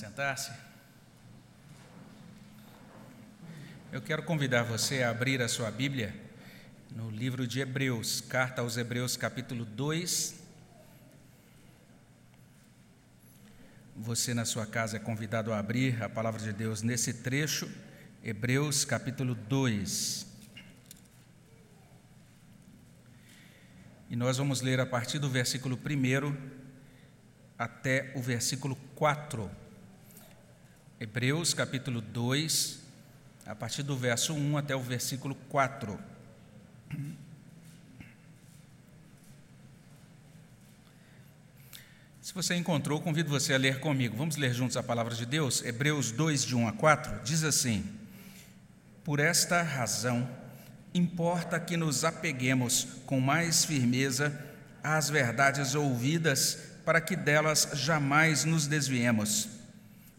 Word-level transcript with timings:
sentar-se? 0.00 0.50
Eu 3.92 4.00
quero 4.00 4.22
convidar 4.22 4.62
você 4.62 5.02
a 5.02 5.10
abrir 5.10 5.42
a 5.42 5.48
sua 5.48 5.70
Bíblia 5.70 6.18
no 6.90 7.10
livro 7.10 7.46
de 7.46 7.60
Hebreus, 7.60 8.22
carta 8.22 8.62
aos 8.62 8.78
Hebreus, 8.78 9.14
capítulo 9.18 9.62
2. 9.62 10.40
Você 13.94 14.32
na 14.32 14.46
sua 14.46 14.64
casa 14.64 14.96
é 14.96 15.00
convidado 15.00 15.52
a 15.52 15.58
abrir 15.58 16.02
a 16.02 16.08
palavra 16.08 16.40
de 16.40 16.54
Deus 16.54 16.80
nesse 16.80 17.12
trecho, 17.12 17.70
Hebreus, 18.24 18.86
capítulo 18.86 19.34
2. 19.34 20.26
E 24.08 24.16
nós 24.16 24.38
vamos 24.38 24.62
ler 24.62 24.80
a 24.80 24.86
partir 24.86 25.18
do 25.18 25.28
versículo 25.28 25.76
1 25.76 26.36
até 27.58 28.14
o 28.16 28.22
versículo 28.22 28.74
4. 28.94 29.68
Hebreus 31.02 31.54
capítulo 31.54 32.02
2, 32.02 32.78
a 33.46 33.54
partir 33.54 33.82
do 33.82 33.96
verso 33.96 34.34
1 34.34 34.58
até 34.58 34.76
o 34.76 34.82
versículo 34.82 35.34
4. 35.48 35.98
Se 42.20 42.34
você 42.34 42.54
encontrou, 42.54 43.00
convido 43.00 43.30
você 43.30 43.54
a 43.54 43.56
ler 43.56 43.80
comigo. 43.80 44.14
Vamos 44.14 44.36
ler 44.36 44.52
juntos 44.52 44.76
a 44.76 44.82
palavra 44.82 45.14
de 45.14 45.24
Deus? 45.24 45.64
Hebreus 45.64 46.12
2, 46.12 46.44
de 46.44 46.54
1 46.54 46.68
a 46.68 46.72
4, 46.72 47.24
diz 47.24 47.44
assim: 47.44 47.82
Por 49.02 49.20
esta 49.20 49.62
razão, 49.62 50.28
importa 50.92 51.58
que 51.58 51.78
nos 51.78 52.04
apeguemos 52.04 52.86
com 53.06 53.18
mais 53.18 53.64
firmeza 53.64 54.38
às 54.82 55.08
verdades 55.08 55.74
ouvidas, 55.74 56.58
para 56.84 57.00
que 57.00 57.16
delas 57.16 57.70
jamais 57.72 58.44
nos 58.44 58.66
desviemos. 58.66 59.59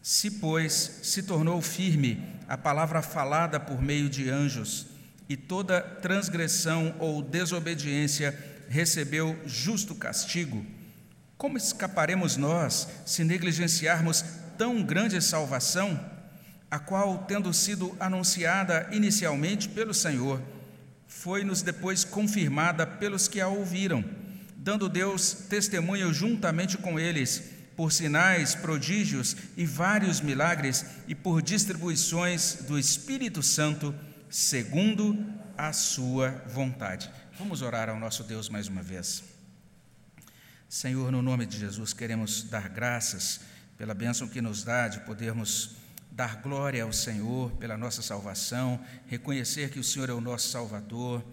Se, 0.02 0.32
pois, 0.32 0.98
se 1.04 1.22
tornou 1.22 1.62
firme 1.62 2.22
a 2.48 2.58
palavra 2.58 3.00
falada 3.00 3.60
por 3.60 3.80
meio 3.80 4.10
de 4.10 4.28
anjos, 4.28 4.86
e 5.28 5.36
toda 5.36 5.80
transgressão 5.80 6.94
ou 6.98 7.22
desobediência 7.22 8.36
recebeu 8.68 9.38
justo 9.46 9.94
castigo, 9.94 10.66
como 11.38 11.56
escaparemos 11.56 12.36
nós 12.36 12.88
se 13.06 13.22
negligenciarmos 13.22 14.24
tão 14.58 14.82
grande 14.82 15.20
salvação, 15.22 15.98
a 16.70 16.78
qual, 16.78 17.24
tendo 17.28 17.52
sido 17.54 17.96
anunciada 18.00 18.88
inicialmente 18.92 19.68
pelo 19.68 19.94
Senhor, 19.94 20.42
foi-nos 21.06 21.62
depois 21.62 22.04
confirmada 22.04 22.86
pelos 22.86 23.28
que 23.28 23.40
a 23.40 23.46
ouviram, 23.46 24.04
dando 24.56 24.88
Deus 24.88 25.32
testemunho 25.48 26.12
juntamente 26.12 26.76
com 26.76 26.98
eles 26.98 27.61
por 27.76 27.92
sinais, 27.92 28.54
prodígios 28.54 29.36
e 29.56 29.64
vários 29.64 30.20
milagres 30.20 30.84
e 31.08 31.14
por 31.14 31.42
distribuições 31.42 32.58
do 32.68 32.78
Espírito 32.78 33.42
Santo, 33.42 33.94
segundo 34.28 35.16
a 35.56 35.72
sua 35.72 36.30
vontade. 36.46 37.10
Vamos 37.38 37.62
orar 37.62 37.88
ao 37.88 37.98
nosso 37.98 38.22
Deus 38.24 38.48
mais 38.48 38.68
uma 38.68 38.82
vez. 38.82 39.22
Senhor, 40.68 41.10
no 41.10 41.22
nome 41.22 41.44
de 41.44 41.58
Jesus, 41.58 41.92
queremos 41.92 42.44
dar 42.44 42.68
graças 42.68 43.40
pela 43.76 43.94
bênção 43.94 44.28
que 44.28 44.40
nos 44.40 44.64
dá 44.64 44.88
de 44.88 45.00
podermos 45.00 45.76
dar 46.10 46.36
glória 46.36 46.82
ao 46.82 46.92
Senhor 46.92 47.50
pela 47.52 47.76
nossa 47.76 48.02
salvação, 48.02 48.80
reconhecer 49.06 49.70
que 49.70 49.78
o 49.78 49.84
Senhor 49.84 50.10
é 50.10 50.12
o 50.12 50.20
nosso 50.20 50.48
Salvador, 50.48 51.24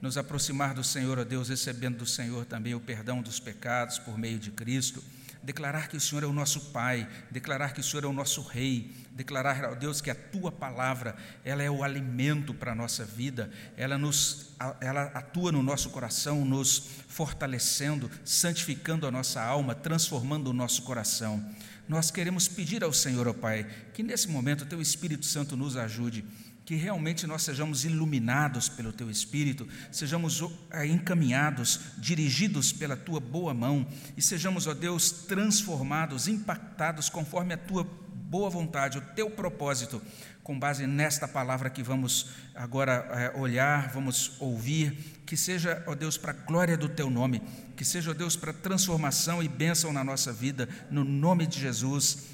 nos 0.00 0.18
aproximar 0.18 0.74
do 0.74 0.84
Senhor, 0.84 1.18
ó 1.18 1.24
Deus, 1.24 1.48
recebendo 1.48 1.98
do 1.98 2.06
Senhor 2.06 2.44
também 2.44 2.74
o 2.74 2.80
perdão 2.80 3.22
dos 3.22 3.38
pecados 3.38 3.98
por 3.98 4.18
meio 4.18 4.38
de 4.38 4.50
Cristo 4.50 5.02
declarar 5.44 5.88
que 5.88 5.96
o 5.96 6.00
Senhor 6.00 6.24
é 6.24 6.26
o 6.26 6.32
nosso 6.32 6.72
Pai, 6.72 7.06
declarar 7.30 7.74
que 7.74 7.80
o 7.80 7.84
Senhor 7.84 8.04
é 8.04 8.06
o 8.06 8.12
nosso 8.12 8.40
Rei, 8.40 8.94
declarar, 9.12 9.64
ó 9.64 9.74
Deus, 9.74 10.00
que 10.00 10.10
a 10.10 10.14
Tua 10.14 10.50
palavra, 10.50 11.14
ela 11.44 11.62
é 11.62 11.70
o 11.70 11.84
alimento 11.84 12.54
para 12.54 12.72
a 12.72 12.74
nossa 12.74 13.04
vida, 13.04 13.50
ela, 13.76 13.98
nos, 13.98 14.54
ela 14.80 15.04
atua 15.14 15.52
no 15.52 15.62
nosso 15.62 15.90
coração, 15.90 16.44
nos 16.44 16.88
fortalecendo, 17.08 18.10
santificando 18.24 19.06
a 19.06 19.10
nossa 19.10 19.42
alma, 19.42 19.74
transformando 19.74 20.48
o 20.48 20.54
nosso 20.54 20.82
coração. 20.82 21.44
Nós 21.86 22.10
queremos 22.10 22.48
pedir 22.48 22.82
ao 22.82 22.92
Senhor, 22.94 23.28
ó 23.28 23.34
Pai, 23.34 23.66
que 23.92 24.02
nesse 24.02 24.28
momento 24.28 24.62
o 24.62 24.66
Teu 24.66 24.80
Espírito 24.80 25.26
Santo 25.26 25.54
nos 25.56 25.76
ajude 25.76 26.24
que 26.64 26.74
realmente 26.74 27.26
nós 27.26 27.42
sejamos 27.42 27.84
iluminados 27.84 28.68
pelo 28.68 28.92
Teu 28.92 29.10
Espírito, 29.10 29.68
sejamos 29.92 30.42
eh, 30.70 30.86
encaminhados, 30.86 31.80
dirigidos 31.98 32.72
pela 32.72 32.96
Tua 32.96 33.20
boa 33.20 33.52
mão 33.52 33.86
e 34.16 34.22
sejamos, 34.22 34.66
ó 34.66 34.72
Deus, 34.72 35.10
transformados, 35.10 36.26
impactados 36.26 37.10
conforme 37.10 37.54
a 37.54 37.58
Tua 37.58 37.84
boa 37.84 38.48
vontade, 38.48 38.96
o 38.96 39.02
Teu 39.14 39.30
propósito, 39.30 40.00
com 40.42 40.58
base 40.58 40.86
nesta 40.86 41.28
palavra 41.28 41.68
que 41.68 41.82
vamos 41.82 42.30
agora 42.54 43.06
é, 43.12 43.38
olhar, 43.38 43.90
vamos 43.92 44.32
ouvir, 44.40 45.22
que 45.26 45.36
seja, 45.36 45.82
ó 45.86 45.94
Deus, 45.94 46.16
para 46.16 46.32
a 46.32 46.34
glória 46.34 46.76
do 46.78 46.88
Teu 46.88 47.10
nome, 47.10 47.42
que 47.76 47.84
seja, 47.84 48.10
ó 48.10 48.14
Deus, 48.14 48.36
para 48.36 48.52
transformação 48.54 49.42
e 49.42 49.48
bênção 49.48 49.92
na 49.92 50.02
nossa 50.02 50.32
vida, 50.32 50.66
no 50.90 51.04
nome 51.04 51.46
de 51.46 51.60
Jesus. 51.60 52.24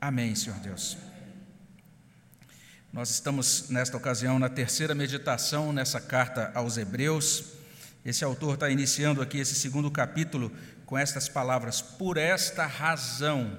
Amém, 0.00 0.34
Senhor 0.34 0.58
Deus. 0.60 1.09
Nós 2.92 3.08
estamos, 3.10 3.68
nesta 3.68 3.96
ocasião, 3.96 4.36
na 4.36 4.48
terceira 4.48 4.96
meditação 4.96 5.72
nessa 5.72 6.00
carta 6.00 6.50
aos 6.56 6.76
Hebreus. 6.76 7.44
Esse 8.04 8.24
autor 8.24 8.54
está 8.54 8.68
iniciando 8.68 9.22
aqui 9.22 9.38
esse 9.38 9.54
segundo 9.54 9.88
capítulo 9.92 10.50
com 10.84 10.98
estas 10.98 11.28
palavras: 11.28 11.80
por 11.80 12.16
esta 12.16 12.66
razão. 12.66 13.56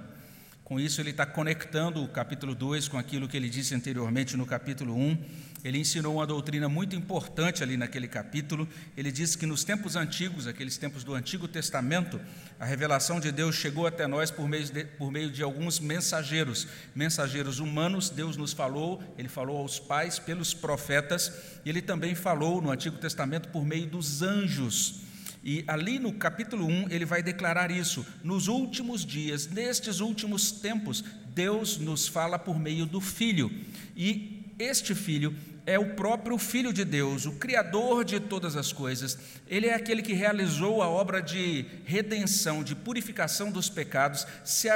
Com 0.71 0.79
isso, 0.79 1.01
ele 1.01 1.09
está 1.09 1.25
conectando 1.25 2.01
o 2.01 2.07
capítulo 2.07 2.55
2 2.55 2.87
com 2.87 2.97
aquilo 2.97 3.27
que 3.27 3.35
ele 3.35 3.49
disse 3.49 3.75
anteriormente 3.75 4.37
no 4.37 4.45
capítulo 4.45 4.95
1 4.95 5.17
ele 5.65 5.77
ensinou 5.77 6.15
uma 6.15 6.25
doutrina 6.25 6.67
muito 6.67 6.95
importante 6.95 7.61
ali 7.61 7.77
naquele 7.77 8.07
capítulo. 8.07 8.67
Ele 8.97 9.11
disse 9.11 9.37
que 9.37 9.45
nos 9.45 9.63
tempos 9.63 9.95
antigos, 9.95 10.47
aqueles 10.47 10.77
tempos 10.77 11.03
do 11.03 11.13
Antigo 11.13 11.47
Testamento, 11.47 12.19
a 12.59 12.65
revelação 12.65 13.19
de 13.19 13.31
Deus 13.31 13.55
chegou 13.55 13.85
até 13.85 14.07
nós 14.07 14.31
por 14.31 14.47
meio 14.47 14.63
de, 14.63 14.85
por 14.85 15.11
meio 15.11 15.29
de 15.29 15.43
alguns 15.43 15.79
mensageiros, 15.79 16.67
mensageiros 16.95 17.59
humanos. 17.59 18.09
Deus 18.09 18.37
nos 18.37 18.53
falou, 18.53 19.03
ele 19.17 19.29
falou 19.29 19.57
aos 19.57 19.77
pais 19.77 20.17
pelos 20.17 20.53
profetas, 20.53 21.31
e 21.63 21.69
ele 21.69 21.81
também 21.81 22.15
falou 22.15 22.61
no 22.61 22.71
Antigo 22.71 22.97
Testamento 22.97 23.49
por 23.49 23.63
meio 23.63 23.85
dos 23.85 24.21
anjos. 24.21 25.10
E 25.43 25.63
ali 25.67 25.97
no 25.97 26.13
capítulo 26.13 26.65
1 26.67 26.89
ele 26.89 27.05
vai 27.05 27.23
declarar 27.23 27.71
isso. 27.71 28.05
Nos 28.23 28.47
últimos 28.47 29.05
dias, 29.05 29.47
nestes 29.47 29.99
últimos 29.99 30.51
tempos, 30.51 31.03
Deus 31.33 31.77
nos 31.77 32.07
fala 32.07 32.37
por 32.37 32.59
meio 32.59 32.85
do 32.85 33.01
Filho. 33.01 33.51
E 33.95 34.53
este 34.59 34.93
Filho 34.93 35.35
é 35.65 35.79
o 35.79 35.95
próprio 35.95 36.37
Filho 36.37 36.73
de 36.73 36.83
Deus, 36.83 37.25
o 37.25 37.33
Criador 37.33 38.03
de 38.03 38.19
todas 38.19 38.55
as 38.55 38.71
coisas. 38.71 39.17
Ele 39.47 39.67
é 39.67 39.73
aquele 39.73 40.01
que 40.01 40.13
realizou 40.13 40.81
a 40.81 40.89
obra 40.89 41.21
de 41.21 41.65
redenção, 41.85 42.63
de 42.63 42.75
purificação 42.75 43.51
dos 43.51 43.69
pecados, 43.69 44.27
se 44.43 44.69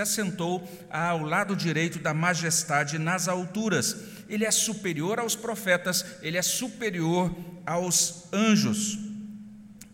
assentou 0.00 0.66
ao 0.90 1.22
lado 1.22 1.56
direito 1.56 1.98
da 1.98 2.14
majestade 2.14 2.98
nas 2.98 3.28
alturas. 3.28 3.96
Ele 4.28 4.44
é 4.44 4.50
superior 4.50 5.18
aos 5.18 5.34
profetas, 5.34 6.04
ele 6.22 6.38
é 6.38 6.42
superior 6.42 7.34
aos 7.66 8.32
anjos. 8.32 9.11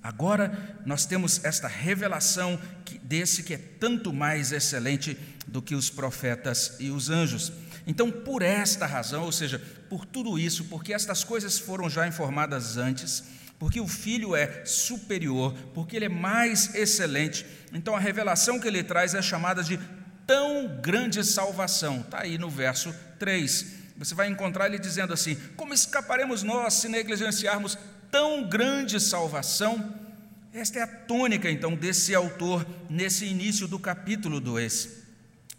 Agora 0.08 0.80
nós 0.86 1.04
temos 1.04 1.44
esta 1.44 1.69
revelação 1.69 2.58
desse 3.02 3.42
que 3.42 3.52
é 3.52 3.58
tanto 3.58 4.10
mais 4.10 4.52
excelente 4.52 5.19
do 5.46 5.60
que 5.60 5.74
os 5.74 5.91
profetas 5.91 6.76
e 6.80 6.88
os 6.88 7.10
anjos. 7.10 7.52
Então, 7.86 8.10
por 8.10 8.41
esta 8.41 8.86
razão, 8.86 9.24
ou 9.24 9.32
seja, 9.32 9.58
por 9.91 10.06
tudo 10.06 10.38
isso, 10.38 10.64
porque 10.64 10.94
estas 10.94 11.22
coisas 11.22 11.58
foram 11.58 11.91
já 11.91 12.08
informadas 12.08 12.78
antes, 12.78 13.22
porque 13.58 13.82
o 13.82 13.86
Filho 13.86 14.34
é 14.34 14.64
superior, 14.64 15.54
porque 15.74 15.96
ele 15.96 16.06
é 16.06 16.08
mais 16.08 16.75
excelente, 16.75 17.44
então 17.70 17.94
a 17.94 18.00
revelação 18.00 18.58
que 18.58 18.66
ele 18.66 18.82
traz 18.82 19.12
é 19.12 19.20
chamada 19.20 19.62
de 19.62 19.78
tão 20.26 20.80
grande 20.80 21.22
salvação. 21.22 22.00
Está 22.00 22.22
aí 22.22 22.38
no 22.38 22.49
verso 22.49 22.94
3. 23.19 23.75
Você 23.99 24.14
vai 24.14 24.28
encontrar 24.28 24.69
ele 24.69 24.78
dizendo 24.78 25.12
assim: 25.12 25.34
Como 25.55 25.75
escaparemos 25.75 26.43
nós 26.43 26.75
se 26.75 26.88
negligenciarmos 26.88 27.76
tão 28.10 28.49
grande 28.49 29.00
salvação? 29.00 29.94
Esta 30.52 30.78
é 30.78 30.82
a 30.82 30.87
tônica, 30.87 31.50
então, 31.50 31.75
desse 31.75 32.14
autor 32.14 32.66
nesse 32.88 33.26
início 33.26 33.69
do 33.69 33.78
capítulo 33.78 34.40
2. 34.40 34.99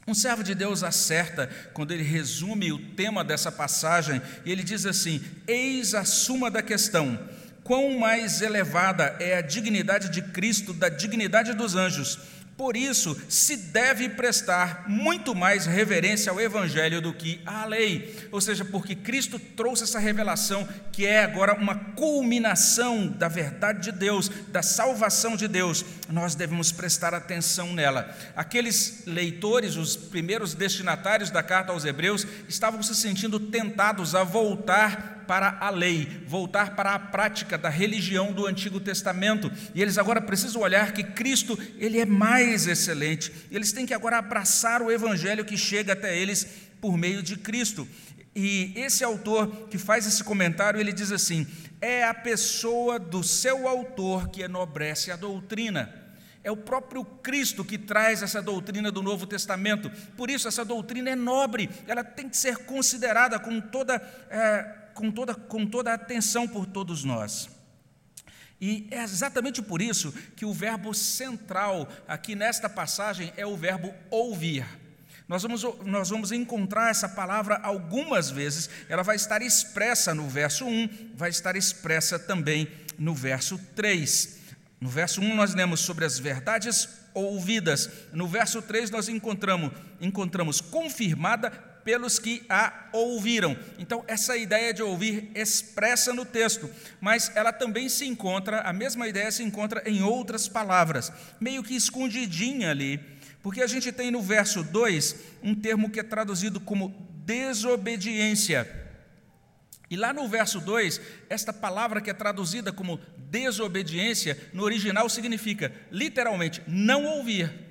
Um 0.07 0.13
servo 0.15 0.43
de 0.43 0.55
Deus 0.55 0.81
acerta 0.83 1.47
quando 1.73 1.91
ele 1.91 2.01
resume 2.01 2.71
o 2.71 2.79
tema 2.95 3.23
dessa 3.23 3.51
passagem, 3.51 4.21
e 4.43 4.51
ele 4.51 4.63
diz 4.63 4.85
assim: 4.85 5.23
Eis 5.47 5.93
a 5.93 6.03
suma 6.03 6.49
da 6.49 6.63
questão. 6.63 7.19
Quão 7.63 7.99
mais 7.99 8.41
elevada 8.41 9.15
é 9.19 9.37
a 9.37 9.41
dignidade 9.41 10.09
de 10.09 10.23
Cristo 10.23 10.73
da 10.73 10.89
dignidade 10.89 11.53
dos 11.53 11.75
anjos? 11.75 12.17
Por 12.59 12.75
isso, 12.75 13.17
se 13.29 13.55
deve 13.55 14.09
prestar 14.09 14.83
muito 14.89 15.33
mais 15.33 15.65
reverência 15.65 16.29
ao 16.29 16.41
Evangelho 16.41 16.99
do 16.99 17.13
que 17.13 17.39
à 17.45 17.63
lei. 17.63 18.13
Ou 18.33 18.41
seja, 18.41 18.65
porque 18.65 18.95
Cristo 18.95 19.39
trouxe 19.39 19.85
essa 19.85 19.97
revelação, 19.97 20.67
que 20.91 21.05
é 21.05 21.23
agora 21.23 21.53
uma 21.53 21.73
culminação 21.73 23.07
da 23.07 23.29
verdade 23.29 23.83
de 23.83 23.97
Deus, 23.97 24.27
da 24.49 24.61
salvação 24.61 25.37
de 25.37 25.47
Deus. 25.47 25.85
Nós 26.09 26.35
devemos 26.35 26.69
prestar 26.69 27.13
atenção 27.13 27.71
nela. 27.71 28.13
Aqueles 28.35 29.03
leitores, 29.05 29.77
os 29.77 29.95
primeiros 29.95 30.53
destinatários 30.53 31.31
da 31.31 31.41
carta 31.41 31.71
aos 31.71 31.85
Hebreus, 31.85 32.27
estavam 32.49 32.83
se 32.83 32.93
sentindo 32.93 33.39
tentados 33.39 34.15
a 34.15 34.25
voltar 34.25 35.18
para 35.29 35.59
a 35.59 35.69
lei, 35.69 36.23
voltar 36.25 36.75
para 36.75 36.95
a 36.95 36.97
prática 36.97 37.55
da 37.55 37.69
religião 37.69 38.33
do 38.33 38.47
Antigo 38.47 38.79
Testamento. 38.79 39.51
E 39.75 39.79
eles 39.79 39.99
agora 39.99 40.19
precisam 40.19 40.63
olhar 40.63 40.91
que 40.91 41.03
Cristo, 41.03 41.55
ele 41.77 41.99
é 41.99 42.05
mais 42.05 42.65
excelente. 42.65 43.31
Eles 43.51 43.71
têm 43.71 43.85
que 43.85 43.93
agora 43.93 44.17
abraçar 44.17 44.81
o 44.81 44.91
evangelho 44.91 45.45
que 45.45 45.55
chega 45.55 45.93
até 45.93 46.17
eles 46.17 46.47
por 46.81 46.97
meio 46.97 47.21
de 47.21 47.37
Cristo. 47.37 47.87
E 48.35 48.73
esse 48.75 49.03
autor 49.03 49.67
que 49.69 49.77
faz 49.77 50.07
esse 50.07 50.23
comentário, 50.23 50.79
ele 50.79 50.91
diz 50.91 51.11
assim: 51.11 51.45
é 51.79 52.03
a 52.05 52.13
pessoa 52.15 52.97
do 52.97 53.23
seu 53.23 53.67
autor 53.67 54.29
que 54.29 54.41
enobrece 54.41 55.11
a 55.11 55.15
doutrina. 55.15 55.93
É 56.43 56.49
o 56.49 56.57
próprio 56.57 57.05
Cristo 57.05 57.63
que 57.63 57.77
traz 57.77 58.23
essa 58.23 58.41
doutrina 58.41 58.91
do 58.91 59.03
Novo 59.03 59.27
Testamento. 59.27 59.91
Por 60.17 60.31
isso, 60.31 60.47
essa 60.47 60.65
doutrina 60.65 61.11
é 61.11 61.15
nobre, 61.15 61.69
ela 61.85 62.03
tem 62.03 62.27
que 62.27 62.37
ser 62.37 62.57
considerada 62.65 63.37
com 63.37 63.61
toda 63.61 64.01
é, 64.31 64.78
com 64.99 65.09
toda, 65.09 65.33
com 65.33 65.65
toda 65.65 65.91
a 65.91 65.93
atenção 65.93 66.45
por 66.45 66.65
todos 66.65 67.05
nós. 67.05 67.49
E 68.59 68.85
é 68.91 69.01
exatamente 69.01 69.61
por 69.61 69.81
isso 69.81 70.11
que 70.35 70.43
o 70.43 70.51
verbo 70.51 70.93
central 70.93 71.87
aqui 72.05 72.35
nesta 72.35 72.67
passagem 72.67 73.31
é 73.37 73.45
o 73.45 73.55
verbo 73.55 73.93
ouvir. 74.11 74.65
Nós 75.25 75.41
vamos, 75.41 75.63
nós 75.85 76.09
vamos 76.09 76.33
encontrar 76.33 76.89
essa 76.89 77.07
palavra 77.07 77.61
algumas 77.63 78.29
vezes, 78.29 78.69
ela 78.89 79.01
vai 79.01 79.15
estar 79.15 79.41
expressa 79.41 80.13
no 80.13 80.27
verso 80.27 80.65
1, 80.65 81.13
vai 81.15 81.29
estar 81.29 81.55
expressa 81.55 82.19
também 82.19 82.67
no 82.97 83.15
verso 83.15 83.57
3. 83.77 84.37
No 84.81 84.89
verso 84.89 85.21
1 85.21 85.33
nós 85.33 85.53
lemos 85.53 85.79
sobre 85.79 86.03
as 86.03 86.19
verdades 86.19 86.89
ouvidas, 87.13 87.89
no 88.11 88.27
verso 88.27 88.61
3 88.61 88.89
nós 88.89 89.07
encontramos, 89.07 89.71
encontramos 90.01 90.59
confirmada 90.59 91.68
pelos 91.83 92.19
que 92.19 92.43
a 92.49 92.89
ouviram. 92.91 93.57
Então, 93.77 94.03
essa 94.07 94.35
ideia 94.37 94.73
de 94.73 94.81
ouvir 94.81 95.31
expressa 95.35 96.13
no 96.13 96.25
texto, 96.25 96.69
mas 96.99 97.31
ela 97.35 97.51
também 97.51 97.89
se 97.89 98.05
encontra, 98.05 98.61
a 98.61 98.73
mesma 98.73 99.07
ideia 99.07 99.31
se 99.31 99.43
encontra 99.43 99.83
em 99.85 100.03
outras 100.03 100.47
palavras, 100.47 101.11
meio 101.39 101.63
que 101.63 101.75
escondidinha 101.75 102.71
ali, 102.71 102.99
porque 103.41 103.61
a 103.61 103.67
gente 103.67 103.91
tem 103.91 104.11
no 104.11 104.21
verso 104.21 104.63
2 104.63 105.15
um 105.41 105.55
termo 105.55 105.89
que 105.89 105.99
é 105.99 106.03
traduzido 106.03 106.59
como 106.59 106.93
desobediência. 107.25 108.79
E 109.89 109.95
lá 109.95 110.13
no 110.13 110.27
verso 110.27 110.59
2, 110.59 111.01
esta 111.29 111.51
palavra 111.51 111.99
que 111.99 112.09
é 112.09 112.13
traduzida 112.13 112.71
como 112.71 112.99
desobediência, 113.17 114.37
no 114.53 114.63
original 114.63 115.09
significa 115.09 115.73
literalmente 115.91 116.61
não 116.67 117.05
ouvir. 117.05 117.68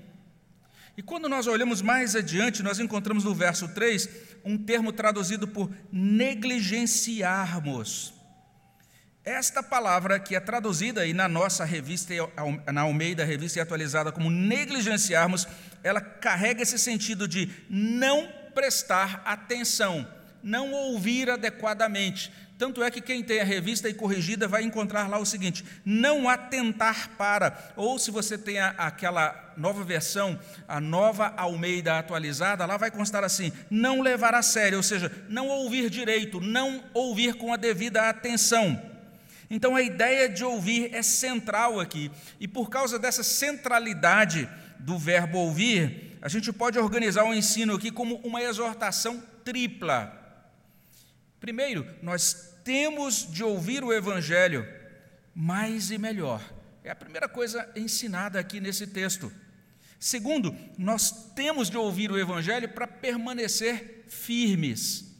E 0.98 1.02
quando 1.02 1.28
nós 1.28 1.46
olhamos 1.46 1.80
mais 1.80 2.16
adiante, 2.16 2.60
nós 2.60 2.80
encontramos 2.80 3.22
no 3.22 3.32
verso 3.32 3.68
3 3.68 4.08
um 4.44 4.58
termo 4.58 4.92
traduzido 4.92 5.46
por 5.46 5.70
negligenciarmos. 5.92 8.12
Esta 9.24 9.62
palavra 9.62 10.18
que 10.18 10.34
é 10.34 10.40
traduzida 10.40 11.02
aí 11.02 11.12
na 11.12 11.28
nossa 11.28 11.64
revista, 11.64 12.12
na 12.72 12.80
Almeida, 12.80 13.24
revista 13.24 13.60
e 13.60 13.62
atualizada 13.62 14.10
como 14.10 14.28
negligenciarmos, 14.28 15.46
ela 15.84 16.00
carrega 16.00 16.64
esse 16.64 16.80
sentido 16.80 17.28
de 17.28 17.48
não 17.70 18.28
prestar 18.52 19.22
atenção, 19.24 20.04
não 20.42 20.72
ouvir 20.72 21.30
adequadamente, 21.30 22.32
tanto 22.58 22.82
é 22.82 22.90
que 22.90 23.00
quem 23.00 23.22
tem 23.22 23.40
a 23.40 23.44
revista 23.44 23.88
e 23.88 23.94
corrigida 23.94 24.48
vai 24.48 24.64
encontrar 24.64 25.08
lá 25.08 25.18
o 25.18 25.24
seguinte: 25.24 25.64
não 25.84 26.28
atentar 26.28 27.10
para, 27.16 27.72
ou 27.76 27.98
se 28.00 28.10
você 28.10 28.36
tem 28.36 28.58
a, 28.58 28.70
aquela 28.70 29.54
nova 29.56 29.84
versão, 29.84 30.38
a 30.66 30.80
nova 30.80 31.32
Almeida 31.36 31.96
atualizada, 31.96 32.66
lá 32.66 32.76
vai 32.76 32.90
constar 32.90 33.22
assim: 33.22 33.52
não 33.70 34.02
levar 34.02 34.34
a 34.34 34.42
sério, 34.42 34.78
ou 34.78 34.82
seja, 34.82 35.10
não 35.28 35.46
ouvir 35.46 35.88
direito, 35.88 36.40
não 36.40 36.82
ouvir 36.92 37.34
com 37.34 37.52
a 37.52 37.56
devida 37.56 38.08
atenção. 38.08 38.82
Então 39.48 39.76
a 39.76 39.80
ideia 39.80 40.28
de 40.28 40.44
ouvir 40.44 40.92
é 40.92 41.00
central 41.00 41.78
aqui, 41.78 42.10
e 42.40 42.48
por 42.48 42.68
causa 42.68 42.98
dessa 42.98 43.22
centralidade 43.22 44.48
do 44.80 44.98
verbo 44.98 45.38
ouvir, 45.38 46.18
a 46.20 46.28
gente 46.28 46.52
pode 46.52 46.76
organizar 46.76 47.24
o 47.24 47.32
ensino 47.32 47.76
aqui 47.76 47.92
como 47.92 48.16
uma 48.16 48.42
exortação 48.42 49.22
tripla. 49.44 50.12
Primeiro, 51.40 51.86
nós 52.02 52.47
temos 52.68 53.26
de 53.32 53.42
ouvir 53.42 53.82
o 53.82 53.90
Evangelho 53.90 54.68
mais 55.34 55.90
e 55.90 55.96
melhor. 55.96 56.42
É 56.84 56.90
a 56.90 56.94
primeira 56.94 57.26
coisa 57.26 57.66
ensinada 57.74 58.38
aqui 58.38 58.60
nesse 58.60 58.86
texto. 58.86 59.32
Segundo, 59.98 60.54
nós 60.76 61.32
temos 61.34 61.70
de 61.70 61.78
ouvir 61.78 62.12
o 62.12 62.18
Evangelho 62.18 62.68
para 62.68 62.86
permanecer 62.86 64.04
firmes. 64.06 65.16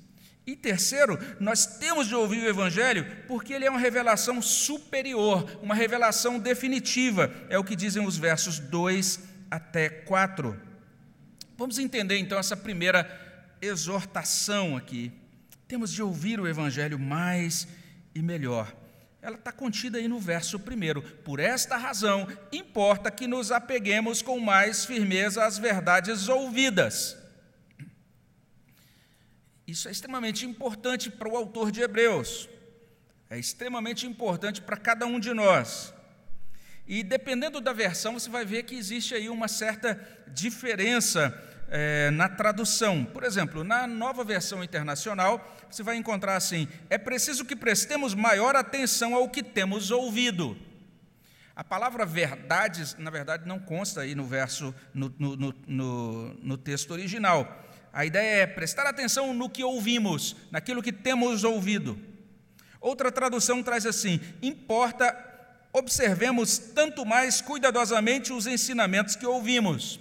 E 0.46 0.54
terceiro, 0.54 1.18
nós 1.40 1.78
temos 1.78 2.06
de 2.06 2.14
ouvir 2.14 2.42
o 2.42 2.48
Evangelho 2.50 3.06
porque 3.26 3.54
ele 3.54 3.64
é 3.64 3.70
uma 3.70 3.80
revelação 3.80 4.42
superior, 4.42 5.58
uma 5.62 5.74
revelação 5.74 6.38
definitiva. 6.38 7.32
É 7.48 7.58
o 7.58 7.64
que 7.64 7.74
dizem 7.74 8.06
os 8.06 8.18
versos 8.18 8.58
2 8.58 9.20
até 9.50 9.88
4. 9.88 10.54
Vamos 11.56 11.78
entender 11.78 12.18
então 12.18 12.38
essa 12.38 12.58
primeira 12.58 13.08
exortação 13.62 14.76
aqui 14.76 15.17
temos 15.68 15.92
de 15.92 16.02
ouvir 16.02 16.40
o 16.40 16.48
Evangelho 16.48 16.98
mais 16.98 17.68
e 18.14 18.22
melhor. 18.22 18.74
Ela 19.20 19.36
está 19.36 19.52
contida 19.52 19.98
aí 19.98 20.08
no 20.08 20.18
verso 20.18 20.58
primeiro. 20.58 21.02
Por 21.02 21.38
esta 21.38 21.76
razão, 21.76 22.26
importa 22.50 23.10
que 23.10 23.26
nos 23.26 23.52
apeguemos 23.52 24.22
com 24.22 24.40
mais 24.40 24.86
firmeza 24.86 25.44
às 25.44 25.58
verdades 25.58 26.28
ouvidas. 26.28 27.16
Isso 29.66 29.86
é 29.86 29.90
extremamente 29.90 30.46
importante 30.46 31.10
para 31.10 31.28
o 31.28 31.36
autor 31.36 31.70
de 31.70 31.82
Hebreus. 31.82 32.48
É 33.28 33.38
extremamente 33.38 34.06
importante 34.06 34.62
para 34.62 34.78
cada 34.78 35.04
um 35.04 35.20
de 35.20 35.34
nós. 35.34 35.92
E 36.86 37.02
dependendo 37.02 37.60
da 37.60 37.74
versão, 37.74 38.14
você 38.14 38.30
vai 38.30 38.46
ver 38.46 38.62
que 38.62 38.74
existe 38.74 39.14
aí 39.14 39.28
uma 39.28 39.46
certa 39.46 40.00
diferença 40.28 41.28
é, 41.70 42.10
na 42.10 42.28
tradução. 42.28 43.04
Por 43.04 43.24
exemplo, 43.24 43.62
na 43.62 43.86
nova 43.86 44.24
versão 44.24 44.62
internacional, 44.64 45.56
você 45.70 45.82
vai 45.82 45.96
encontrar 45.96 46.36
assim: 46.36 46.68
é 46.88 46.98
preciso 46.98 47.44
que 47.44 47.56
prestemos 47.56 48.14
maior 48.14 48.56
atenção 48.56 49.14
ao 49.14 49.28
que 49.28 49.42
temos 49.42 49.90
ouvido. 49.90 50.56
A 51.54 51.64
palavra 51.64 52.06
verdades, 52.06 52.96
na 52.98 53.10
verdade, 53.10 53.46
não 53.46 53.58
consta 53.58 54.02
aí 54.02 54.14
no 54.14 54.24
verso, 54.24 54.74
no, 54.94 55.12
no, 55.18 55.54
no, 55.66 56.34
no 56.34 56.56
texto 56.56 56.92
original. 56.92 57.64
A 57.92 58.04
ideia 58.04 58.42
é 58.42 58.46
prestar 58.46 58.86
atenção 58.86 59.34
no 59.34 59.50
que 59.50 59.64
ouvimos, 59.64 60.36
naquilo 60.52 60.82
que 60.82 60.92
temos 60.92 61.42
ouvido. 61.42 61.98
Outra 62.80 63.10
tradução 63.10 63.62
traz 63.62 63.84
assim: 63.86 64.20
importa 64.40 65.24
observemos 65.72 66.58
tanto 66.58 67.04
mais 67.04 67.40
cuidadosamente 67.40 68.32
os 68.32 68.46
ensinamentos 68.46 69.16
que 69.16 69.26
ouvimos. 69.26 70.00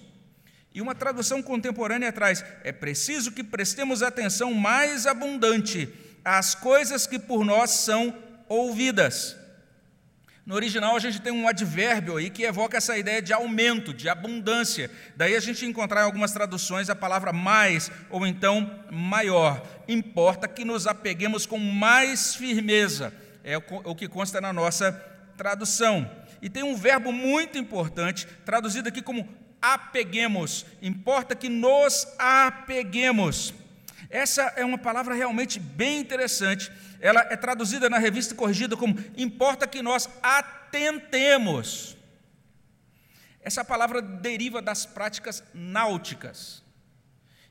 E 0.78 0.82
uma 0.82 0.94
tradução 0.94 1.42
contemporânea 1.42 2.14
traz: 2.14 2.46
é 2.64 2.72
preciso 2.72 3.32
que 3.32 3.44
prestemos 3.44 4.04
atenção 4.04 4.54
mais 4.54 5.08
abundante 5.08 5.90
às 6.24 6.54
coisas 6.54 7.08
que 7.08 7.18
por 7.18 7.44
nós 7.44 7.72
são 7.72 8.16
ouvidas. 8.48 9.36
No 10.46 10.54
original, 10.54 10.96
a 10.96 11.00
gente 11.00 11.20
tem 11.20 11.34
um 11.34 11.48
advérbio 11.48 12.18
aí 12.18 12.30
que 12.30 12.44
evoca 12.44 12.78
essa 12.78 12.96
ideia 12.96 13.24
de 13.24 13.34
aumento, 13.34 13.92
de 13.92 14.08
abundância. 14.08 14.92
Daí 15.16 15.36
a 15.36 15.40
gente 15.40 15.66
encontrar 15.66 16.02
em 16.02 16.06
algumas 16.06 16.32
traduções 16.32 16.92
a 16.92 16.96
palavra 16.96 17.34
mais 17.34 17.92
ou 18.12 18.28
então 18.28 18.86
maior. 18.92 19.66
Importa 19.88 20.48
que 20.48 20.64
nos 20.64 20.86
apeguemos 20.86 21.48
com 21.48 21.58
mais 21.58 22.36
firmeza. 22.36 23.12
É 23.44 23.58
o 23.58 23.96
que 23.96 24.08
consta 24.08 24.40
na 24.40 24.54
nossa 24.54 24.92
tradução. 25.36 26.08
E 26.40 26.52
tem 26.52 26.62
um 26.62 26.76
verbo 26.76 27.12
muito 27.12 27.58
importante, 27.58 28.28
traduzido 28.46 28.90
aqui 28.90 29.02
como 29.02 29.28
apeguemos, 29.62 30.66
importa 30.82 31.36
que 31.36 31.50
nos 31.50 32.08
apeguemos. 32.18 33.54
Essa 34.10 34.44
é 34.56 34.64
uma 34.64 34.78
palavra 34.78 35.14
realmente 35.14 35.60
bem 35.60 36.00
interessante. 36.00 36.72
Ela 37.00 37.22
é 37.30 37.36
traduzida 37.36 37.90
na 37.90 37.98
revista 37.98 38.34
corrigida 38.34 38.78
como 38.78 38.98
importa 39.18 39.68
que 39.68 39.82
nós 39.82 40.10
atentemos. 40.24 41.98
Essa 43.42 43.64
palavra 43.64 44.02
deriva 44.02 44.62
das 44.62 44.86
práticas 44.86 45.44
náuticas. 45.54 46.64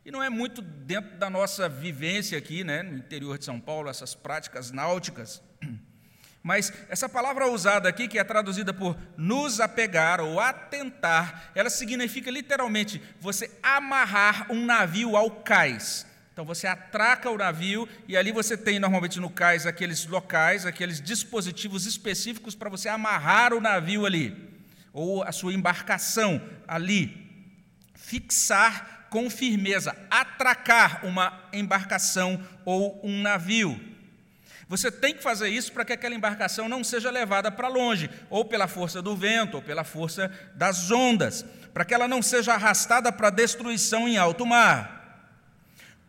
E 0.05 0.11
não 0.11 0.23
é 0.23 0.31
muito 0.31 0.63
dentro 0.63 1.17
da 1.17 1.29
nossa 1.29 1.69
vivência 1.69 2.39
aqui, 2.39 2.63
né, 2.63 2.83
no 2.83 2.97
interior 2.97 3.39
de 3.39 3.45
São 3.45 3.59
Paulo, 3.59 3.89
essas 3.89 4.15
práticas 4.15 4.71
náuticas. 4.71 5.43
Mas 6.47 6.73
essa 6.89 7.09
palavra 7.09 7.51
usada 7.51 7.89
aqui, 7.89 8.07
que 8.07 8.21
é 8.21 8.23
traduzida 8.23 8.73
por 8.73 8.97
nos 9.17 9.59
apegar 9.59 10.21
ou 10.21 10.39
atentar, 10.39 11.51
ela 11.57 11.69
significa 11.69 12.31
literalmente 12.31 13.03
você 13.19 13.51
amarrar 13.61 14.47
um 14.49 14.65
navio 14.65 15.17
ao 15.17 15.29
cais. 15.29 16.07
Então 16.33 16.45
você 16.45 16.69
atraca 16.69 17.29
o 17.29 17.37
navio 17.37 17.89
e 18.07 18.17
ali 18.17 18.31
você 18.31 18.57
tem 18.57 18.79
normalmente 18.79 19.19
no 19.19 19.29
cais 19.29 19.67
aqueles 19.67 20.07
locais, 20.07 20.65
aqueles 20.65 21.01
dispositivos 21.01 21.85
específicos 21.85 22.55
para 22.55 22.71
você 22.71 22.89
amarrar 22.89 23.53
o 23.53 23.61
navio 23.61 24.07
ali, 24.07 24.55
ou 24.93 25.25
a 25.25 25.33
sua 25.33 25.53
embarcação 25.53 26.41
ali. 26.69 27.27
Fixar 27.93 29.09
com 29.11 29.29
firmeza, 29.29 29.97
atracar 30.09 31.05
uma 31.05 31.49
embarcação 31.53 32.41
ou 32.65 33.01
um 33.05 33.21
navio. 33.21 33.96
Você 34.69 34.91
tem 34.91 35.15
que 35.15 35.23
fazer 35.23 35.49
isso 35.49 35.73
para 35.73 35.85
que 35.85 35.93
aquela 35.93 36.15
embarcação 36.15 36.69
não 36.69 36.83
seja 36.83 37.11
levada 37.11 37.51
para 37.53 37.69
longe, 37.69 38.11
ou 38.29 38.45
pela 38.45 38.67
força 38.67 39.01
do 39.01 39.17
vento, 39.17 39.57
ou 39.57 39.63
pela 39.63 39.85
força 39.85 40.31
das 40.55 40.91
ondas, 40.91 41.45
para 41.73 41.85
que 41.85 41.95
ela 41.95 42.09
não 42.09 42.21
seja 42.21 42.55
arrastada 42.55 43.13
para 43.13 43.31
destruição 43.31 44.09
em 44.09 44.17
alto 44.17 44.45
mar. 44.45 44.97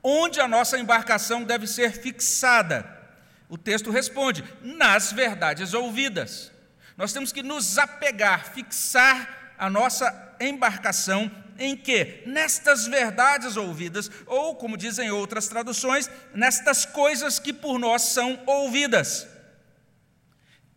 Onde 0.01 0.39
a 0.39 0.47
nossa 0.47 0.77
embarcação 0.79 1.43
deve 1.43 1.67
ser 1.67 1.91
fixada? 1.91 2.97
O 3.47 3.57
texto 3.57 3.91
responde: 3.91 4.43
nas 4.61 5.11
verdades 5.11 5.73
ouvidas. 5.73 6.51
Nós 6.95 7.13
temos 7.13 7.31
que 7.31 7.43
nos 7.43 7.77
apegar, 7.77 8.53
fixar 8.53 9.53
a 9.57 9.69
nossa 9.69 10.35
embarcação 10.39 11.31
em 11.59 11.75
que? 11.75 12.23
Nestas 12.25 12.87
verdades 12.87 13.57
ouvidas, 13.57 14.09
ou, 14.25 14.55
como 14.55 14.77
dizem 14.77 15.11
outras 15.11 15.47
traduções, 15.47 16.09
nestas 16.33 16.85
coisas 16.85 17.39
que 17.39 17.53
por 17.53 17.79
nós 17.79 18.03
são 18.03 18.41
ouvidas. 18.45 19.27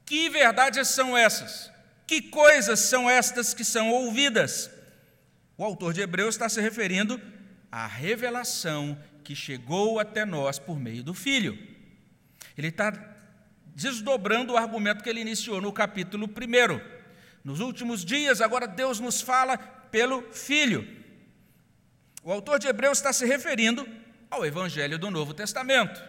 Que 0.05 0.29
verdades 0.29 0.89
são 0.89 1.17
essas? 1.17 1.71
Que 2.07 2.21
coisas 2.21 2.81
são 2.81 3.09
estas 3.09 3.55
que 3.55 3.65
são 3.65 3.91
ouvidas? 3.91 4.71
O 5.57 5.65
autor 5.65 5.93
de 5.93 6.01
Hebreus 6.01 6.35
está 6.35 6.49
se 6.49 6.61
referindo 6.61 7.21
à 7.71 7.87
revelação 7.87 8.99
que 9.23 9.37
chegou 9.37 10.01
até 10.01 10.25
nós 10.25 10.59
por 10.59 10.81
meio 10.81 11.05
do 11.05 11.15
Filho. 11.15 11.57
Ele 12.57 12.69
está 12.69 12.93
desdobrando 13.75 14.55
o 14.55 14.57
argumento 14.57 15.03
que 15.05 15.09
ele 15.09 15.21
iniciou 15.21 15.61
no 15.61 15.73
capítulo 15.73 16.27
1. 16.27 16.81
Nos 17.45 17.61
últimos 17.61 18.05
dias, 18.05 18.41
agora 18.41 18.67
Deus 18.67 19.01
nos 19.01 19.21
fala 19.21 19.57
pelo 19.91 20.23
Filho. 20.33 20.87
O 22.23 22.33
autor 22.33 22.59
de 22.59 22.69
Hebreus 22.69 22.99
está 22.99 23.13
se 23.13 23.25
referindo 23.25 23.87
ao 24.31 24.45
Evangelho 24.45 24.99
do 24.99 25.11
Novo 25.11 25.35
Testamento. 25.35 26.03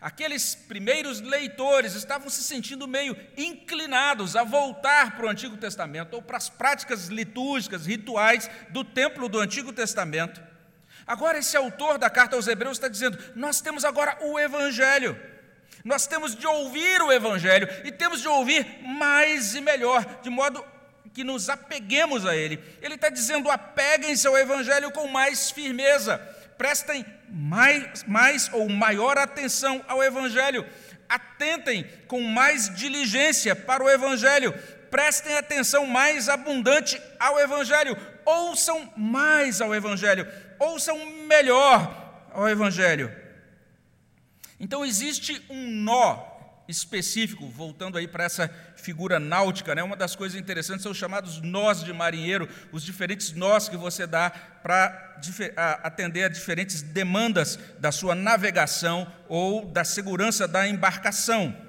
Aqueles 0.00 0.54
primeiros 0.54 1.20
leitores 1.20 1.94
estavam 1.94 2.28
se 2.28 2.42
sentindo 2.42 2.86
meio 2.86 3.16
inclinados 3.36 4.36
a 4.36 4.44
voltar 4.44 5.16
para 5.16 5.26
o 5.26 5.28
Antigo 5.28 5.56
Testamento 5.56 6.14
ou 6.14 6.22
para 6.22 6.36
as 6.36 6.50
práticas 6.50 7.06
litúrgicas, 7.06 7.86
rituais 7.86 8.50
do 8.70 8.84
templo 8.84 9.28
do 9.28 9.40
Antigo 9.40 9.72
Testamento. 9.72 10.40
Agora, 11.06 11.38
esse 11.38 11.56
autor 11.56 11.98
da 11.98 12.10
carta 12.10 12.36
aos 12.36 12.46
Hebreus 12.46 12.76
está 12.76 12.88
dizendo: 12.88 13.18
nós 13.34 13.60
temos 13.60 13.84
agora 13.84 14.18
o 14.22 14.38
Evangelho. 14.38 15.18
Nós 15.84 16.06
temos 16.06 16.34
de 16.34 16.46
ouvir 16.46 17.00
o 17.00 17.12
Evangelho 17.12 17.68
e 17.84 17.92
temos 17.92 18.20
de 18.20 18.28
ouvir 18.28 18.82
mais 18.82 19.54
e 19.54 19.60
melhor, 19.60 20.04
de 20.20 20.28
modo 20.28 20.64
que 21.16 21.24
nos 21.24 21.48
apeguemos 21.48 22.26
a 22.26 22.36
Ele. 22.36 22.62
Ele 22.82 22.94
está 22.94 23.08
dizendo: 23.08 23.50
apeguem-se 23.50 24.26
ao 24.26 24.36
Evangelho 24.36 24.90
com 24.90 25.08
mais 25.08 25.50
firmeza, 25.50 26.18
prestem 26.58 27.06
mais, 27.30 28.04
mais 28.04 28.50
ou 28.52 28.68
maior 28.68 29.16
atenção 29.16 29.82
ao 29.88 30.04
Evangelho, 30.04 30.66
atentem 31.08 31.90
com 32.06 32.20
mais 32.20 32.68
diligência 32.76 33.56
para 33.56 33.82
o 33.82 33.88
Evangelho, 33.88 34.52
prestem 34.90 35.38
atenção 35.38 35.86
mais 35.86 36.28
abundante 36.28 37.00
ao 37.18 37.40
Evangelho, 37.40 37.96
ouçam 38.26 38.92
mais 38.94 39.62
ao 39.62 39.74
Evangelho, 39.74 40.30
ouçam 40.58 40.98
melhor 41.26 42.28
ao 42.30 42.46
Evangelho. 42.46 43.10
Então 44.60 44.84
existe 44.84 45.42
um 45.48 45.66
nó 45.66 46.35
específico, 46.68 47.48
voltando 47.48 47.96
aí 47.96 48.08
para 48.08 48.24
essa 48.24 48.48
figura 48.76 49.18
náutica, 49.18 49.74
né? 49.74 49.82
uma 49.82 49.96
das 49.96 50.16
coisas 50.16 50.38
interessantes 50.38 50.82
são 50.82 50.92
os 50.92 50.98
chamados 50.98 51.40
nós 51.40 51.84
de 51.84 51.92
marinheiro, 51.92 52.48
os 52.72 52.82
diferentes 52.82 53.32
nós 53.32 53.68
que 53.68 53.76
você 53.76 54.06
dá 54.06 54.30
para 54.30 55.20
atender 55.82 56.24
a 56.24 56.28
diferentes 56.28 56.82
demandas 56.82 57.58
da 57.78 57.92
sua 57.92 58.14
navegação 58.14 59.10
ou 59.28 59.64
da 59.64 59.84
segurança 59.84 60.46
da 60.48 60.66
embarcação. 60.66 61.66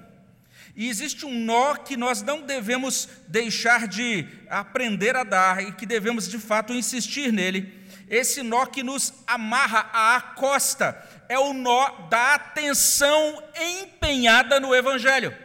E 0.77 0.89
existe 0.89 1.25
um 1.25 1.33
nó 1.33 1.75
que 1.75 1.97
nós 1.97 2.21
não 2.21 2.43
devemos 2.43 3.09
deixar 3.27 3.87
de 3.87 4.27
aprender 4.47 5.15
a 5.15 5.23
dar 5.23 5.63
e 5.63 5.71
que 5.71 5.87
devemos 5.87 6.27
de 6.27 6.37
fato 6.37 6.71
insistir 6.71 7.33
nele. 7.33 7.73
Esse 8.07 8.43
nó 8.43 8.63
que 8.67 8.83
nos 8.83 9.11
amarra 9.25 9.89
à 9.91 10.21
costa, 10.21 10.95
é 11.29 11.37
o 11.37 11.53
nó 11.53 11.89
da 12.09 12.35
atenção 12.35 13.43
empenhada 13.55 14.59
no 14.59 14.73
Evangelho. 14.73 15.35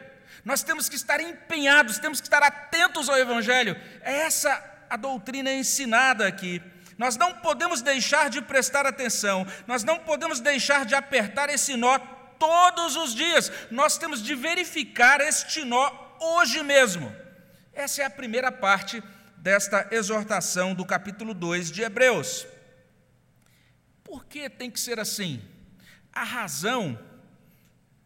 Nós 0.45 0.63
temos 0.63 0.89
que 0.89 0.97
estar 0.97 1.21
empenhados, 1.21 1.99
temos 1.99 2.21
que 2.21 2.27
estar 2.27 2.43
atentos 2.43 3.09
ao 3.09 3.19
Evangelho. 3.19 3.77
É 4.03 4.23
essa 4.23 4.63
a 4.91 4.97
doutrina 4.97 5.53
ensinada 5.53 6.27
aqui. 6.27 6.61
Nós 6.99 7.17
não 7.17 7.35
podemos 7.35 7.81
deixar 7.81 8.29
de 8.29 8.43
prestar 8.43 8.87
atenção, 8.87 9.47
nós 9.67 9.83
não 9.83 9.99
podemos 10.01 10.41
deixar 10.41 10.85
de 10.85 10.95
apertar 10.95 11.49
esse 11.49 11.77
nó 11.77 11.99
todos 12.39 12.97
os 12.97 13.15
dias. 13.15 13.51
Nós 13.71 13.97
temos 13.97 14.23
de 14.23 14.35
verificar 14.35 15.21
este 15.21 15.65
nó 15.65 15.91
hoje 16.21 16.63
mesmo. 16.63 17.15
Essa 17.73 18.03
é 18.03 18.05
a 18.05 18.11
primeira 18.11 18.53
parte 18.53 19.03
desta 19.37 19.89
exortação 19.91 20.75
do 20.75 20.85
capítulo 20.85 21.35
2 21.35 21.71
de 21.71 21.83
Hebreus. 21.83 22.47
Por 24.05 24.25
que 24.27 24.49
tem 24.51 24.71
que 24.71 24.79
ser 24.79 25.01
assim? 25.01 25.43
A 26.13 26.25
razão 26.25 26.99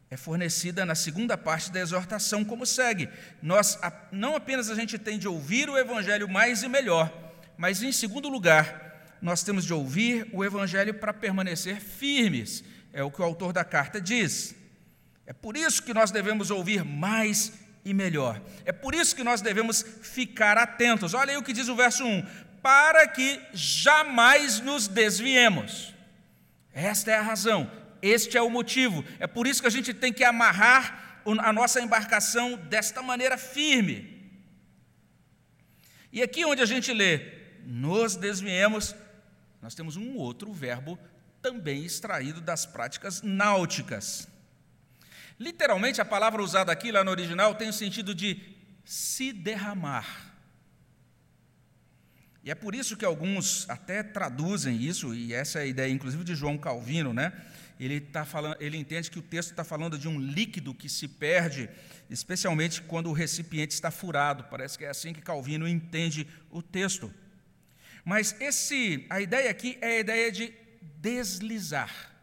é 0.09 0.17
fornecida 0.17 0.87
na 0.87 0.95
segunda 0.95 1.37
parte 1.37 1.71
da 1.73 1.81
exortação, 1.81 2.45
como 2.45 2.65
segue: 2.65 3.09
nós 3.43 3.79
não 4.13 4.37
apenas 4.37 4.71
a 4.71 4.75
gente 4.75 4.99
tem 4.99 5.19
de 5.19 5.27
ouvir 5.27 5.69
o 5.69 5.77
evangelho 5.77 6.29
mais 6.29 6.63
e 6.63 6.69
melhor, 6.69 7.13
mas 7.57 7.83
em 7.83 7.91
segundo 7.91 8.29
lugar, 8.29 9.17
nós 9.21 9.43
temos 9.43 9.65
de 9.65 9.73
ouvir 9.73 10.29
o 10.33 10.45
evangelho 10.45 10.95
para 10.95 11.13
permanecer 11.13 11.81
firmes. 11.81 12.63
É 12.93 13.03
o 13.03 13.11
que 13.11 13.21
o 13.21 13.25
autor 13.25 13.53
da 13.53 13.65
carta 13.65 14.01
diz. 14.01 14.55
É 15.27 15.33
por 15.33 15.57
isso 15.57 15.83
que 15.83 15.93
nós 15.93 16.11
devemos 16.11 16.51
ouvir 16.51 16.85
mais 16.85 17.53
e 17.85 17.93
melhor. 17.93 18.41
É 18.65 18.73
por 18.73 18.95
isso 18.95 19.15
que 19.15 19.25
nós 19.25 19.41
devemos 19.41 19.85
ficar 20.03 20.57
atentos. 20.57 21.13
Olha 21.13 21.33
aí 21.33 21.37
o 21.37 21.43
que 21.43 21.53
diz 21.53 21.69
o 21.69 21.77
verso 21.77 22.05
1: 22.05 22.25
para 22.63 23.07
que 23.07 23.41
jamais 23.53 24.61
nos 24.61 24.87
desviemos. 24.87 25.95
Esta 26.73 27.11
é 27.11 27.15
a 27.17 27.23
razão. 27.23 27.71
Este 28.07 28.37
é 28.37 28.43
o 28.43 28.51
motivo. 28.51 29.05
É 29.19 29.27
por 29.27 29.47
isso 29.47 29.61
que 29.61 29.67
a 29.67 29.71
gente 29.71 29.93
tem 29.93 30.13
que 30.13 30.25
amarrar 30.25 31.23
a 31.41 31.53
nossa 31.53 31.81
embarcação 31.81 32.57
desta 32.57 33.03
maneira 33.03 33.37
firme. 33.37 34.31
E 36.13 36.23
aqui 36.23 36.45
onde 36.45 36.63
a 36.63 36.67
gente 36.67 36.93
lê, 36.93 37.21
nos 37.65 38.17
desviemos, 38.17 38.95
nós 39.61 39.75
temos 39.75 39.97
um 39.97 40.17
outro 40.17 40.53
verbo 40.53 40.99
também 41.43 41.85
extraído 41.85 42.41
das 42.41 42.65
práticas 42.65 43.23
náuticas. 43.23 44.29
Literalmente, 45.39 46.01
a 46.01 46.05
palavra 46.05 46.43
usada 46.43 46.73
aqui 46.73 46.91
lá 46.91 47.05
no 47.05 47.11
original 47.11 47.55
tem 47.55 47.69
o 47.69 47.73
sentido 47.73 48.15
de 48.15 48.41
se 48.85 49.33
derramar. 49.33 50.35
E 52.43 52.51
é 52.51 52.55
por 52.55 52.75
isso 52.77 52.97
que 52.97 53.05
alguns 53.05 53.69
até 53.69 54.05
traduzem 54.05 54.81
isso, 54.81 55.13
e 55.13 55.35
essa 55.35 55.59
é 55.59 55.63
a 55.63 55.67
ideia, 55.67 55.93
inclusive, 55.93 56.23
de 56.23 56.35
João 56.35 56.57
Calvino, 56.57 57.13
né? 57.13 57.33
Ele, 57.78 58.00
tá 58.00 58.25
falando, 58.25 58.56
ele 58.59 58.76
entende 58.76 59.11
que 59.11 59.18
o 59.18 59.23
texto 59.23 59.50
está 59.50 59.62
falando 59.62 59.99
de 59.99 60.09
um 60.09 60.18
líquido 60.18 60.73
que 60.73 60.88
se 60.88 61.06
perde, 61.06 61.68
especialmente 62.09 62.80
quando 62.83 63.11
o 63.11 63.12
recipiente 63.12 63.75
está 63.75 63.90
furado. 63.90 64.45
Parece 64.45 64.78
que 64.78 64.85
é 64.85 64.88
assim 64.88 65.12
que 65.12 65.21
Calvino 65.21 65.68
entende 65.68 66.26
o 66.50 66.62
texto. 66.62 67.12
Mas 68.04 68.35
esse, 68.40 69.04
a 69.11 69.21
ideia 69.21 69.50
aqui 69.50 69.76
é 69.80 69.97
a 69.97 69.99
ideia 69.99 70.33
de 70.33 70.54
deslizar, 70.99 72.14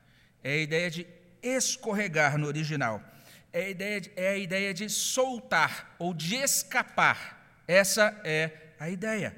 é 0.44 0.54
a 0.54 0.58
ideia 0.58 0.90
de 0.90 1.06
escorregar 1.42 2.38
no 2.38 2.48
original, 2.48 3.04
é 3.52 3.66
a 3.66 3.70
ideia 3.70 4.02
de, 4.02 4.12
é 4.16 4.30
a 4.30 4.38
ideia 4.38 4.74
de 4.74 4.90
soltar 4.90 5.96
ou 6.00 6.14
de 6.14 6.36
escapar. 6.36 7.62
Essa 7.68 8.20
é 8.24 8.52
a 8.80 8.90
ideia. 8.90 9.36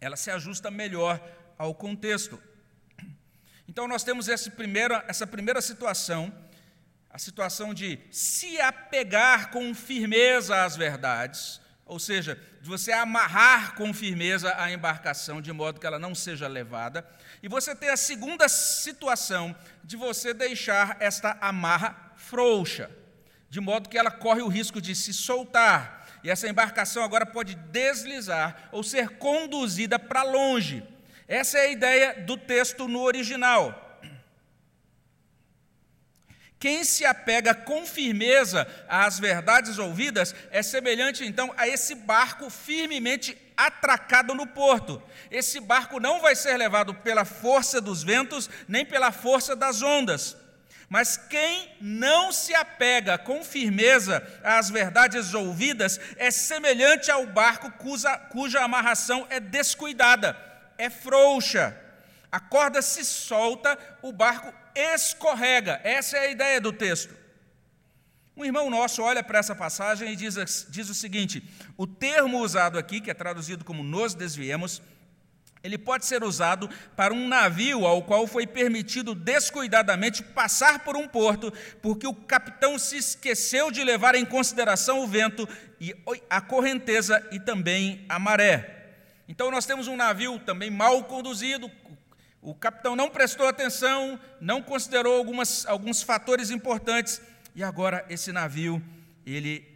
Ela 0.00 0.16
se 0.16 0.30
ajusta 0.30 0.70
melhor 0.70 1.20
ao 1.58 1.74
contexto. 1.74 2.40
Então 3.72 3.88
nós 3.88 4.04
temos 4.04 4.28
essa 4.28 4.50
primeira, 4.50 5.02
essa 5.08 5.26
primeira 5.26 5.62
situação, 5.62 6.30
a 7.08 7.18
situação 7.18 7.72
de 7.72 7.98
se 8.10 8.60
apegar 8.60 9.50
com 9.50 9.74
firmeza 9.74 10.62
às 10.62 10.76
verdades, 10.76 11.58
ou 11.86 11.98
seja, 11.98 12.38
de 12.60 12.68
você 12.68 12.92
amarrar 12.92 13.74
com 13.74 13.94
firmeza 13.94 14.54
a 14.58 14.70
embarcação 14.70 15.40
de 15.40 15.50
modo 15.54 15.80
que 15.80 15.86
ela 15.86 15.98
não 15.98 16.14
seja 16.14 16.46
levada, 16.48 17.08
e 17.42 17.48
você 17.48 17.74
tem 17.74 17.88
a 17.88 17.96
segunda 17.96 18.46
situação 18.46 19.56
de 19.82 19.96
você 19.96 20.34
deixar 20.34 20.98
esta 21.00 21.38
amarra 21.40 22.12
frouxa, 22.14 22.90
de 23.48 23.58
modo 23.58 23.88
que 23.88 23.96
ela 23.96 24.10
corre 24.10 24.42
o 24.42 24.48
risco 24.48 24.82
de 24.82 24.94
se 24.94 25.14
soltar, 25.14 26.06
e 26.22 26.28
essa 26.28 26.46
embarcação 26.46 27.02
agora 27.02 27.24
pode 27.24 27.54
deslizar 27.54 28.68
ou 28.70 28.84
ser 28.84 29.16
conduzida 29.16 29.98
para 29.98 30.22
longe. 30.22 30.86
Essa 31.26 31.58
é 31.58 31.62
a 31.62 31.72
ideia 31.72 32.14
do 32.22 32.36
texto 32.36 32.88
no 32.88 33.00
original. 33.02 33.82
Quem 36.62 36.84
se 36.84 37.04
apega 37.04 37.52
com 37.52 37.84
firmeza 37.84 38.68
às 38.88 39.18
verdades 39.18 39.78
ouvidas 39.78 40.32
é 40.52 40.62
semelhante 40.62 41.24
então 41.24 41.52
a 41.56 41.66
esse 41.66 41.92
barco 41.92 42.48
firmemente 42.48 43.36
atracado 43.56 44.32
no 44.32 44.46
porto. 44.46 45.02
Esse 45.28 45.58
barco 45.58 45.98
não 45.98 46.20
vai 46.20 46.36
ser 46.36 46.56
levado 46.56 46.94
pela 46.94 47.24
força 47.24 47.80
dos 47.80 48.04
ventos, 48.04 48.48
nem 48.68 48.86
pela 48.86 49.10
força 49.10 49.56
das 49.56 49.82
ondas. 49.82 50.36
Mas 50.88 51.16
quem 51.16 51.74
não 51.80 52.30
se 52.30 52.54
apega 52.54 53.18
com 53.18 53.42
firmeza 53.42 54.22
às 54.44 54.70
verdades 54.70 55.34
ouvidas 55.34 55.98
é 56.16 56.30
semelhante 56.30 57.10
ao 57.10 57.26
barco 57.26 57.72
cuja, 57.72 58.16
cuja 58.16 58.62
amarração 58.62 59.26
é 59.30 59.40
descuidada, 59.40 60.36
é 60.82 60.90
frouxa. 60.90 61.76
A 62.30 62.40
corda 62.40 62.82
se 62.82 63.04
solta, 63.04 63.78
o 64.02 64.10
barco 64.10 64.52
escorrega. 64.74 65.80
Essa 65.84 66.16
é 66.16 66.20
a 66.26 66.30
ideia 66.30 66.60
do 66.60 66.72
texto. 66.72 67.14
Um 68.36 68.44
irmão 68.44 68.70
nosso 68.70 69.02
olha 69.02 69.22
para 69.22 69.38
essa 69.38 69.54
passagem 69.54 70.10
e 70.10 70.16
diz, 70.16 70.66
diz 70.70 70.88
o 70.88 70.94
seguinte: 70.94 71.42
o 71.76 71.86
termo 71.86 72.40
usado 72.40 72.78
aqui, 72.78 73.00
que 73.00 73.10
é 73.10 73.14
traduzido 73.14 73.64
como 73.64 73.84
nos 73.84 74.14
desviemos, 74.14 74.82
ele 75.62 75.78
pode 75.78 76.04
ser 76.06 76.24
usado 76.24 76.68
para 76.96 77.14
um 77.14 77.28
navio 77.28 77.86
ao 77.86 78.02
qual 78.02 78.26
foi 78.26 78.46
permitido 78.46 79.14
descuidadamente 79.14 80.22
passar 80.22 80.80
por 80.80 80.96
um 80.96 81.06
porto, 81.06 81.52
porque 81.80 82.06
o 82.06 82.14
capitão 82.14 82.78
se 82.78 82.96
esqueceu 82.96 83.70
de 83.70 83.84
levar 83.84 84.16
em 84.16 84.24
consideração 84.24 85.00
o 85.00 85.06
vento 85.06 85.48
e 85.78 85.94
a 86.28 86.40
correnteza 86.40 87.24
e 87.30 87.38
também 87.38 88.04
a 88.08 88.18
maré. 88.18 88.81
Então 89.32 89.50
nós 89.50 89.64
temos 89.64 89.88
um 89.88 89.96
navio 89.96 90.38
também 90.40 90.70
mal 90.70 91.04
conduzido, 91.04 91.70
o 92.42 92.54
capitão 92.54 92.94
não 92.94 93.08
prestou 93.08 93.48
atenção, 93.48 94.20
não 94.38 94.60
considerou 94.60 95.16
algumas, 95.16 95.64
alguns 95.64 96.02
fatores 96.02 96.50
importantes, 96.50 97.18
e 97.54 97.64
agora 97.64 98.04
esse 98.10 98.30
navio 98.30 98.82
ele 99.24 99.66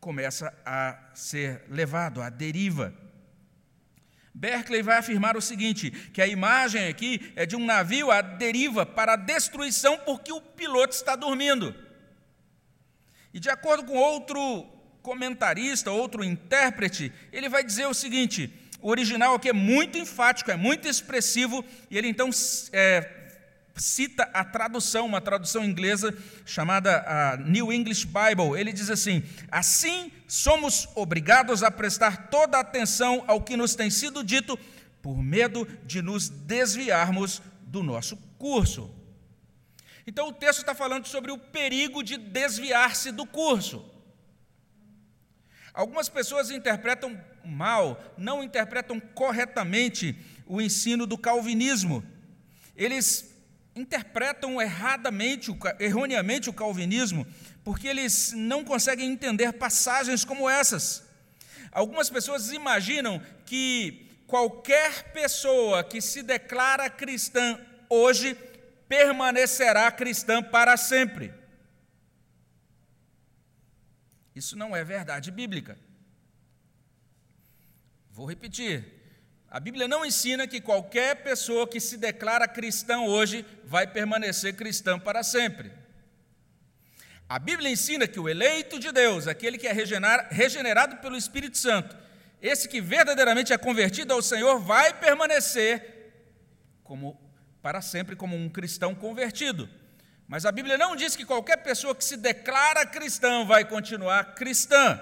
começa 0.00 0.52
a 0.66 0.98
ser 1.14 1.62
levado 1.70 2.20
à 2.20 2.28
deriva. 2.28 2.92
Berkeley 4.34 4.82
vai 4.82 4.98
afirmar 4.98 5.36
o 5.36 5.40
seguinte: 5.40 5.88
que 6.12 6.20
a 6.20 6.26
imagem 6.26 6.88
aqui 6.88 7.32
é 7.36 7.46
de 7.46 7.54
um 7.54 7.64
navio 7.64 8.10
à 8.10 8.20
deriva 8.20 8.84
para 8.84 9.12
a 9.12 9.16
destruição 9.16 9.96
porque 9.98 10.32
o 10.32 10.40
piloto 10.40 10.96
está 10.96 11.14
dormindo. 11.14 11.72
E 13.32 13.38
de 13.38 13.48
acordo 13.48 13.84
com 13.84 13.96
outro 13.96 14.66
comentarista, 15.00 15.92
outro 15.92 16.24
intérprete, 16.24 17.12
ele 17.32 17.48
vai 17.48 17.62
dizer 17.62 17.86
o 17.86 17.94
seguinte: 17.94 18.52
o 18.86 18.90
original 18.90 19.34
aqui 19.34 19.48
é 19.48 19.52
muito 19.52 19.98
enfático, 19.98 20.48
é 20.48 20.54
muito 20.54 20.86
expressivo, 20.86 21.64
e 21.90 21.98
ele 21.98 22.06
então 22.06 22.30
é, 22.72 23.32
cita 23.74 24.30
a 24.32 24.44
tradução, 24.44 25.06
uma 25.06 25.20
tradução 25.20 25.64
inglesa 25.64 26.16
chamada 26.44 27.36
New 27.44 27.72
English 27.72 28.06
Bible. 28.06 28.56
Ele 28.56 28.72
diz 28.72 28.88
assim: 28.88 29.24
Assim 29.50 30.12
somos 30.28 30.88
obrigados 30.94 31.64
a 31.64 31.70
prestar 31.72 32.28
toda 32.28 32.58
a 32.58 32.60
atenção 32.60 33.24
ao 33.26 33.42
que 33.42 33.56
nos 33.56 33.74
tem 33.74 33.90
sido 33.90 34.22
dito, 34.22 34.56
por 35.02 35.20
medo 35.20 35.66
de 35.84 36.00
nos 36.00 36.28
desviarmos 36.28 37.42
do 37.62 37.82
nosso 37.82 38.16
curso. 38.38 38.88
Então 40.06 40.28
o 40.28 40.32
texto 40.32 40.60
está 40.60 40.76
falando 40.76 41.08
sobre 41.08 41.32
o 41.32 41.38
perigo 41.38 42.04
de 42.04 42.16
desviar-se 42.16 43.10
do 43.10 43.26
curso. 43.26 43.95
Algumas 45.76 46.08
pessoas 46.08 46.50
interpretam 46.50 47.22
mal, 47.44 48.02
não 48.16 48.42
interpretam 48.42 48.98
corretamente 48.98 50.16
o 50.46 50.58
ensino 50.58 51.06
do 51.06 51.18
calvinismo. 51.18 52.02
Eles 52.74 53.36
interpretam 53.74 54.58
erradamente, 54.58 55.54
erroneamente 55.78 56.48
o 56.48 56.52
calvinismo, 56.54 57.26
porque 57.62 57.88
eles 57.88 58.32
não 58.32 58.64
conseguem 58.64 59.12
entender 59.12 59.52
passagens 59.52 60.24
como 60.24 60.48
essas. 60.48 61.02
Algumas 61.70 62.08
pessoas 62.08 62.52
imaginam 62.52 63.20
que 63.44 64.08
qualquer 64.26 65.12
pessoa 65.12 65.84
que 65.84 66.00
se 66.00 66.22
declara 66.22 66.88
cristã 66.88 67.60
hoje 67.90 68.34
permanecerá 68.88 69.90
cristã 69.92 70.42
para 70.42 70.74
sempre. 70.78 71.34
Isso 74.36 74.54
não 74.54 74.76
é 74.76 74.84
verdade 74.84 75.30
bíblica. 75.30 75.78
Vou 78.10 78.26
repetir. 78.26 78.84
A 79.48 79.58
Bíblia 79.58 79.88
não 79.88 80.04
ensina 80.04 80.46
que 80.46 80.60
qualquer 80.60 81.22
pessoa 81.22 81.66
que 81.66 81.80
se 81.80 81.96
declara 81.96 82.46
cristã 82.46 83.00
hoje 83.00 83.46
vai 83.64 83.86
permanecer 83.86 84.54
cristã 84.54 84.98
para 84.98 85.22
sempre. 85.22 85.72
A 87.26 87.38
Bíblia 87.38 87.70
ensina 87.70 88.06
que 88.06 88.20
o 88.20 88.28
eleito 88.28 88.78
de 88.78 88.92
Deus, 88.92 89.26
aquele 89.26 89.56
que 89.56 89.66
é 89.66 89.72
regenerado 89.72 90.98
pelo 90.98 91.16
Espírito 91.16 91.56
Santo, 91.56 91.96
esse 92.42 92.68
que 92.68 92.80
verdadeiramente 92.80 93.54
é 93.54 93.58
convertido 93.58 94.12
ao 94.12 94.20
Senhor, 94.20 94.60
vai 94.60 94.92
permanecer 95.00 96.12
como 96.84 97.18
para 97.62 97.80
sempre 97.80 98.14
como 98.14 98.36
um 98.36 98.50
cristão 98.50 98.94
convertido. 98.94 99.66
Mas 100.28 100.44
a 100.44 100.50
Bíblia 100.50 100.76
não 100.76 100.96
diz 100.96 101.14
que 101.14 101.24
qualquer 101.24 101.58
pessoa 101.58 101.94
que 101.94 102.04
se 102.04 102.16
declara 102.16 102.84
cristão 102.84 103.46
vai 103.46 103.64
continuar 103.64 104.34
cristã. 104.34 105.00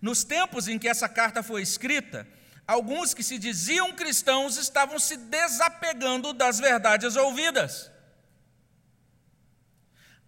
Nos 0.00 0.22
tempos 0.22 0.68
em 0.68 0.78
que 0.78 0.88
essa 0.88 1.08
carta 1.08 1.42
foi 1.42 1.62
escrita, 1.62 2.26
alguns 2.66 3.12
que 3.12 3.22
se 3.22 3.38
diziam 3.38 3.92
cristãos 3.92 4.56
estavam 4.56 4.98
se 4.98 5.16
desapegando 5.16 6.32
das 6.32 6.60
verdades 6.60 7.16
ouvidas. 7.16 7.90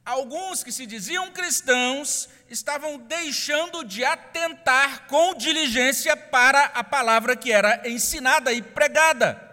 Alguns 0.05 0.65
que 0.65 0.73
se 0.73 0.87
diziam 0.87 1.33
cristãos 1.33 2.29
estavam 2.49 2.97
deixando 2.97 3.85
de 3.85 4.05
atentar 4.05 5.07
com 5.09 5.35
diligência 5.35 6.17
para 6.17 6.65
a 6.67 6.83
palavra 6.83 7.37
que 7.37 7.53
era 7.53 7.89
ensinada 7.89 8.53
e 8.53 8.63
pregada. 8.63 9.46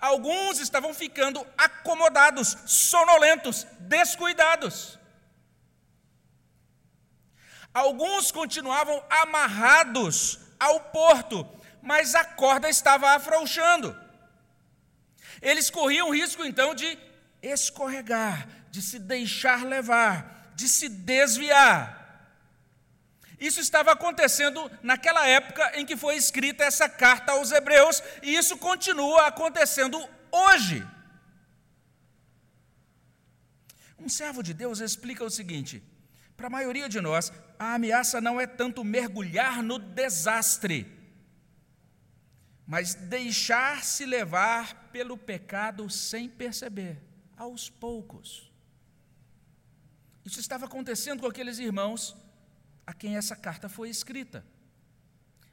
Alguns 0.00 0.58
estavam 0.58 0.92
ficando 0.92 1.46
acomodados, 1.56 2.56
sonolentos, 2.66 3.66
descuidados. 3.80 4.98
Alguns 7.72 8.30
continuavam 8.30 9.02
amarrados 9.10 10.38
ao 10.58 10.80
porto, 10.80 11.46
mas 11.82 12.14
a 12.14 12.24
corda 12.24 12.68
estava 12.68 13.10
afrouxando. 13.10 13.96
Eles 15.42 15.70
corriam 15.70 16.08
o 16.08 16.14
risco 16.14 16.44
então 16.44 16.74
de 16.74 16.98
escorregar, 17.42 18.48
de 18.70 18.80
se 18.80 18.98
deixar 18.98 19.64
levar, 19.64 20.52
de 20.54 20.68
se 20.68 20.88
desviar. 20.88 22.05
Isso 23.38 23.60
estava 23.60 23.92
acontecendo 23.92 24.70
naquela 24.82 25.26
época 25.26 25.78
em 25.78 25.84
que 25.84 25.96
foi 25.96 26.16
escrita 26.16 26.64
essa 26.64 26.88
carta 26.88 27.32
aos 27.32 27.52
Hebreus, 27.52 28.02
e 28.22 28.34
isso 28.34 28.56
continua 28.56 29.26
acontecendo 29.26 29.98
hoje. 30.32 30.86
Um 33.98 34.08
servo 34.08 34.42
de 34.42 34.54
Deus 34.54 34.80
explica 34.80 35.22
o 35.24 35.30
seguinte: 35.30 35.82
para 36.36 36.46
a 36.46 36.50
maioria 36.50 36.88
de 36.88 37.00
nós, 37.00 37.30
a 37.58 37.74
ameaça 37.74 38.20
não 38.20 38.40
é 38.40 38.46
tanto 38.46 38.82
mergulhar 38.82 39.62
no 39.62 39.78
desastre, 39.78 40.86
mas 42.66 42.94
deixar-se 42.94 44.06
levar 44.06 44.88
pelo 44.90 45.18
pecado 45.18 45.90
sem 45.90 46.28
perceber, 46.28 47.02
aos 47.36 47.68
poucos. 47.68 48.50
Isso 50.24 50.40
estava 50.40 50.64
acontecendo 50.64 51.20
com 51.20 51.26
aqueles 51.26 51.58
irmãos 51.58 52.16
a 52.86 52.94
quem 52.94 53.16
essa 53.16 53.34
carta 53.34 53.68
foi 53.68 53.90
escrita. 53.90 54.44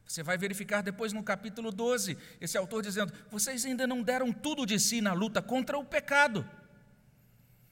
Você 0.06 0.22
vai 0.22 0.38
verificar 0.38 0.82
depois 0.82 1.12
no 1.14 1.24
capítulo 1.24 1.72
12, 1.72 2.18
esse 2.40 2.58
autor 2.58 2.84
dizendo: 2.84 3.12
vocês 3.32 3.66
ainda 3.66 3.88
não 3.88 4.04
deram 4.04 4.32
tudo 4.32 4.66
de 4.66 4.80
si 4.80 5.02
na 5.02 5.14
luta 5.14 5.42
contra 5.42 5.78
o 5.78 5.86
pecado. 5.86 6.48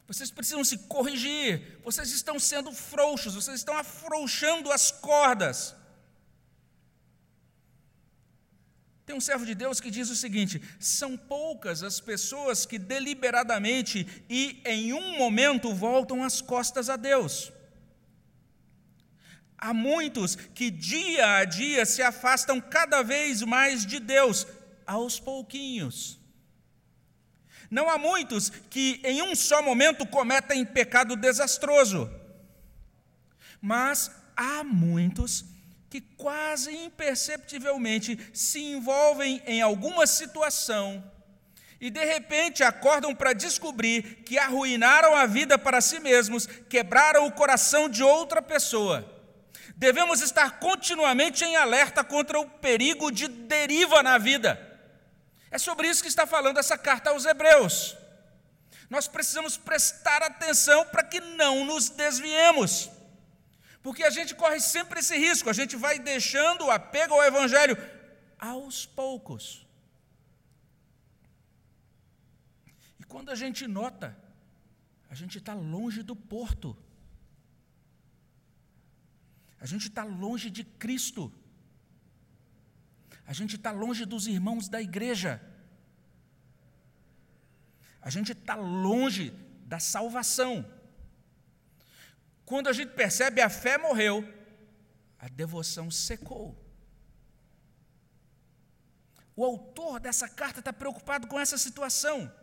Vocês 0.08 0.32
precisam 0.32 0.63
se 0.63 0.78
corrigir, 0.78 1.80
vocês 1.84 2.12
estão 2.12 2.39
sendo 2.39 2.71
frouxos, 2.74 3.36
vocês 3.36 3.58
estão 3.58 3.78
afrouxando 3.78 4.71
as 4.71 4.91
cordas. 4.91 5.76
Tem 9.06 9.15
um 9.15 9.21
servo 9.21 9.45
de 9.45 9.54
Deus 9.54 9.80
que 9.80 9.91
diz 9.91 10.10
o 10.10 10.15
seguinte: 10.15 10.62
são 10.80 11.17
poucas 11.17 11.84
as 11.84 12.00
pessoas 12.00 12.65
que 12.65 12.80
deliberadamente 12.80 14.08
e 14.30 14.62
em 14.65 14.93
um 14.93 15.17
momento 15.17 15.74
voltam 15.74 16.24
as 16.24 16.41
costas 16.41 16.89
a 16.89 16.95
Deus. 16.95 17.52
Há 19.62 19.76
muitos 19.76 20.36
que 20.36 20.71
dia 20.71 21.38
a 21.38 21.45
dia 21.45 21.86
se 21.86 22.02
afastam 22.02 22.60
cada 22.60 23.04
vez 23.04 23.43
mais 23.43 23.86
de 23.86 24.00
Deus, 24.00 24.47
aos 24.88 25.19
pouquinhos. 25.19 26.19
Não 27.69 27.88
há 27.88 27.97
muitos 27.97 28.50
que 28.50 29.00
em 29.04 29.21
um 29.21 29.36
só 29.36 29.62
momento 29.62 30.06
cometem 30.06 30.65
pecado 30.65 31.15
desastroso, 31.15 32.12
mas 33.62 34.12
há 34.36 34.63
muitos 34.63 35.45
que 35.89 36.02
quase 36.02 36.71
imperceptivelmente 36.76 38.17
se 38.34 38.60
envolvem 38.60 39.43
em 39.45 39.62
alguma 39.62 40.08
situação 40.08 41.04
e 41.80 41.89
de 41.89 42.04
repente 42.04 42.63
acordam 42.63 43.15
para 43.15 43.34
descobrir 43.34 44.24
que 44.26 44.38
arruinaram 44.38 45.15
a 45.15 45.26
vida 45.26 45.58
para 45.58 45.82
si 45.82 46.00
mesmos, 46.00 46.45
quebraram 46.45 47.28
o 47.28 47.32
coração 47.32 47.88
de 47.88 48.04
outra 48.04 48.41
pessoa. 48.41 49.20
Devemos 49.82 50.22
estar 50.22 50.60
continuamente 50.60 51.44
em 51.44 51.56
alerta 51.56 52.04
contra 52.04 52.39
o 52.39 52.48
perigo 52.48 53.10
de 53.12 53.28
deriva 53.28 54.04
na 54.04 54.20
vida. 54.20 54.52
É 55.50 55.58
sobre 55.58 55.88
isso 55.89 56.04
que 56.04 56.08
está 56.08 56.28
falando 56.28 56.60
essa 56.60 56.78
carta 56.78 57.10
aos 57.10 57.26
Hebreus. 57.26 57.98
Nós 58.91 59.08
precisamos 59.08 59.58
prestar 59.58 60.22
atenção 60.22 60.86
para 60.86 61.04
que 61.04 61.20
não 61.20 61.65
nos 61.65 61.89
desviemos. 61.89 62.91
Porque 63.82 64.04
a 64.04 64.12
gente 64.12 64.36
corre 64.36 64.60
sempre 64.60 65.00
esse 65.00 65.17
risco, 65.17 65.50
a 65.50 65.54
gente 65.54 65.76
vai 65.76 65.98
deixando 65.98 66.65
o 66.65 66.70
apego 66.70 67.15
ao 67.15 67.24
Evangelho 67.24 67.76
aos 68.38 68.86
poucos. 68.86 69.65
E 73.00 73.04
quando 73.06 73.32
a 73.32 73.36
gente 73.36 73.65
nota, 73.65 74.15
a 75.10 75.15
gente 75.15 75.39
está 75.39 75.56
longe 75.56 76.04
do 76.04 76.15
porto, 76.15 76.78
a 79.62 79.65
gente 79.67 79.88
está 79.88 80.04
longe 80.04 80.50
de 80.50 80.63
Cristo, 80.63 81.32
a 83.28 83.32
gente 83.32 83.56
está 83.58 83.71
longe 83.71 84.06
dos 84.06 84.26
irmãos 84.26 84.67
da 84.67 84.82
igreja, 84.82 85.39
a 88.02 88.10
gente 88.10 88.32
está 88.32 88.56
longe 88.56 89.30
da 89.67 89.80
salvação. 89.80 90.54
Quando 92.43 92.67
a 92.69 92.74
gente 92.74 92.93
percebe 92.93 93.39
a 93.39 93.50
fé 93.50 93.78
morreu, 93.78 94.28
a 95.19 95.28
devoção 95.28 95.91
secou. 95.91 96.58
O 99.36 99.45
autor 99.45 100.00
dessa 100.00 100.28
carta 100.28 100.60
está 100.60 100.74
preocupado 100.74 101.28
com 101.28 101.39
essa 101.39 101.58
situação. 101.58 102.34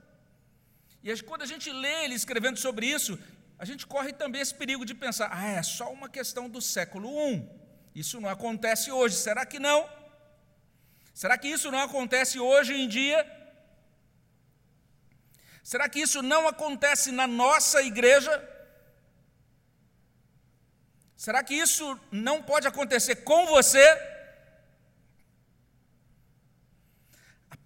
E 1.03 1.23
quando 1.23 1.43
a 1.43 1.47
gente 1.47 1.71
lê 1.73 2.05
ele 2.05 2.15
escrevendo 2.15 2.59
sobre 2.59 2.87
isso, 2.87 3.19
a 3.59 3.65
gente 3.65 3.87
corre 3.87 4.13
também 4.13 4.41
esse 4.41 4.55
perigo 4.55 4.85
de 4.85 4.95
pensar: 4.95 5.29
ah, 5.33 5.49
é 5.49 5.63
só 5.63 5.93
uma 5.93 6.09
questão 6.09 6.49
do 6.49 6.63
século 6.63 7.09
I. 7.31 7.49
Isso 7.95 8.21
não 8.21 8.29
acontece 8.29 8.91
hoje. 8.91 9.17
Será 9.17 9.45
que 9.45 9.59
não? 9.59 9.89
Será 11.13 11.37
que 11.37 11.49
isso 11.49 11.71
não 11.71 11.81
acontece 11.81 12.39
hoje 12.39 12.75
em 12.75 12.89
dia? 12.89 13.27
Será 15.65 15.89
que 15.89 16.01
isso 16.01 16.23
não 16.23 16.47
acontece 16.47 17.11
na 17.11 17.27
nossa 17.27 17.83
igreja? 17.83 18.33
Será 21.17 21.43
que 21.43 21.55
isso 21.55 21.99
não 22.13 22.41
pode 22.41 22.69
acontecer 22.69 23.17
com 23.17 23.45
você? 23.47 24.18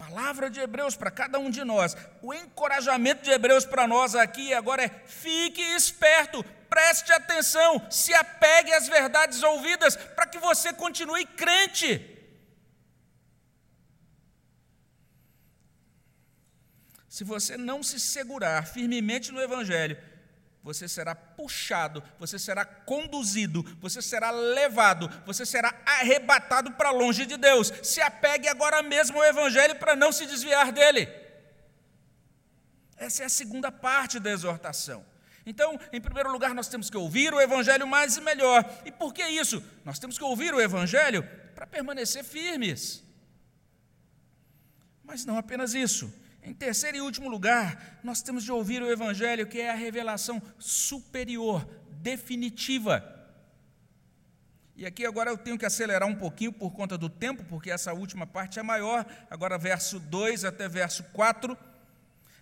Palavra 0.07 0.49
de 0.49 0.59
Hebreus 0.59 0.95
para 0.97 1.09
cada 1.09 1.39
um 1.39 1.49
de 1.49 1.63
nós, 1.63 1.95
o 2.21 2.33
encorajamento 2.33 3.23
de 3.23 3.31
Hebreus 3.31 3.65
para 3.65 3.87
nós 3.87 4.15
aqui 4.15 4.53
agora 4.53 4.83
é: 4.83 4.89
fique 5.07 5.61
esperto, 5.61 6.43
preste 6.69 7.11
atenção, 7.13 7.89
se 7.89 8.13
apegue 8.13 8.73
às 8.73 8.87
verdades 8.87 9.41
ouvidas, 9.43 9.95
para 9.95 10.27
que 10.27 10.39
você 10.39 10.73
continue 10.73 11.25
crente. 11.25 12.09
Se 17.07 17.23
você 17.23 17.55
não 17.55 17.81
se 17.81 17.99
segurar 17.99 18.65
firmemente 18.65 19.31
no 19.31 19.39
Evangelho, 19.39 19.97
você 20.63 20.87
será 20.87 21.13
puxado, 21.13 22.01
você 22.17 22.39
será 22.39 22.63
conduzido, 22.63 23.61
você 23.81 24.01
será 24.01 24.31
levado, 24.31 25.09
você 25.25 25.45
será 25.45 25.75
arrebatado 25.85 26.71
para 26.71 26.89
longe 26.89 27.25
de 27.25 27.35
Deus. 27.35 27.71
Se 27.83 28.01
apegue 28.01 28.47
agora 28.47 28.81
mesmo 28.81 29.17
ao 29.17 29.25
Evangelho 29.25 29.75
para 29.75 29.93
não 29.93 30.13
se 30.13 30.25
desviar 30.25 30.71
dele. 30.71 31.09
Essa 32.95 33.23
é 33.23 33.25
a 33.25 33.29
segunda 33.29 33.73
parte 33.73 34.21
da 34.21 34.31
exortação. 34.31 35.05
Então, 35.45 35.77
em 35.91 35.99
primeiro 35.99 36.31
lugar, 36.31 36.55
nós 36.55 36.69
temos 36.69 36.89
que 36.89 36.95
ouvir 36.95 37.33
o 37.33 37.41
Evangelho 37.41 37.85
mais 37.85 38.15
e 38.15 38.21
melhor. 38.21 38.63
E 38.85 38.91
por 38.91 39.13
que 39.13 39.21
isso? 39.21 39.61
Nós 39.83 39.99
temos 39.99 40.17
que 40.17 40.23
ouvir 40.23 40.53
o 40.53 40.61
Evangelho 40.61 41.27
para 41.53 41.67
permanecer 41.67 42.23
firmes. 42.23 43.03
Mas 45.03 45.25
não 45.25 45.37
apenas 45.37 45.73
isso. 45.73 46.22
Em 46.45 46.53
terceiro 46.53 46.97
e 46.97 47.01
último 47.01 47.29
lugar, 47.29 47.99
nós 48.03 48.21
temos 48.21 48.43
de 48.43 48.51
ouvir 48.51 48.81
o 48.81 48.91
Evangelho, 48.91 49.47
que 49.47 49.61
é 49.61 49.71
a 49.71 49.75
revelação 49.75 50.41
superior, 50.59 51.65
definitiva. 52.01 53.01
E 54.75 54.85
aqui 54.85 55.05
agora 55.05 55.29
eu 55.29 55.37
tenho 55.37 55.57
que 55.57 55.65
acelerar 55.65 56.07
um 56.07 56.15
pouquinho 56.15 56.51
por 56.51 56.71
conta 56.71 56.97
do 56.97 57.07
tempo, 57.07 57.45
porque 57.45 57.71
essa 57.71 57.93
última 57.93 58.27
parte 58.27 58.59
é 58.59 58.63
maior. 58.63 59.05
Agora, 59.29 59.57
verso 59.57 59.99
2 59.99 60.43
até 60.43 60.67
verso 60.67 61.03
4. 61.13 61.57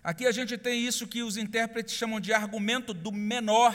Aqui 0.02 0.26
a 0.26 0.32
gente 0.32 0.58
tem 0.58 0.84
isso 0.84 1.06
que 1.06 1.22
os 1.22 1.36
intérpretes 1.36 1.94
chamam 1.94 2.18
de 2.18 2.32
argumento 2.32 2.92
do 2.92 3.12
menor 3.12 3.72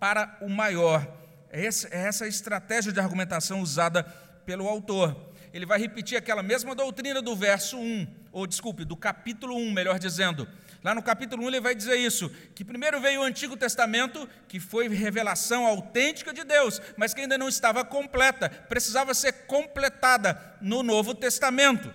para 0.00 0.36
o 0.40 0.48
maior. 0.48 1.06
É 1.50 1.64
essa 1.64 2.24
é 2.24 2.28
estratégia 2.28 2.92
de 2.92 2.98
argumentação 2.98 3.60
usada 3.60 4.02
pelo 4.44 4.66
autor 4.66 5.28
ele 5.52 5.66
vai 5.66 5.78
repetir 5.78 6.16
aquela 6.16 6.42
mesma 6.42 6.74
doutrina 6.74 7.22
do 7.22 7.34
verso 7.34 7.78
1, 7.78 8.06
ou 8.32 8.46
desculpe, 8.46 8.84
do 8.84 8.96
capítulo 8.96 9.56
1, 9.56 9.72
melhor 9.72 9.98
dizendo. 9.98 10.48
Lá 10.82 10.94
no 10.94 11.02
capítulo 11.02 11.42
1 11.44 11.48
ele 11.48 11.60
vai 11.60 11.74
dizer 11.74 11.96
isso: 11.96 12.30
que 12.54 12.64
primeiro 12.64 13.00
veio 13.00 13.20
o 13.20 13.24
Antigo 13.24 13.56
Testamento, 13.56 14.28
que 14.46 14.60
foi 14.60 14.88
revelação 14.88 15.66
autêntica 15.66 16.32
de 16.32 16.44
Deus, 16.44 16.80
mas 16.96 17.12
que 17.12 17.20
ainda 17.20 17.36
não 17.36 17.48
estava 17.48 17.84
completa, 17.84 18.48
precisava 18.48 19.12
ser 19.14 19.32
completada 19.46 20.56
no 20.60 20.82
Novo 20.82 21.14
Testamento. 21.14 21.92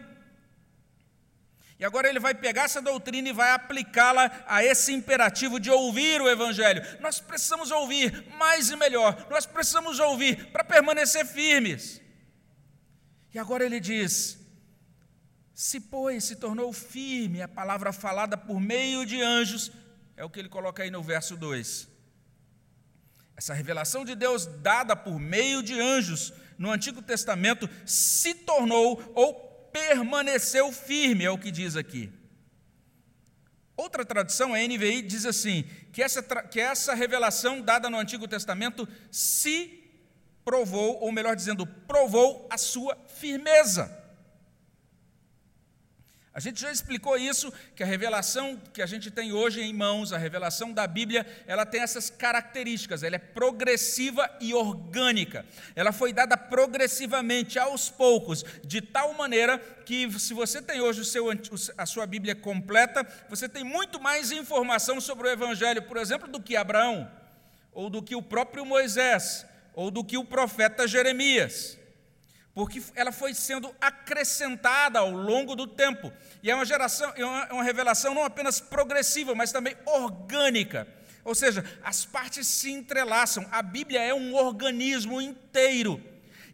E 1.80 1.86
agora 1.86 2.08
ele 2.08 2.20
vai 2.20 2.34
pegar 2.34 2.64
essa 2.64 2.82
doutrina 2.82 3.30
e 3.30 3.34
vai 3.34 3.52
aplicá-la 3.52 4.32
a 4.48 4.64
esse 4.64 4.94
imperativo 4.94 5.60
de 5.60 5.70
ouvir 5.70 6.22
o 6.22 6.30
Evangelho. 6.30 6.82
Nós 7.02 7.20
precisamos 7.20 7.72
ouvir 7.72 8.26
mais 8.38 8.70
e 8.70 8.76
melhor, 8.76 9.28
nós 9.30 9.46
precisamos 9.46 10.00
ouvir 10.00 10.52
para 10.52 10.64
permanecer 10.64 11.26
firmes. 11.26 12.03
E 13.34 13.40
agora 13.40 13.66
ele 13.66 13.80
diz: 13.80 14.38
se, 15.54 15.80
pois, 15.80 16.24
se 16.24 16.36
tornou 16.36 16.72
firme 16.72 17.42
a 17.42 17.48
palavra 17.48 17.92
falada 17.92 18.38
por 18.38 18.60
meio 18.60 19.06
de 19.06 19.22
anjos, 19.22 19.72
é 20.16 20.24
o 20.24 20.30
que 20.30 20.40
ele 20.40 20.50
coloca 20.50 20.84
aí 20.84 20.92
no 20.92 21.02
verso 21.02 21.36
2. 21.36 21.88
Essa 23.36 23.54
revelação 23.54 24.06
de 24.06 24.16
Deus 24.16 24.46
dada 24.46 24.96
por 24.96 25.20
meio 25.20 25.64
de 25.64 25.80
anjos 25.80 26.32
no 26.58 26.72
Antigo 26.72 27.02
Testamento 27.02 27.68
se 27.86 28.36
tornou 28.36 29.12
ou 29.16 29.34
permaneceu 29.72 30.72
firme, 30.72 31.26
é 31.26 31.32
o 31.32 31.38
que 31.38 31.50
diz 31.50 31.76
aqui. 31.76 32.12
Outra 33.76 34.06
tradução, 34.06 34.54
a 34.54 34.60
NVI, 34.60 35.02
diz 35.02 35.26
assim: 35.26 35.64
que 35.92 36.02
essa, 36.04 36.22
que 36.22 36.60
essa 36.60 36.94
revelação 36.94 37.62
dada 37.62 37.90
no 37.90 37.98
Antigo 37.98 38.28
Testamento 38.28 38.88
se 39.12 39.83
provou, 40.44 41.00
ou 41.02 41.12
melhor 41.12 41.36
dizendo, 41.36 41.66
provou 41.66 42.48
a 42.50 42.58
sua 42.58 42.98
firmeza. 43.08 44.04
A 46.36 46.40
gente 46.40 46.60
já 46.60 46.72
explicou 46.72 47.16
isso, 47.16 47.54
que 47.76 47.84
a 47.84 47.86
revelação 47.86 48.60
que 48.74 48.82
a 48.82 48.88
gente 48.88 49.12
tem 49.12 49.32
hoje 49.32 49.62
em 49.62 49.72
mãos, 49.72 50.12
a 50.12 50.18
revelação 50.18 50.74
da 50.74 50.88
Bíblia, 50.88 51.28
ela 51.46 51.64
tem 51.64 51.80
essas 51.80 52.10
características, 52.10 53.04
ela 53.04 53.18
é 53.18 53.20
progressiva 53.20 54.28
e 54.42 54.52
orgânica. 54.52 55.46
Ela 55.76 55.92
foi 55.92 56.12
dada 56.12 56.36
progressivamente, 56.36 57.60
aos 57.60 57.88
poucos, 57.92 58.44
de 58.64 58.82
tal 58.82 59.14
maneira 59.14 59.60
que, 59.86 60.10
se 60.20 60.34
você 60.34 60.60
tem 60.60 60.82
hoje 60.82 61.06
seu, 61.06 61.28
a 61.78 61.86
sua 61.86 62.08
Bíblia 62.08 62.34
completa, 62.34 63.06
você 63.30 63.48
tem 63.48 63.64
muito 63.64 64.02
mais 64.02 64.32
informação 64.32 65.00
sobre 65.00 65.28
o 65.28 65.32
Evangelho, 65.32 65.84
por 65.84 65.98
exemplo, 65.98 66.28
do 66.28 66.42
que 66.42 66.56
Abraão, 66.56 67.12
ou 67.72 67.92
do 67.92 68.02
que 68.02 68.16
o 68.16 68.24
próprio 68.24 68.66
Moisés, 68.66 69.46
ou 69.74 69.90
do 69.90 70.04
que 70.04 70.18
o 70.18 70.26
profeta 70.26 70.88
Jeremias, 70.88 71.78
porque 72.54 72.82
ela 72.96 73.12
foi 73.12 73.34
sendo 73.34 73.74
acrescentada 73.82 75.00
ao 75.00 75.12
longo 75.12 75.56
do 75.56 75.66
tempo. 75.66 76.14
E 76.42 76.52
é 76.52 76.56
uma, 76.56 76.66
geração, 76.66 77.12
é 77.16 77.26
uma, 77.26 77.44
é 77.46 77.54
uma 77.54 77.64
revelação 77.64 78.14
não 78.14 78.24
apenas 78.24 78.60
progressiva, 78.60 79.34
mas 79.34 79.52
também 79.52 79.76
orgânica. 79.86 80.88
Ou 81.26 81.34
seja, 81.34 81.66
as 81.84 82.06
partes 82.06 82.46
se 82.46 82.72
entrelaçam. 82.72 83.48
A 83.52 83.62
Bíblia 83.62 84.02
é 84.02 84.14
um 84.14 84.36
organismo 84.36 85.20
inteiro. 85.20 86.02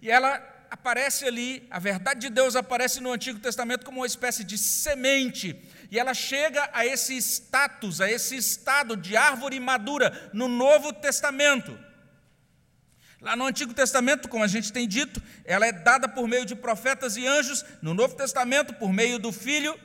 E 0.01 0.09
ela 0.09 0.41
aparece 0.71 1.25
ali, 1.25 1.67
a 1.69 1.79
verdade 1.79 2.21
de 2.21 2.29
Deus 2.29 2.55
aparece 2.55 3.01
no 3.01 3.11
Antigo 3.11 3.39
Testamento 3.39 3.85
como 3.85 3.99
uma 3.99 4.07
espécie 4.07 4.43
de 4.43 4.57
semente. 4.57 5.59
E 5.91 5.99
ela 5.99 6.13
chega 6.13 6.69
a 6.71 6.85
esse 6.85 7.17
status, 7.17 7.99
a 7.99 8.09
esse 8.09 8.37
estado 8.37 8.95
de 8.95 9.17
árvore 9.17 9.59
madura 9.59 10.29
no 10.31 10.47
Novo 10.47 10.93
Testamento. 10.93 11.77
Lá 13.21 13.35
no 13.35 13.45
Antigo 13.45 13.73
Testamento, 13.73 14.29
como 14.29 14.43
a 14.43 14.47
gente 14.47 14.71
tem 14.71 14.87
dito, 14.87 15.21
ela 15.43 15.65
é 15.65 15.71
dada 15.71 16.07
por 16.07 16.27
meio 16.27 16.45
de 16.45 16.55
profetas 16.55 17.17
e 17.17 17.27
anjos, 17.27 17.65
no 17.81 17.93
Novo 17.93 18.15
Testamento, 18.15 18.73
por 18.73 18.93
meio 18.93 19.19
do 19.19 19.31
Filho. 19.31 19.77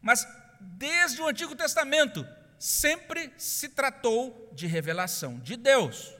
Mas 0.00 0.26
desde 0.60 1.22
o 1.22 1.26
Antigo 1.26 1.56
Testamento, 1.56 2.26
sempre 2.58 3.32
se 3.38 3.70
tratou 3.70 4.50
de 4.52 4.66
revelação 4.66 5.38
de 5.38 5.56
Deus. 5.56 6.12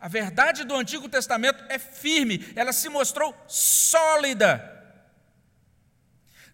A 0.00 0.08
verdade 0.08 0.64
do 0.64 0.74
Antigo 0.74 1.08
Testamento 1.08 1.62
é 1.68 1.78
firme, 1.78 2.50
ela 2.56 2.72
se 2.72 2.88
mostrou 2.88 3.36
sólida. 3.46 4.79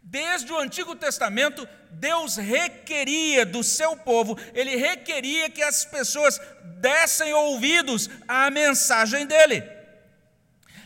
Desde 0.09 0.53
o 0.53 0.59
Antigo 0.59 0.95
Testamento, 0.95 1.69
Deus 1.91 2.37
requeria 2.37 3.45
do 3.45 3.65
seu 3.65 3.97
povo, 3.97 4.39
ele 4.55 4.77
requeria 4.77 5.51
que 5.51 5.61
as 5.61 5.85
pessoas 5.85 6.41
dessem 6.79 7.35
ouvidos 7.35 8.09
à 8.29 8.49
mensagem 8.49 9.27
dele. 9.27 9.65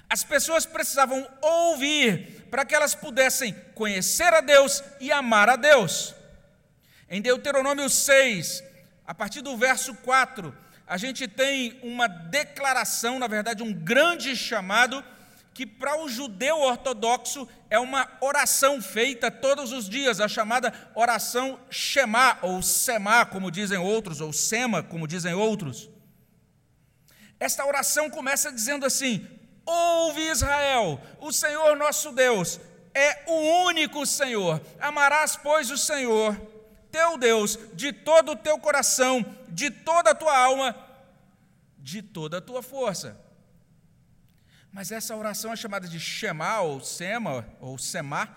As 0.08 0.24
pessoas 0.24 0.64
precisavam 0.64 1.28
ouvir 1.42 2.46
para 2.50 2.64
que 2.64 2.74
elas 2.74 2.94
pudessem 2.94 3.54
conhecer 3.74 4.32
a 4.32 4.40
Deus 4.40 4.82
e 4.98 5.12
amar 5.12 5.50
a 5.50 5.56
Deus. 5.56 6.14
Em 7.10 7.20
Deuteronômio 7.20 7.90
6, 7.90 8.64
a 9.06 9.14
partir 9.14 9.42
do 9.42 9.54
verso 9.54 9.94
4, 9.96 10.56
a 10.86 10.96
gente 10.96 11.28
tem 11.28 11.78
uma 11.82 12.06
declaração, 12.06 13.18
na 13.18 13.26
verdade, 13.26 13.62
um 13.62 13.72
grande 13.72 14.34
chamado, 14.34 15.04
que 15.60 15.66
para 15.66 16.00
o 16.00 16.08
judeu 16.08 16.58
ortodoxo 16.58 17.46
é 17.68 17.78
uma 17.78 18.10
oração 18.22 18.80
feita 18.80 19.30
todos 19.30 19.72
os 19.72 19.90
dias, 19.90 20.18
a 20.18 20.26
chamada 20.26 20.72
oração 20.94 21.60
Shema, 21.68 22.38
ou 22.40 22.62
Sema, 22.62 23.26
como 23.26 23.50
dizem 23.50 23.76
outros, 23.76 24.22
ou 24.22 24.32
Sema, 24.32 24.82
como 24.82 25.06
dizem 25.06 25.34
outros. 25.34 25.90
Esta 27.38 27.66
oração 27.66 28.08
começa 28.08 28.50
dizendo 28.50 28.86
assim: 28.86 29.28
Ouve 29.66 30.30
Israel, 30.30 30.98
o 31.20 31.30
Senhor 31.30 31.76
nosso 31.76 32.10
Deus 32.10 32.58
é 32.94 33.22
o 33.26 33.66
único 33.66 34.06
Senhor. 34.06 34.62
Amarás, 34.80 35.36
pois, 35.36 35.70
o 35.70 35.76
Senhor 35.76 36.40
teu 36.90 37.18
Deus 37.18 37.58
de 37.74 37.92
todo 37.92 38.32
o 38.32 38.36
teu 38.36 38.58
coração, 38.58 39.22
de 39.46 39.70
toda 39.70 40.12
a 40.12 40.14
tua 40.14 40.34
alma, 40.34 40.74
de 41.76 42.00
toda 42.00 42.38
a 42.38 42.40
tua 42.40 42.62
força. 42.62 43.28
Mas 44.72 44.92
essa 44.92 45.16
oração 45.16 45.52
é 45.52 45.56
chamada 45.56 45.88
de 45.88 45.98
Shema, 45.98 46.60
ou 46.60 46.80
Sema, 46.80 47.46
ou 47.60 47.76
Semá, 47.76 48.28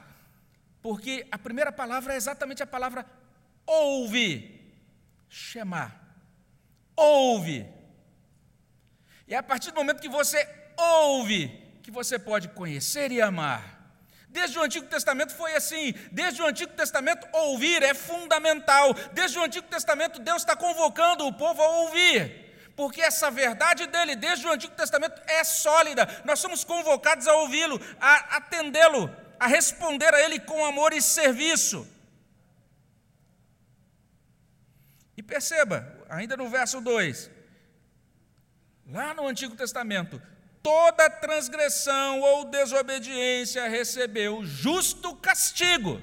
porque 0.81 1.25
a 1.31 1.37
primeira 1.37 1.71
palavra 1.71 2.13
é 2.13 2.17
exatamente 2.17 2.63
a 2.63 2.67
palavra 2.67 3.05
ouve. 3.65 4.61
Shema. 5.29 5.93
Ouve. 6.95 7.65
E 9.27 9.33
é 9.33 9.37
a 9.37 9.43
partir 9.43 9.71
do 9.71 9.75
momento 9.75 10.01
que 10.01 10.09
você 10.09 10.47
ouve, 10.77 11.47
que 11.81 11.91
você 11.91 12.19
pode 12.19 12.49
conhecer 12.49 13.11
e 13.11 13.21
amar. 13.21 13.73
Desde 14.27 14.57
o 14.57 14.63
Antigo 14.63 14.87
Testamento 14.87 15.33
foi 15.35 15.55
assim. 15.55 15.93
Desde 16.11 16.41
o 16.41 16.47
Antigo 16.47 16.73
Testamento, 16.73 17.27
ouvir 17.31 17.83
é 17.83 17.93
fundamental. 17.93 18.93
Desde 19.13 19.37
o 19.37 19.43
Antigo 19.43 19.67
Testamento, 19.67 20.19
Deus 20.19 20.41
está 20.41 20.55
convocando 20.55 21.25
o 21.27 21.33
povo 21.33 21.61
a 21.61 21.67
ouvir. 21.81 22.42
Porque 22.75 23.01
essa 23.01 23.29
verdade 23.29 23.85
dele, 23.87 24.15
desde 24.15 24.47
o 24.47 24.51
Antigo 24.51 24.73
Testamento, 24.75 25.21
é 25.27 25.43
sólida. 25.43 26.07
Nós 26.25 26.39
somos 26.39 26.63
convocados 26.63 27.27
a 27.27 27.35
ouvi-lo, 27.35 27.79
a 27.99 28.37
atendê-lo, 28.37 29.15
a 29.39 29.47
responder 29.47 30.13
a 30.13 30.21
ele 30.21 30.39
com 30.39 30.65
amor 30.65 30.91
e 30.93 31.01
serviço. 31.01 31.87
E 35.15 35.21
perceba, 35.21 36.05
ainda 36.09 36.35
no 36.35 36.49
verso 36.49 36.81
2, 36.81 37.29
lá 38.87 39.13
no 39.13 39.27
Antigo 39.27 39.55
Testamento, 39.55 40.19
toda 40.63 41.09
transgressão 41.09 42.21
ou 42.21 42.45
desobediência 42.45 43.67
recebeu 43.69 44.43
justo 44.43 45.15
castigo. 45.17 46.01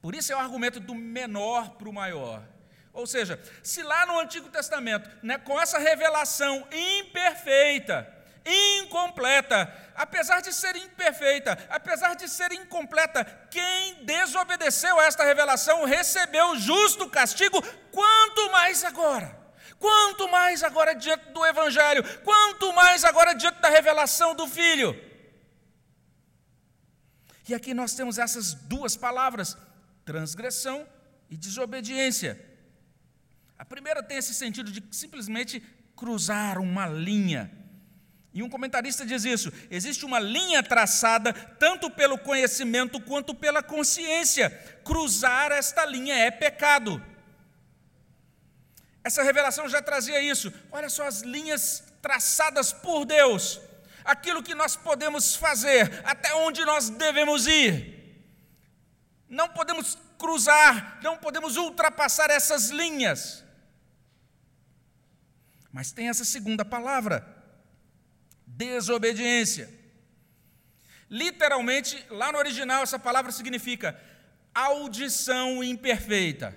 Por 0.00 0.14
isso 0.14 0.32
é 0.32 0.36
o 0.36 0.38
argumento 0.38 0.78
do 0.78 0.94
menor 0.94 1.70
para 1.70 1.88
o 1.88 1.92
maior. 1.92 2.46
Ou 2.98 3.06
seja, 3.06 3.40
se 3.62 3.80
lá 3.80 4.06
no 4.06 4.18
Antigo 4.18 4.48
Testamento, 4.48 5.08
né, 5.22 5.38
com 5.38 5.60
essa 5.60 5.78
revelação 5.78 6.66
imperfeita, 6.72 8.12
incompleta, 8.44 9.72
apesar 9.94 10.40
de 10.40 10.52
ser 10.52 10.74
imperfeita, 10.74 11.56
apesar 11.70 12.16
de 12.16 12.28
ser 12.28 12.50
incompleta, 12.50 13.24
quem 13.52 14.04
desobedeceu 14.04 14.98
a 14.98 15.04
esta 15.04 15.22
revelação 15.22 15.84
recebeu 15.84 16.56
justo 16.56 17.08
castigo, 17.08 17.62
quanto 17.92 18.50
mais 18.50 18.82
agora. 18.82 19.38
Quanto 19.78 20.28
mais 20.28 20.64
agora 20.64 20.92
diante 20.92 21.30
do 21.30 21.46
Evangelho, 21.46 22.02
quanto 22.24 22.72
mais 22.72 23.04
agora 23.04 23.32
diante 23.32 23.60
da 23.60 23.68
revelação 23.68 24.34
do 24.34 24.48
Filho. 24.48 25.00
E 27.48 27.54
aqui 27.54 27.72
nós 27.72 27.94
temos 27.94 28.18
essas 28.18 28.54
duas 28.54 28.96
palavras, 28.96 29.56
transgressão 30.04 30.84
e 31.30 31.36
desobediência. 31.36 32.47
A 33.58 33.64
primeira 33.64 34.02
tem 34.02 34.16
esse 34.16 34.32
sentido 34.32 34.70
de 34.70 34.82
simplesmente 34.90 35.60
cruzar 35.96 36.58
uma 36.58 36.86
linha. 36.86 37.50
E 38.32 38.42
um 38.42 38.48
comentarista 38.48 39.04
diz 39.04 39.24
isso: 39.24 39.52
existe 39.70 40.04
uma 40.04 40.20
linha 40.20 40.62
traçada 40.62 41.32
tanto 41.32 41.90
pelo 41.90 42.16
conhecimento 42.18 43.00
quanto 43.00 43.34
pela 43.34 43.62
consciência. 43.62 44.50
Cruzar 44.84 45.50
esta 45.50 45.84
linha 45.84 46.14
é 46.14 46.30
pecado. 46.30 47.02
Essa 49.02 49.22
revelação 49.22 49.68
já 49.68 49.82
trazia 49.82 50.20
isso. 50.20 50.52
Olha 50.70 50.88
só 50.88 51.06
as 51.06 51.22
linhas 51.22 51.82
traçadas 52.00 52.72
por 52.72 53.04
Deus, 53.04 53.60
aquilo 54.04 54.42
que 54.42 54.54
nós 54.54 54.76
podemos 54.76 55.34
fazer, 55.34 56.02
até 56.04 56.34
onde 56.34 56.64
nós 56.64 56.90
devemos 56.90 57.46
ir. 57.46 57.98
Não 59.28 59.48
podemos 59.48 59.98
cruzar, 60.16 61.00
não 61.02 61.16
podemos 61.16 61.56
ultrapassar 61.56 62.30
essas 62.30 62.70
linhas. 62.70 63.47
Mas 65.72 65.92
tem 65.92 66.08
essa 66.08 66.24
segunda 66.24 66.64
palavra, 66.64 67.26
desobediência. 68.46 69.68
Literalmente, 71.10 72.04
lá 72.10 72.32
no 72.32 72.38
original, 72.38 72.82
essa 72.82 72.98
palavra 72.98 73.32
significa 73.32 73.98
audição 74.54 75.62
imperfeita. 75.62 76.56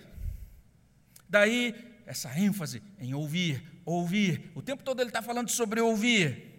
Daí 1.29 1.75
essa 2.05 2.37
ênfase 2.37 2.83
em 2.99 3.13
ouvir, 3.13 3.63
ouvir. 3.85 4.51
O 4.53 4.61
tempo 4.61 4.83
todo 4.83 4.99
ele 4.99 5.09
está 5.09 5.21
falando 5.21 5.49
sobre 5.49 5.79
ouvir. 5.79 6.49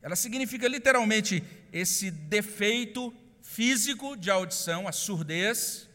Ela 0.00 0.16
significa 0.16 0.68
literalmente 0.68 1.42
esse 1.72 2.10
defeito 2.10 3.12
físico 3.42 4.16
de 4.16 4.30
audição, 4.30 4.88
a 4.88 4.92
surdez, 4.92 5.88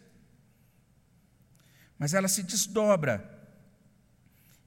mas 1.97 2.13
ela 2.13 2.27
se 2.27 2.43
desdobra. 2.43 3.40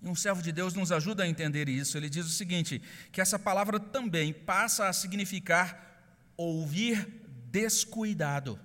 E 0.04 0.08
um 0.08 0.14
servo 0.14 0.42
de 0.42 0.52
Deus 0.52 0.74
nos 0.74 0.92
ajuda 0.92 1.24
a 1.24 1.26
entender 1.26 1.66
isso. 1.66 1.96
Ele 1.96 2.10
diz 2.10 2.26
o 2.26 2.30
seguinte: 2.30 2.82
que 3.10 3.22
essa 3.22 3.38
palavra 3.38 3.80
também 3.80 4.34
passa 4.34 4.86
a 4.86 4.92
significar 4.92 6.04
ouvir 6.36 7.08
descuidado. 7.50 8.60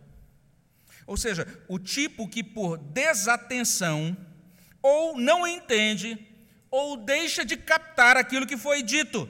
Ou 1.08 1.16
seja, 1.16 1.48
o 1.70 1.80
tipo 1.80 2.28
que 2.28 2.44
por 2.44 2.78
desatenção 2.78 4.18
ou 4.82 5.18
não 5.18 5.48
entende 5.48 6.20
ou 6.70 6.98
deixa 6.98 7.46
de 7.46 7.56
captar 7.56 8.18
aquilo 8.18 8.46
que 8.46 8.58
foi 8.58 8.84
dito. 8.84 9.30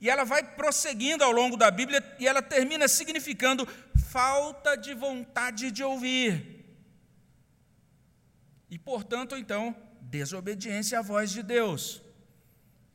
E 0.00 0.08
ela 0.08 0.24
vai 0.24 0.42
prosseguindo 0.42 1.22
ao 1.22 1.30
longo 1.30 1.58
da 1.58 1.70
Bíblia 1.70 2.02
e 2.18 2.26
ela 2.26 2.40
termina 2.40 2.88
significando 2.88 3.68
falta 4.08 4.76
de 4.76 4.94
vontade 4.94 5.70
de 5.70 5.84
ouvir. 5.84 6.64
E, 8.70 8.78
portanto, 8.78 9.36
então, 9.36 9.76
desobediência 10.18 10.98
à 10.98 11.02
voz 11.02 11.30
de 11.30 11.42
Deus 11.42 12.02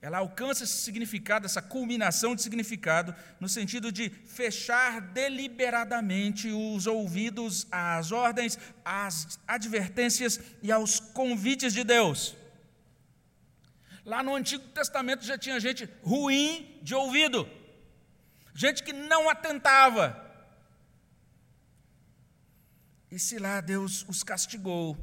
ela 0.02 0.18
alcança 0.18 0.64
esse 0.64 0.78
significado, 0.78 1.46
essa 1.46 1.62
culminação 1.62 2.36
de 2.36 2.42
significado, 2.42 3.16
no 3.40 3.48
sentido 3.48 3.92
de 3.92 4.10
fechar 4.10 5.00
deliberadamente 5.00 6.52
os 6.52 6.88
ouvidos 6.88 7.68
às 7.72 8.12
ordens, 8.12 8.58
às 8.84 9.40
advertências 9.48 10.40
e 10.64 10.72
aos 10.72 11.00
convites 11.00 11.72
de 11.72 11.84
Deus. 11.84 12.36
Lá 14.04 14.24
no 14.24 14.36
Antigo 14.36 14.68
Testamento 14.70 15.24
já 15.24 15.38
tinha 15.38 15.60
gente 15.60 15.88
ruim 16.02 16.80
de 16.82 16.96
ouvido, 16.96 17.48
gente 18.56 18.82
que 18.82 18.92
não 18.92 19.30
atentava. 19.30 20.20
E 23.12 23.20
se 23.20 23.38
lá 23.38 23.62
Deus 23.62 24.04
os 24.10 24.24
castigou, 24.24 24.98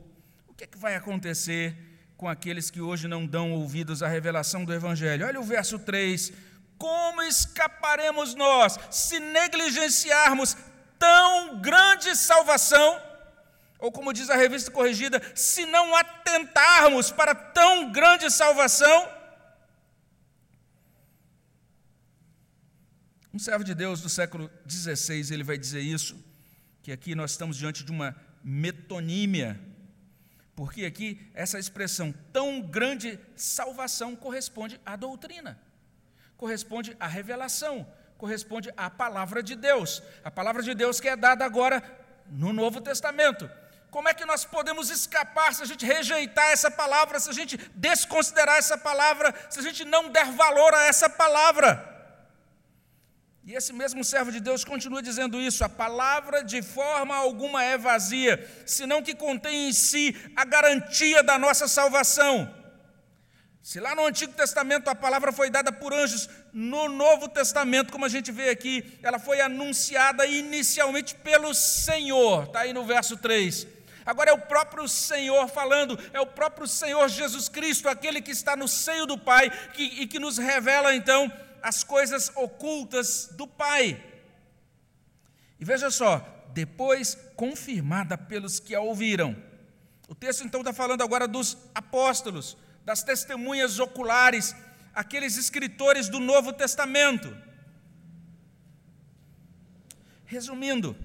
o 0.49 0.55
que, 0.55 0.65
é 0.65 0.67
que 0.67 0.77
vai 0.77 0.97
acontecer 0.97 1.88
com 2.19 2.29
aqueles 2.29 2.69
que 2.69 2.81
hoje 2.81 3.07
não 3.07 3.25
dão 3.25 3.53
ouvidos 3.53 4.03
à 4.03 4.09
revelação 4.09 4.65
do 4.65 4.75
Evangelho. 4.75 5.25
Olha 5.25 5.41
o 5.41 5.45
verso 5.45 5.79
3. 5.79 6.33
Como 6.77 7.23
escaparemos 7.23 8.35
nós 8.35 8.77
se 8.91 9.21
negligenciarmos 9.21 10.57
tão 10.99 11.61
grande 11.61 12.17
salvação? 12.17 13.01
Ou 13.79 13.93
como 13.93 14.13
diz 14.13 14.29
a 14.29 14.35
revista 14.35 14.69
corrigida, 14.69 15.23
se 15.33 15.65
não 15.67 15.95
atentarmos 15.95 17.13
para 17.13 17.37
tão 17.37 17.93
grande 17.93 18.29
salvação? 18.33 19.09
Um 23.33 23.39
servo 23.39 23.63
de 23.63 23.77
Deus 23.77 24.01
do 24.01 24.09
século 24.09 24.51
XVI, 24.69 25.33
ele 25.33 25.45
vai 25.45 25.57
dizer 25.57 25.81
isso, 25.81 26.19
que 26.83 26.91
aqui 26.91 27.15
nós 27.15 27.31
estamos 27.31 27.57
diante 27.57 27.85
de 27.85 27.93
uma 27.93 28.17
metonímia, 28.43 29.61
porque 30.59 30.85
aqui 30.85 31.31
essa 31.35 31.57
expressão 31.57 32.13
tão 32.33 32.61
grande 32.61 33.17
salvação 33.37 34.17
corresponde 34.17 34.81
à 34.85 34.97
doutrina, 34.97 35.57
corresponde 36.37 36.97
à 36.99 37.07
revelação, 37.07 37.87
corresponde 38.17 38.69
à 38.77 38.91
palavra 38.91 39.41
de 39.41 39.55
Deus, 39.55 40.03
a 40.25 40.33
palavra 40.33 40.61
de 40.61 40.75
Deus 40.75 40.99
que 40.99 41.09
é 41.09 41.15
dada 41.15 41.45
agora 41.45 41.81
no 42.27 42.53
Novo 42.53 42.81
Testamento. 42.81 43.49
Como 43.89 44.09
é 44.09 44.13
que 44.13 44.25
nós 44.25 44.45
podemos 44.45 44.91
escapar 44.91 45.55
se 45.55 45.63
a 45.63 45.65
gente 45.65 45.87
rejeitar 45.87 46.51
essa 46.51 46.73
palavra, 46.73 47.21
se 47.21 47.31
a 47.31 47.33
gente 47.33 47.57
desconsiderar 47.77 48.57
essa 48.57 48.77
palavra, 48.77 49.33
se 49.49 49.61
a 49.61 49.63
gente 49.63 49.85
não 49.85 50.09
der 50.11 50.27
valor 50.33 50.75
a 50.75 50.87
essa 50.87 51.09
palavra? 51.09 51.98
E 53.49 53.55
esse 53.55 53.73
mesmo 53.73 54.05
servo 54.05 54.31
de 54.31 54.41
Deus 54.41 54.63
continua 54.63 55.03
dizendo 55.03 55.41
isso: 55.41 55.65
a 55.65 55.71
palavra 55.71 56.45
de 56.45 56.61
forma 56.61 57.17
alguma 57.17 57.65
é 57.65 57.79
vazia, 57.79 58.47
senão 58.67 59.03
que 59.03 59.15
contém 59.15 59.71
em 59.71 59.73
si 59.73 60.15
a 60.37 60.45
garantia 60.45 61.23
da 61.23 61.39
nossa 61.39 61.67
salvação. 61.67 62.55
Se 63.63 63.81
lá 63.81 63.95
no 63.95 64.05
Antigo 64.05 64.35
Testamento 64.35 64.89
a 64.89 64.95
palavra 64.95 65.33
foi 65.33 65.49
dada 65.49 65.73
por 65.73 65.95
anjos, 65.95 66.29
no 66.53 66.91
Novo 66.91 67.27
Testamento, 67.27 67.91
como 67.91 68.05
a 68.05 68.11
gente 68.11 68.31
vê 68.31 68.51
aqui, 68.51 68.99
ela 69.03 69.19
foi 69.19 69.41
anunciada 69.41 70.27
inicialmente 70.27 71.15
pelo 71.15 71.55
Senhor, 71.55 72.45
está 72.45 72.61
aí 72.61 72.75
no 72.75 72.85
verso 72.85 73.17
3. 73.17 73.67
Agora 74.05 74.29
é 74.29 74.35
o 74.35 74.43
próprio 74.43 74.87
Senhor 74.87 75.49
falando, 75.49 75.99
é 76.13 76.21
o 76.21 76.27
próprio 76.27 76.67
Senhor 76.67 77.09
Jesus 77.09 77.49
Cristo, 77.49 77.89
aquele 77.89 78.21
que 78.21 78.31
está 78.31 78.55
no 78.55 78.69
seio 78.69 79.07
do 79.07 79.17
Pai 79.17 79.51
que, 79.73 79.85
e 80.03 80.07
que 80.07 80.19
nos 80.19 80.37
revela 80.37 80.95
então 80.95 81.33
as 81.63 81.85
coisas 81.85 82.31
ocultas 82.35 83.31
do 83.33 83.47
Pai. 83.47 84.03
E 85.59 85.65
veja 85.65 85.91
só, 85.91 86.19
depois 86.53 87.17
confirmada 87.37 88.17
pelos 88.17 88.61
que 88.61 88.75
a 88.75 88.81
ouviram. 88.81 89.37
O 90.09 90.15
texto 90.15 90.45
então 90.45 90.61
está 90.61 90.73
falando 90.73 91.03
agora 91.03 91.29
dos 91.29 91.57
apóstolos, 91.75 92.57
das 92.85 93.03
testemunhas 93.03 93.79
oculares, 93.79 94.55
aqueles 94.95 95.37
escritores 95.37 96.09
do 96.09 96.19
Novo 96.19 96.53
Testamento. 96.53 97.37
Resumindo, 100.25 100.97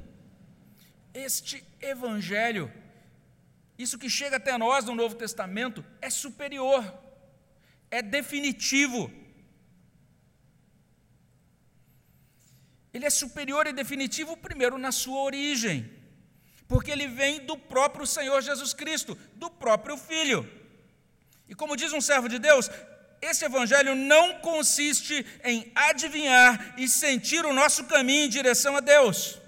este 1.13 1.63
evangelho, 1.81 2.71
isso 3.77 3.97
que 3.97 4.09
chega 4.09 4.37
até 4.37 4.57
nós 4.57 4.85
no 4.85 4.95
Novo 4.95 5.15
Testamento, 5.15 5.85
é 6.01 6.09
superior, 6.09 6.83
é 7.91 8.01
definitivo 8.01 9.11
ele 12.93 13.06
é 13.06 13.10
superior 13.10 13.65
e 13.65 13.73
definitivo, 13.73 14.38
primeiro, 14.38 14.77
na 14.77 14.91
sua 14.91 15.23
origem, 15.23 15.91
porque 16.67 16.91
ele 16.91 17.08
vem 17.08 17.43
do 17.43 17.58
próprio 17.58 18.06
Senhor 18.06 18.41
Jesus 18.41 18.73
Cristo, 18.73 19.17
do 19.34 19.49
próprio 19.49 19.97
Filho. 19.97 20.47
E 21.49 21.56
como 21.56 21.75
diz 21.75 21.91
um 21.91 21.99
servo 21.99 22.29
de 22.29 22.38
Deus, 22.38 22.69
esse 23.19 23.45
evangelho 23.45 23.95
não 23.95 24.39
consiste 24.39 25.25
em 25.43 25.71
adivinhar 25.73 26.75
e 26.77 26.88
sentir 26.88 27.43
o 27.45 27.53
nosso 27.53 27.86
caminho 27.86 28.25
em 28.25 28.29
direção 28.29 28.77
a 28.77 28.79
Deus. 28.79 29.39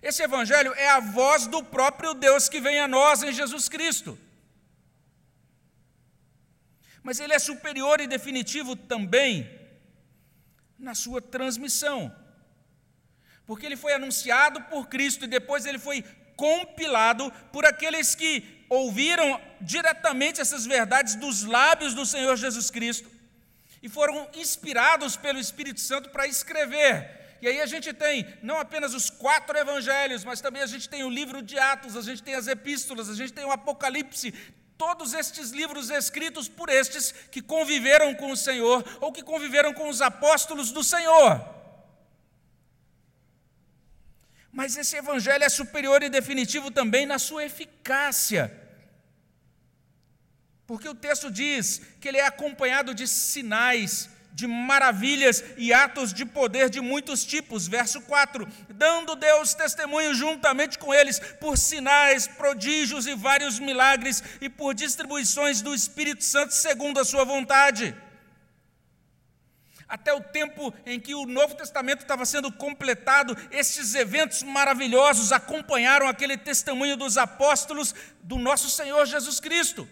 Esse 0.00 0.22
evangelho 0.22 0.72
é 0.74 0.88
a 0.90 1.00
voz 1.00 1.48
do 1.48 1.64
próprio 1.64 2.14
Deus 2.14 2.48
que 2.48 2.60
vem 2.60 2.78
a 2.78 2.86
nós 2.86 3.22
em 3.24 3.32
Jesus 3.32 3.68
Cristo. 3.68 4.16
Mas 7.02 7.18
ele 7.18 7.32
é 7.32 7.38
superior 7.38 8.00
e 8.00 8.06
definitivo 8.06 8.76
também 8.76 9.50
na 10.78 10.94
sua 10.94 11.20
transmissão 11.20 12.14
porque 13.48 13.64
ele 13.64 13.78
foi 13.78 13.94
anunciado 13.94 14.60
por 14.64 14.88
Cristo 14.88 15.24
e 15.24 15.26
depois 15.26 15.64
ele 15.64 15.78
foi 15.78 16.04
compilado 16.36 17.32
por 17.50 17.64
aqueles 17.64 18.14
que 18.14 18.62
ouviram 18.68 19.40
diretamente 19.58 20.38
essas 20.38 20.66
verdades 20.66 21.14
dos 21.14 21.44
lábios 21.44 21.94
do 21.94 22.04
Senhor 22.04 22.36
Jesus 22.36 22.70
Cristo 22.70 23.10
e 23.82 23.88
foram 23.88 24.28
inspirados 24.34 25.16
pelo 25.16 25.38
Espírito 25.38 25.80
Santo 25.80 26.10
para 26.10 26.26
escrever. 26.26 27.38
E 27.40 27.48
aí 27.48 27.62
a 27.62 27.64
gente 27.64 27.90
tem 27.94 28.26
não 28.42 28.58
apenas 28.58 28.92
os 28.92 29.08
quatro 29.08 29.56
evangelhos, 29.56 30.24
mas 30.24 30.42
também 30.42 30.60
a 30.60 30.66
gente 30.66 30.86
tem 30.86 31.02
o 31.02 31.08
livro 31.08 31.40
de 31.40 31.58
Atos, 31.58 31.96
a 31.96 32.02
gente 32.02 32.22
tem 32.22 32.34
as 32.34 32.48
epístolas, 32.48 33.08
a 33.08 33.14
gente 33.14 33.32
tem 33.32 33.46
o 33.46 33.50
Apocalipse, 33.50 34.34
todos 34.76 35.14
estes 35.14 35.52
livros 35.52 35.88
escritos 35.88 36.48
por 36.48 36.68
estes 36.68 37.12
que 37.30 37.40
conviveram 37.40 38.14
com 38.14 38.30
o 38.30 38.36
Senhor 38.36 38.84
ou 39.00 39.10
que 39.10 39.22
conviveram 39.22 39.72
com 39.72 39.88
os 39.88 40.02
apóstolos 40.02 40.70
do 40.70 40.84
Senhor. 40.84 41.57
Mas 44.58 44.76
esse 44.76 44.96
evangelho 44.96 45.44
é 45.44 45.48
superior 45.48 46.02
e 46.02 46.08
definitivo 46.10 46.68
também 46.68 47.06
na 47.06 47.16
sua 47.16 47.44
eficácia. 47.44 48.52
Porque 50.66 50.88
o 50.88 50.96
texto 50.96 51.30
diz 51.30 51.80
que 52.00 52.08
ele 52.08 52.18
é 52.18 52.26
acompanhado 52.26 52.92
de 52.92 53.06
sinais, 53.06 54.10
de 54.32 54.48
maravilhas 54.48 55.44
e 55.56 55.72
atos 55.72 56.12
de 56.12 56.26
poder 56.26 56.68
de 56.68 56.80
muitos 56.80 57.24
tipos. 57.24 57.68
Verso 57.68 58.00
4: 58.00 58.48
dando 58.70 59.14
Deus 59.14 59.54
testemunho 59.54 60.12
juntamente 60.12 60.76
com 60.76 60.92
eles 60.92 61.20
por 61.38 61.56
sinais, 61.56 62.26
prodígios 62.26 63.06
e 63.06 63.14
vários 63.14 63.60
milagres 63.60 64.24
e 64.40 64.48
por 64.48 64.74
distribuições 64.74 65.62
do 65.62 65.72
Espírito 65.72 66.24
Santo 66.24 66.52
segundo 66.52 66.98
a 66.98 67.04
sua 67.04 67.22
vontade 67.22 67.94
até 69.88 70.12
o 70.12 70.20
tempo 70.20 70.74
em 70.84 71.00
que 71.00 71.14
o 71.14 71.24
Novo 71.24 71.54
Testamento 71.54 72.00
estava 72.02 72.26
sendo 72.26 72.52
completado, 72.52 73.36
estes 73.50 73.94
eventos 73.94 74.42
maravilhosos 74.42 75.32
acompanharam 75.32 76.06
aquele 76.06 76.36
testemunho 76.36 76.96
dos 76.96 77.16
apóstolos 77.16 77.94
do 78.22 78.36
nosso 78.36 78.68
Senhor 78.68 79.06
Jesus 79.06 79.40
Cristo. 79.40 79.88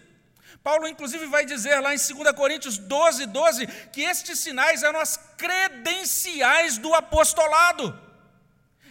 Paulo, 0.63 0.87
inclusive, 0.87 1.25
vai 1.27 1.45
dizer 1.45 1.79
lá 1.79 1.95
em 1.95 1.97
2 1.97 2.31
Coríntios 2.35 2.77
12, 2.77 3.25
12, 3.25 3.67
que 3.91 4.01
estes 4.01 4.39
sinais 4.39 4.83
eram 4.83 4.99
as 4.99 5.17
credenciais 5.37 6.77
do 6.77 6.93
apostolado, 6.93 7.97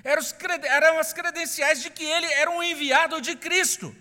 eram 0.02 0.98
as 0.98 1.12
credenciais 1.12 1.82
de 1.82 1.90
que 1.90 2.04
ele 2.04 2.26
era 2.32 2.50
um 2.50 2.62
enviado 2.62 3.20
de 3.20 3.36
Cristo. 3.36 3.94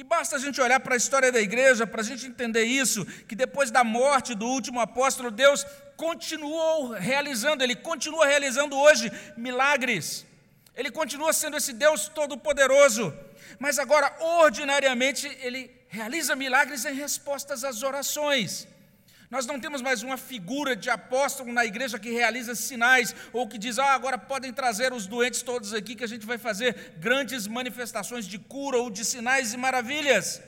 E 0.00 0.02
basta 0.02 0.36
a 0.36 0.38
gente 0.38 0.58
olhar 0.62 0.80
para 0.80 0.94
a 0.94 0.96
história 0.96 1.30
da 1.30 1.42
igreja 1.42 1.86
para 1.86 2.00
a 2.00 2.04
gente 2.10 2.24
entender 2.26 2.64
isso, 2.64 3.04
que 3.28 3.34
depois 3.34 3.70
da 3.70 3.84
morte 3.84 4.34
do 4.34 4.46
último 4.46 4.80
apóstolo, 4.80 5.30
Deus 5.30 5.66
continuou 5.94 6.92
realizando, 6.92 7.62
Ele 7.62 7.76
continua 7.76 8.24
realizando 8.24 8.74
hoje 8.78 9.12
milagres. 9.36 10.24
Ele 10.74 10.90
continua 10.90 11.34
sendo 11.34 11.58
esse 11.58 11.74
Deus 11.74 12.08
todo-poderoso, 12.08 13.14
mas 13.58 13.78
agora, 13.78 14.10
ordinariamente, 14.20 15.26
Ele 15.42 15.70
realiza 15.86 16.34
milagres 16.34 16.86
em 16.86 16.94
respostas 16.94 17.62
às 17.62 17.82
orações. 17.82 18.66
Nós 19.30 19.46
não 19.46 19.60
temos 19.60 19.80
mais 19.80 20.02
uma 20.02 20.16
figura 20.16 20.74
de 20.74 20.90
apóstolo 20.90 21.52
na 21.52 21.64
igreja 21.64 22.00
que 22.00 22.10
realiza 22.10 22.56
sinais 22.56 23.14
ou 23.32 23.46
que 23.46 23.58
diz, 23.58 23.78
ah, 23.78 23.94
agora 23.94 24.18
podem 24.18 24.52
trazer 24.52 24.92
os 24.92 25.06
doentes 25.06 25.40
todos 25.40 25.72
aqui 25.72 25.94
que 25.94 26.02
a 26.02 26.08
gente 26.08 26.26
vai 26.26 26.36
fazer 26.36 26.96
grandes 26.98 27.46
manifestações 27.46 28.26
de 28.26 28.40
cura 28.40 28.78
ou 28.78 28.90
de 28.90 29.04
sinais 29.04 29.54
e 29.54 29.56
maravilhas. 29.56 30.42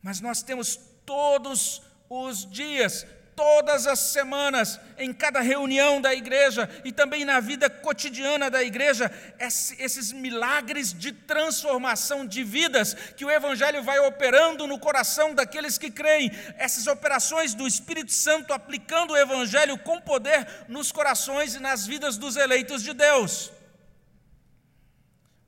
Mas 0.00 0.20
nós 0.20 0.40
temos 0.40 0.78
todos 1.04 1.82
os 2.08 2.48
dias 2.48 3.04
todas 3.38 3.86
as 3.86 4.00
semanas, 4.00 4.80
em 4.98 5.12
cada 5.12 5.40
reunião 5.40 6.00
da 6.00 6.12
igreja 6.12 6.68
e 6.84 6.90
também 6.90 7.24
na 7.24 7.38
vida 7.38 7.70
cotidiana 7.70 8.50
da 8.50 8.64
igreja, 8.64 9.12
esses 9.38 10.10
milagres 10.10 10.92
de 10.92 11.12
transformação 11.12 12.26
de 12.26 12.42
vidas 12.42 12.94
que 13.16 13.24
o 13.24 13.30
Evangelho 13.30 13.80
vai 13.80 14.00
operando 14.00 14.66
no 14.66 14.76
coração 14.76 15.36
daqueles 15.36 15.78
que 15.78 15.88
creem, 15.88 16.32
essas 16.56 16.88
operações 16.88 17.54
do 17.54 17.64
Espírito 17.64 18.10
Santo 18.10 18.52
aplicando 18.52 19.12
o 19.12 19.16
Evangelho 19.16 19.78
com 19.78 20.00
poder 20.00 20.44
nos 20.66 20.90
corações 20.90 21.54
e 21.54 21.60
nas 21.60 21.86
vidas 21.86 22.18
dos 22.18 22.34
eleitos 22.34 22.82
de 22.82 22.92
Deus. 22.92 23.52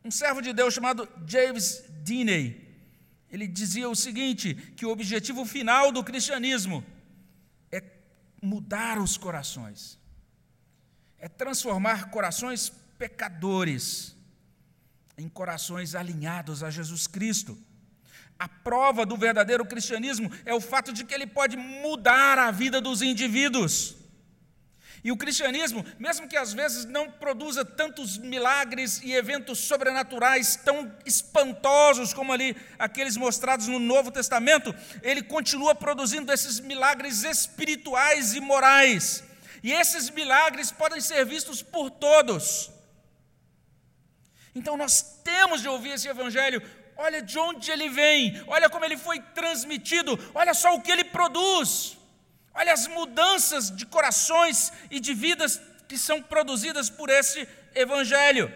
Um 0.05 0.13
servo 0.13 0.41
de 0.41 0.53
Deus 0.53 0.73
chamado 0.73 1.09
James 1.27 1.83
Diney, 2.05 2.69
ele 3.33 3.49
dizia 3.49 3.91
o 3.91 3.97
seguinte: 3.97 4.55
que 4.77 4.87
o 4.87 4.91
objetivo 4.91 5.45
final 5.45 5.91
do 5.91 6.05
cristianismo 6.05 6.87
mudar 8.43 8.99
os 8.99 9.17
corações, 9.17 9.99
é 11.19 11.29
transformar 11.29 12.11
corações 12.11 12.73
pecadores 12.99 14.17
em 15.17 15.29
corações 15.29 15.95
alinhados 15.95 16.63
a 16.63 16.71
Jesus 16.71 17.07
Cristo. 17.07 17.57
A 18.39 18.49
prova 18.49 19.05
do 19.05 19.17
verdadeiro 19.17 19.65
cristianismo 19.67 20.31
é 20.47 20.55
o 20.55 20.61
fato 20.61 20.93
de 20.93 21.05
que 21.05 21.13
ele 21.13 21.27
pode 21.27 21.57
mudar 21.59 22.39
a 22.39 22.51
vida 22.51 22.81
dos 22.81 23.03
indivíduos. 23.03 24.00
E 25.03 25.11
o 25.11 25.17
cristianismo, 25.17 25.85
mesmo 25.99 26.29
que 26.29 26.37
às 26.37 26.53
vezes 26.53 26.85
não 26.85 27.11
produza 27.11 27.65
tantos 27.65 28.19
milagres 28.19 29.01
e 29.03 29.13
eventos 29.13 29.59
sobrenaturais 29.59 30.57
tão 30.57 30.95
espantosos 31.07 32.13
como 32.13 32.33
ali 32.33 32.55
aqueles 32.79 33.17
mostrados 33.17 33.67
no 33.67 33.79
Novo 33.79 34.11
Testamento, 34.11 34.75
ele 35.03 35.23
continua 35.23 35.75
produzindo 35.75 36.31
esses 36.31 36.61
milagres 36.61 37.25
espirituais 37.25 38.35
e 38.35 38.41
morais. 38.41 39.25
E 39.63 39.73
esses 39.73 40.11
milagres 40.11 40.71
podem 40.71 41.01
ser 41.01 41.25
vistos 41.25 41.63
por 41.63 41.91
todos. 41.91 42.71
Então 44.55 44.77
nós 44.77 45.21
temos 45.25 45.63
de 45.63 45.69
ouvir 45.69 45.91
esse 45.91 46.09
evangelho. 46.09 46.63
Olha 46.97 47.23
de 47.23 47.39
onde 47.39 47.71
ele 47.71 47.89
vem, 47.89 48.43
olha 48.47 48.69
como 48.69 48.85
ele 48.85 48.99
foi 48.99 49.19
transmitido, 49.21 50.19
olha 50.35 50.53
só 50.53 50.75
o 50.75 50.83
que 50.83 50.93
ele 50.93 51.05
produz. 51.05 51.97
Olha 52.61 52.75
as 52.75 52.87
mudanças 52.87 53.75
de 53.75 53.87
corações 53.87 54.71
e 54.91 55.01
de 55.01 55.15
vidas 55.15 55.59
que 55.89 55.97
são 55.97 56.23
produzidas 56.23 56.91
por 56.91 57.09
esse 57.09 57.49
evangelho. 57.75 58.55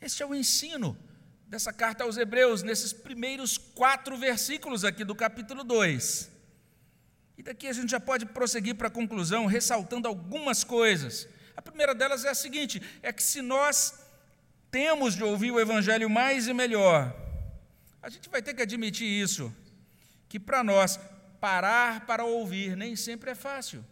Este 0.00 0.22
é 0.22 0.26
o 0.26 0.34
ensino 0.34 0.96
dessa 1.46 1.70
carta 1.70 2.02
aos 2.04 2.16
Hebreus, 2.16 2.62
nesses 2.62 2.94
primeiros 2.94 3.58
quatro 3.58 4.16
versículos 4.16 4.86
aqui 4.86 5.04
do 5.04 5.14
capítulo 5.14 5.62
2. 5.62 6.30
E 7.36 7.42
daqui 7.42 7.66
a 7.66 7.74
gente 7.74 7.90
já 7.90 8.00
pode 8.00 8.24
prosseguir 8.24 8.76
para 8.76 8.88
a 8.88 8.90
conclusão, 8.90 9.44
ressaltando 9.44 10.08
algumas 10.08 10.64
coisas. 10.64 11.28
A 11.54 11.60
primeira 11.60 11.94
delas 11.94 12.24
é 12.24 12.30
a 12.30 12.34
seguinte: 12.34 12.80
é 13.02 13.12
que 13.12 13.22
se 13.22 13.42
nós 13.42 14.00
temos 14.70 15.14
de 15.14 15.22
ouvir 15.22 15.50
o 15.50 15.60
Evangelho 15.60 16.08
mais 16.08 16.48
e 16.48 16.54
melhor, 16.54 17.14
a 18.00 18.08
gente 18.08 18.30
vai 18.30 18.40
ter 18.40 18.54
que 18.54 18.62
admitir 18.62 19.06
isso, 19.06 19.54
que 20.26 20.40
para 20.40 20.64
nós 20.64 20.98
parar 21.40 22.06
para 22.06 22.24
ouvir 22.24 22.76
nem 22.76 22.94
sempre 22.94 23.30
é 23.30 23.34
fácil. 23.34 23.84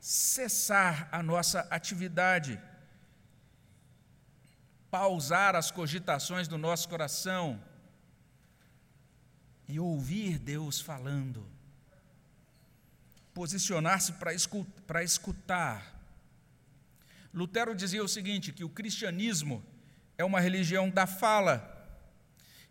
Cessar 0.00 1.08
a 1.12 1.22
nossa 1.22 1.60
atividade, 1.70 2.60
pausar 4.90 5.54
as 5.54 5.70
cogitações 5.70 6.48
do 6.48 6.58
nosso 6.58 6.88
coração 6.88 7.62
e 9.68 9.78
ouvir 9.78 10.38
Deus 10.38 10.80
falando, 10.80 11.46
posicionar-se 13.32 14.12
para 14.86 15.02
escutar. 15.02 15.98
Lutero 17.32 17.74
dizia 17.74 18.04
o 18.04 18.08
seguinte: 18.08 18.52
que 18.52 18.64
o 18.64 18.68
cristianismo 18.68 19.64
é 20.18 20.24
uma 20.24 20.40
religião 20.40 20.90
da 20.90 21.06
fala 21.06 21.71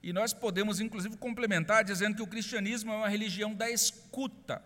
e 0.03 0.11
nós 0.11 0.33
podemos, 0.33 0.79
inclusive, 0.79 1.15
complementar 1.17 1.83
dizendo 1.83 2.15
que 2.15 2.23
o 2.23 2.27
cristianismo 2.27 2.91
é 2.91 2.95
uma 2.95 3.09
religião 3.09 3.53
da 3.53 3.69
escuta. 3.69 4.61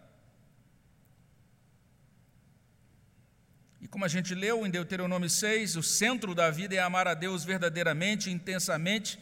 E 3.81 3.87
como 3.87 4.05
a 4.05 4.07
gente 4.07 4.33
leu 4.33 4.65
em 4.65 4.69
Deuteronômio 4.69 5.29
6, 5.29 5.75
o 5.75 5.83
centro 5.83 6.33
da 6.33 6.49
vida 6.49 6.73
é 6.73 6.79
amar 6.79 7.07
a 7.07 7.13
Deus 7.13 7.43
verdadeiramente, 7.43 8.31
intensamente. 8.31 9.19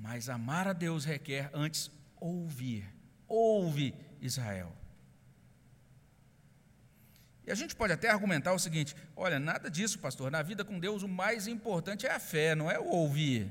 Mas 0.00 0.28
amar 0.28 0.66
a 0.66 0.72
Deus 0.72 1.04
requer 1.04 1.50
antes 1.52 1.90
ouvir. 2.18 2.84
Ouve 3.28 3.94
Israel. 4.20 4.74
E 7.46 7.52
a 7.52 7.54
gente 7.54 7.76
pode 7.76 7.92
até 7.92 8.08
argumentar 8.08 8.54
o 8.54 8.58
seguinte: 8.58 8.96
olha, 9.14 9.38
nada 9.38 9.70
disso, 9.70 9.98
pastor. 9.98 10.30
Na 10.30 10.42
vida 10.42 10.64
com 10.64 10.78
Deus, 10.78 11.02
o 11.02 11.08
mais 11.08 11.46
importante 11.46 12.06
é 12.06 12.10
a 12.10 12.18
fé, 12.18 12.54
não 12.54 12.70
é 12.70 12.78
o 12.78 12.86
ouvir. 12.86 13.50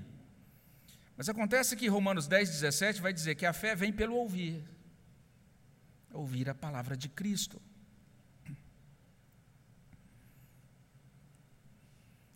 Mas 1.24 1.30
acontece 1.30 1.78
que 1.78 1.88
Romanos 1.88 2.28
10, 2.28 2.49
17 2.49 3.01
vai 3.01 3.13
dizer 3.13 3.36
que 3.36 3.45
a 3.45 3.53
fé 3.53 3.74
vem 3.78 3.93
pelo 3.93 4.13
ouvir 4.13 4.61
ouvir 6.11 6.49
a 6.49 6.53
palavra 6.53 6.97
de 6.97 7.07
Cristo. 7.07 7.61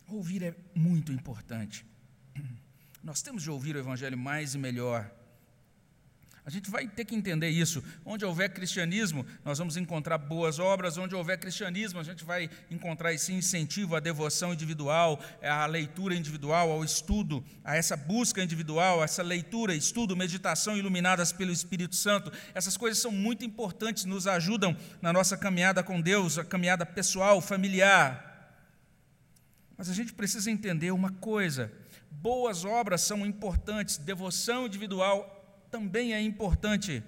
Ouvir 0.06 0.42
é 0.42 0.56
muito 0.74 1.12
importante. 1.12 1.84
Nós 3.04 3.20
temos 3.20 3.42
de 3.42 3.50
ouvir 3.50 3.76
o 3.76 3.78
Evangelho 3.78 4.16
mais 4.16 4.54
e 4.54 4.58
melhor. 4.58 5.14
A 6.48 6.50
gente 6.50 6.70
vai 6.70 6.88
ter 6.88 7.04
que 7.04 7.14
entender 7.14 7.50
isso. 7.50 7.84
Onde 8.06 8.24
houver 8.24 8.48
cristianismo, 8.48 9.26
nós 9.44 9.58
vamos 9.58 9.76
encontrar 9.76 10.16
boas 10.16 10.58
obras. 10.58 10.96
Onde 10.96 11.14
houver 11.14 11.36
cristianismo, 11.36 12.00
a 12.00 12.02
gente 12.02 12.24
vai 12.24 12.48
encontrar 12.70 13.12
esse 13.12 13.34
incentivo 13.34 13.94
à 13.94 14.00
devoção 14.00 14.54
individual, 14.54 15.22
à 15.42 15.66
leitura 15.66 16.14
individual, 16.14 16.70
ao 16.70 16.82
estudo, 16.82 17.44
a 17.62 17.76
essa 17.76 17.98
busca 17.98 18.42
individual, 18.42 19.04
essa 19.04 19.22
leitura, 19.22 19.74
estudo, 19.74 20.16
meditação 20.16 20.74
iluminadas 20.74 21.32
pelo 21.32 21.52
Espírito 21.52 21.94
Santo. 21.94 22.32
Essas 22.54 22.78
coisas 22.78 22.98
são 22.98 23.12
muito 23.12 23.44
importantes, 23.44 24.06
nos 24.06 24.26
ajudam 24.26 24.74
na 25.02 25.12
nossa 25.12 25.36
caminhada 25.36 25.82
com 25.82 26.00
Deus, 26.00 26.38
a 26.38 26.44
caminhada 26.46 26.86
pessoal, 26.86 27.42
familiar. 27.42 28.56
Mas 29.76 29.90
a 29.90 29.92
gente 29.92 30.14
precisa 30.14 30.50
entender 30.50 30.92
uma 30.92 31.12
coisa: 31.12 31.70
boas 32.10 32.64
obras 32.64 33.02
são 33.02 33.26
importantes, 33.26 33.98
devoção 33.98 34.64
individual 34.64 35.37
também 35.70 36.12
é 36.12 36.20
importante. 36.20 37.02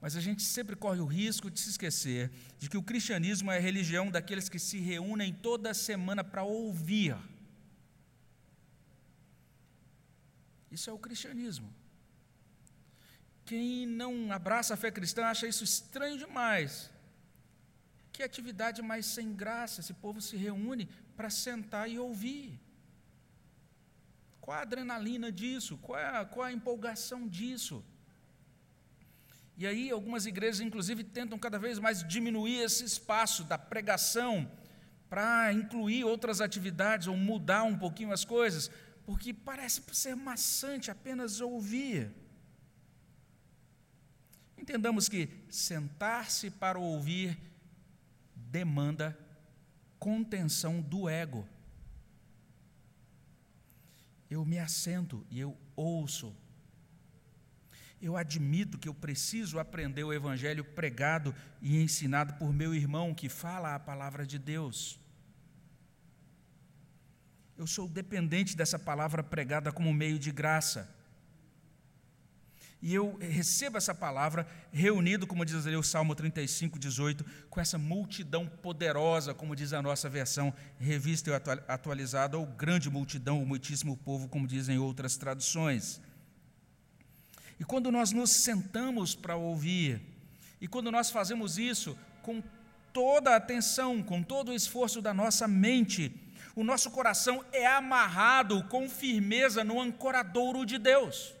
Mas 0.00 0.16
a 0.16 0.20
gente 0.20 0.42
sempre 0.42 0.76
corre 0.76 1.00
o 1.00 1.06
risco 1.06 1.50
de 1.50 1.58
se 1.58 1.70
esquecer 1.70 2.30
de 2.58 2.68
que 2.68 2.76
o 2.76 2.82
cristianismo 2.82 3.50
é 3.50 3.56
a 3.56 3.60
religião 3.60 4.10
daqueles 4.10 4.48
que 4.48 4.58
se 4.58 4.78
reúnem 4.78 5.32
toda 5.32 5.74
semana 5.74 6.22
para 6.22 6.44
ouvir. 6.44 7.16
Isso 10.70 10.88
é 10.88 10.92
o 10.92 10.98
cristianismo. 10.98 11.72
Quem 13.44 13.86
não 13.86 14.30
abraça 14.30 14.74
a 14.74 14.76
fé 14.76 14.90
cristã 14.90 15.24
acha 15.24 15.48
isso 15.48 15.64
estranho 15.64 16.18
demais. 16.18 16.90
Que 18.12 18.22
atividade 18.22 18.82
mais 18.82 19.06
sem 19.06 19.32
graça, 19.32 19.80
esse 19.80 19.94
povo 19.94 20.20
se 20.20 20.36
reúne 20.36 20.88
para 21.16 21.30
sentar 21.30 21.90
e 21.90 21.98
ouvir. 21.98 22.60
Qual 24.48 24.56
a 24.56 24.62
adrenalina 24.62 25.30
disso? 25.30 25.76
Qual 25.76 25.98
é 25.98 26.06
a, 26.06 26.24
qual 26.24 26.46
a 26.46 26.50
empolgação 26.50 27.28
disso? 27.28 27.84
E 29.58 29.66
aí, 29.66 29.90
algumas 29.90 30.24
igrejas, 30.24 30.62
inclusive, 30.62 31.04
tentam 31.04 31.38
cada 31.38 31.58
vez 31.58 31.78
mais 31.78 32.02
diminuir 32.02 32.60
esse 32.60 32.82
espaço 32.82 33.44
da 33.44 33.58
pregação 33.58 34.50
para 35.10 35.52
incluir 35.52 36.02
outras 36.04 36.40
atividades 36.40 37.08
ou 37.08 37.14
mudar 37.14 37.64
um 37.64 37.76
pouquinho 37.76 38.10
as 38.10 38.24
coisas, 38.24 38.70
porque 39.04 39.34
parece 39.34 39.82
ser 39.92 40.16
maçante 40.16 40.90
apenas 40.90 41.42
ouvir. 41.42 42.10
Entendamos 44.56 45.10
que 45.10 45.28
sentar-se 45.50 46.50
para 46.50 46.78
ouvir 46.78 47.38
demanda 48.34 49.14
contenção 49.98 50.80
do 50.80 51.06
ego 51.06 51.46
eu 54.30 54.44
me 54.44 54.58
assento 54.58 55.26
e 55.30 55.40
eu 55.40 55.56
ouço. 55.74 56.34
Eu 58.00 58.16
admito 58.16 58.78
que 58.78 58.88
eu 58.88 58.94
preciso 58.94 59.58
aprender 59.58 60.04
o 60.04 60.12
Evangelho 60.12 60.64
pregado 60.64 61.34
e 61.60 61.82
ensinado 61.82 62.34
por 62.34 62.52
meu 62.52 62.74
irmão 62.74 63.14
que 63.14 63.28
fala 63.28 63.74
a 63.74 63.80
palavra 63.80 64.24
de 64.24 64.38
Deus. 64.38 65.00
Eu 67.56 67.66
sou 67.66 67.88
dependente 67.88 68.56
dessa 68.56 68.78
palavra 68.78 69.22
pregada 69.22 69.72
como 69.72 69.92
meio 69.92 70.18
de 70.18 70.30
graça. 70.30 70.94
E 72.80 72.94
eu 72.94 73.16
recebo 73.20 73.76
essa 73.76 73.92
palavra 73.92 74.46
reunido, 74.70 75.26
como 75.26 75.44
diz 75.44 75.66
ali 75.66 75.74
o 75.74 75.82
Salmo 75.82 76.14
35, 76.14 76.78
18, 76.78 77.24
com 77.50 77.60
essa 77.60 77.76
multidão 77.76 78.46
poderosa, 78.46 79.34
como 79.34 79.56
diz 79.56 79.72
a 79.72 79.82
nossa 79.82 80.08
versão 80.08 80.54
revista 80.78 81.30
e 81.30 81.34
atualizada, 81.66 82.38
ou 82.38 82.46
grande 82.46 82.88
multidão, 82.88 83.40
ou 83.40 83.46
muitíssimo 83.46 83.96
povo, 83.96 84.28
como 84.28 84.46
dizem 84.46 84.78
outras 84.78 85.16
traduções. 85.16 86.00
E 87.58 87.64
quando 87.64 87.90
nós 87.90 88.12
nos 88.12 88.30
sentamos 88.30 89.16
para 89.16 89.34
ouvir, 89.34 90.00
e 90.60 90.68
quando 90.68 90.92
nós 90.92 91.10
fazemos 91.10 91.58
isso 91.58 91.98
com 92.22 92.40
toda 92.92 93.30
a 93.30 93.36
atenção, 93.36 94.02
com 94.04 94.22
todo 94.22 94.50
o 94.50 94.54
esforço 94.54 95.02
da 95.02 95.12
nossa 95.12 95.48
mente, 95.48 96.14
o 96.54 96.62
nosso 96.62 96.92
coração 96.92 97.44
é 97.52 97.66
amarrado 97.66 98.62
com 98.64 98.88
firmeza 98.88 99.64
no 99.64 99.80
ancoradouro 99.80 100.64
de 100.64 100.78
Deus. 100.78 101.37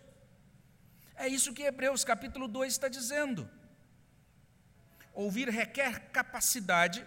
É 1.18 1.26
isso 1.26 1.52
que 1.52 1.64
Hebreus 1.64 2.04
capítulo 2.04 2.46
2 2.46 2.72
está 2.72 2.86
dizendo. 2.86 3.50
Ouvir 5.12 5.48
requer 5.48 6.10
capacidade, 6.12 7.04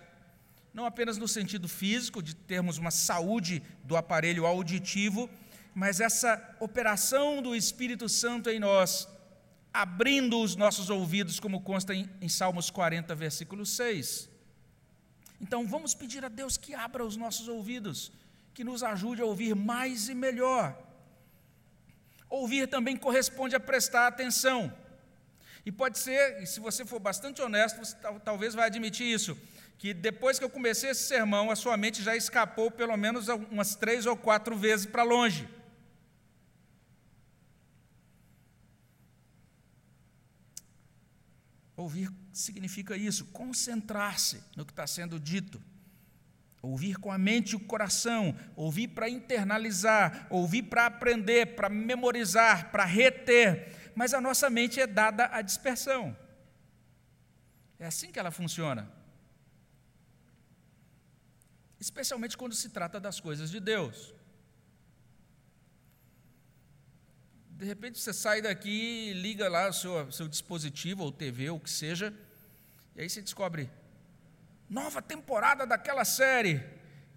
não 0.74 0.86
apenas 0.86 1.18
no 1.18 1.30
sentido 1.30 1.70
físico, 1.70 2.22
de 2.22 2.36
termos 2.36 2.78
uma 2.78 2.92
saúde 2.92 3.64
do 3.86 3.96
aparelho 3.96 4.46
auditivo, 4.46 5.30
mas 5.74 6.02
essa 6.02 6.58
operação 6.60 7.42
do 7.42 7.56
Espírito 7.56 8.10
Santo 8.10 8.50
em 8.50 8.60
nós, 8.60 9.08
abrindo 9.74 10.42
os 10.42 10.58
nossos 10.58 10.90
ouvidos, 10.90 11.40
como 11.40 11.62
consta 11.62 11.96
em, 11.96 12.10
em 12.20 12.28
Salmos 12.28 12.70
40, 12.70 13.16
versículo 13.16 13.66
6. 13.66 14.30
Então 15.40 15.66
vamos 15.66 15.96
pedir 15.96 16.26
a 16.26 16.30
Deus 16.30 16.58
que 16.58 16.74
abra 16.74 17.06
os 17.06 17.16
nossos 17.16 17.48
ouvidos, 17.48 18.12
que 18.54 18.66
nos 18.66 18.84
ajude 18.84 19.22
a 19.22 19.26
ouvir 19.26 19.56
mais 19.56 20.10
e 20.10 20.14
melhor. 20.14 20.78
Ouvir 22.32 22.66
também 22.66 22.96
corresponde 22.96 23.58
a 23.58 23.60
prestar 23.60 24.08
atenção. 24.08 24.74
E 25.66 25.72
pode 25.72 26.00
ser, 26.00 26.42
e 26.42 26.48
se 26.48 26.62
você 26.62 26.86
for 26.86 26.98
bastante 26.98 27.42
honesto, 27.42 27.78
você 27.78 27.96
talvez 28.24 28.54
vai 28.56 28.68
admitir 28.68 29.06
isso, 29.06 29.38
que 29.78 29.94
depois 29.94 30.40
que 30.40 30.46
eu 30.46 30.50
comecei 30.50 30.92
esse 30.92 31.04
sermão, 31.04 31.52
a 31.52 31.58
sua 31.58 31.76
mente 31.76 32.02
já 32.02 32.16
escapou 32.16 32.72
pelo 32.72 32.96
menos 32.96 33.28
umas 33.28 33.76
três 33.76 34.06
ou 34.06 34.16
quatro 34.16 34.58
vezes 34.58 34.86
para 34.86 35.04
longe. 35.04 35.48
Ouvir 41.76 42.10
significa 42.32 42.96
isso, 42.96 43.26
concentrar-se 43.26 44.42
no 44.56 44.66
que 44.66 44.72
está 44.72 44.88
sendo 44.88 45.20
dito. 45.20 45.62
Ouvir 46.62 46.98
com 46.98 47.12
a 47.12 47.18
mente 47.18 47.52
e 47.52 47.56
o 47.56 47.60
coração, 47.60 48.38
ouvir 48.56 48.90
para 48.90 49.10
internalizar, 49.10 50.28
ouvir 50.30 50.64
para 50.64 50.86
aprender, 50.86 51.56
para 51.56 51.70
memorizar, 51.70 52.72
para 52.72 52.86
reter. 52.86 53.92
Mas 53.96 54.14
a 54.14 54.22
nossa 54.22 54.50
mente 54.50 54.80
é 54.80 54.86
dada 54.86 55.28
à 55.32 55.42
dispersão. 55.42 56.16
É 57.80 57.88
assim 57.88 58.12
que 58.12 58.20
ela 58.20 58.30
funciona. 58.30 58.92
Especialmente 61.80 62.38
quando 62.38 62.54
se 62.54 62.70
trata 62.70 63.00
das 63.00 63.20
coisas 63.20 63.50
de 63.50 63.60
Deus. 63.60 64.14
De 67.50 67.66
repente 67.66 68.00
você 68.00 68.14
sai 68.14 68.40
daqui, 68.40 69.14
liga 69.14 69.50
lá 69.50 69.68
o 69.68 69.74
seu, 69.74 70.12
seu 70.12 70.28
dispositivo, 70.28 71.04
ou 71.04 71.12
TV, 71.12 71.50
ou 71.50 71.58
o 71.58 71.60
que 71.60 71.70
seja, 71.70 72.14
e 72.96 73.02
aí 73.02 73.10
você 73.10 73.22
descobre 73.22 73.70
nova 74.72 75.02
temporada 75.02 75.68
daquela 75.68 76.06
série. 76.06 76.64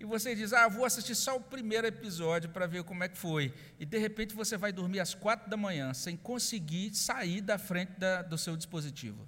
E 0.01 0.05
você 0.05 0.35
diz, 0.35 0.53
ah, 0.53 0.67
vou 0.67 0.85
assistir 0.85 1.15
só 1.15 1.37
o 1.37 1.41
primeiro 1.41 1.87
episódio 1.87 2.51
para 2.51 2.67
ver 2.67 2.83
como 2.83 3.05
é 3.05 3.09
que 3.09 3.17
foi. 3.17 3.55
E 3.79 3.87
de 3.87 3.97
repente 3.97 4.35
você 4.35 4.57
vai 4.57 4.73
dormir 4.73 4.99
às 4.99 5.15
quatro 5.15 5.49
da 5.49 5.57
manhã, 5.57 5.95
sem 5.95 6.17
conseguir 6.17 6.93
sair 6.95 7.41
da 7.41 7.57
frente 7.57 7.93
da, 7.93 8.23
do 8.23 8.37
seu 8.37 8.57
dispositivo. 8.57 9.27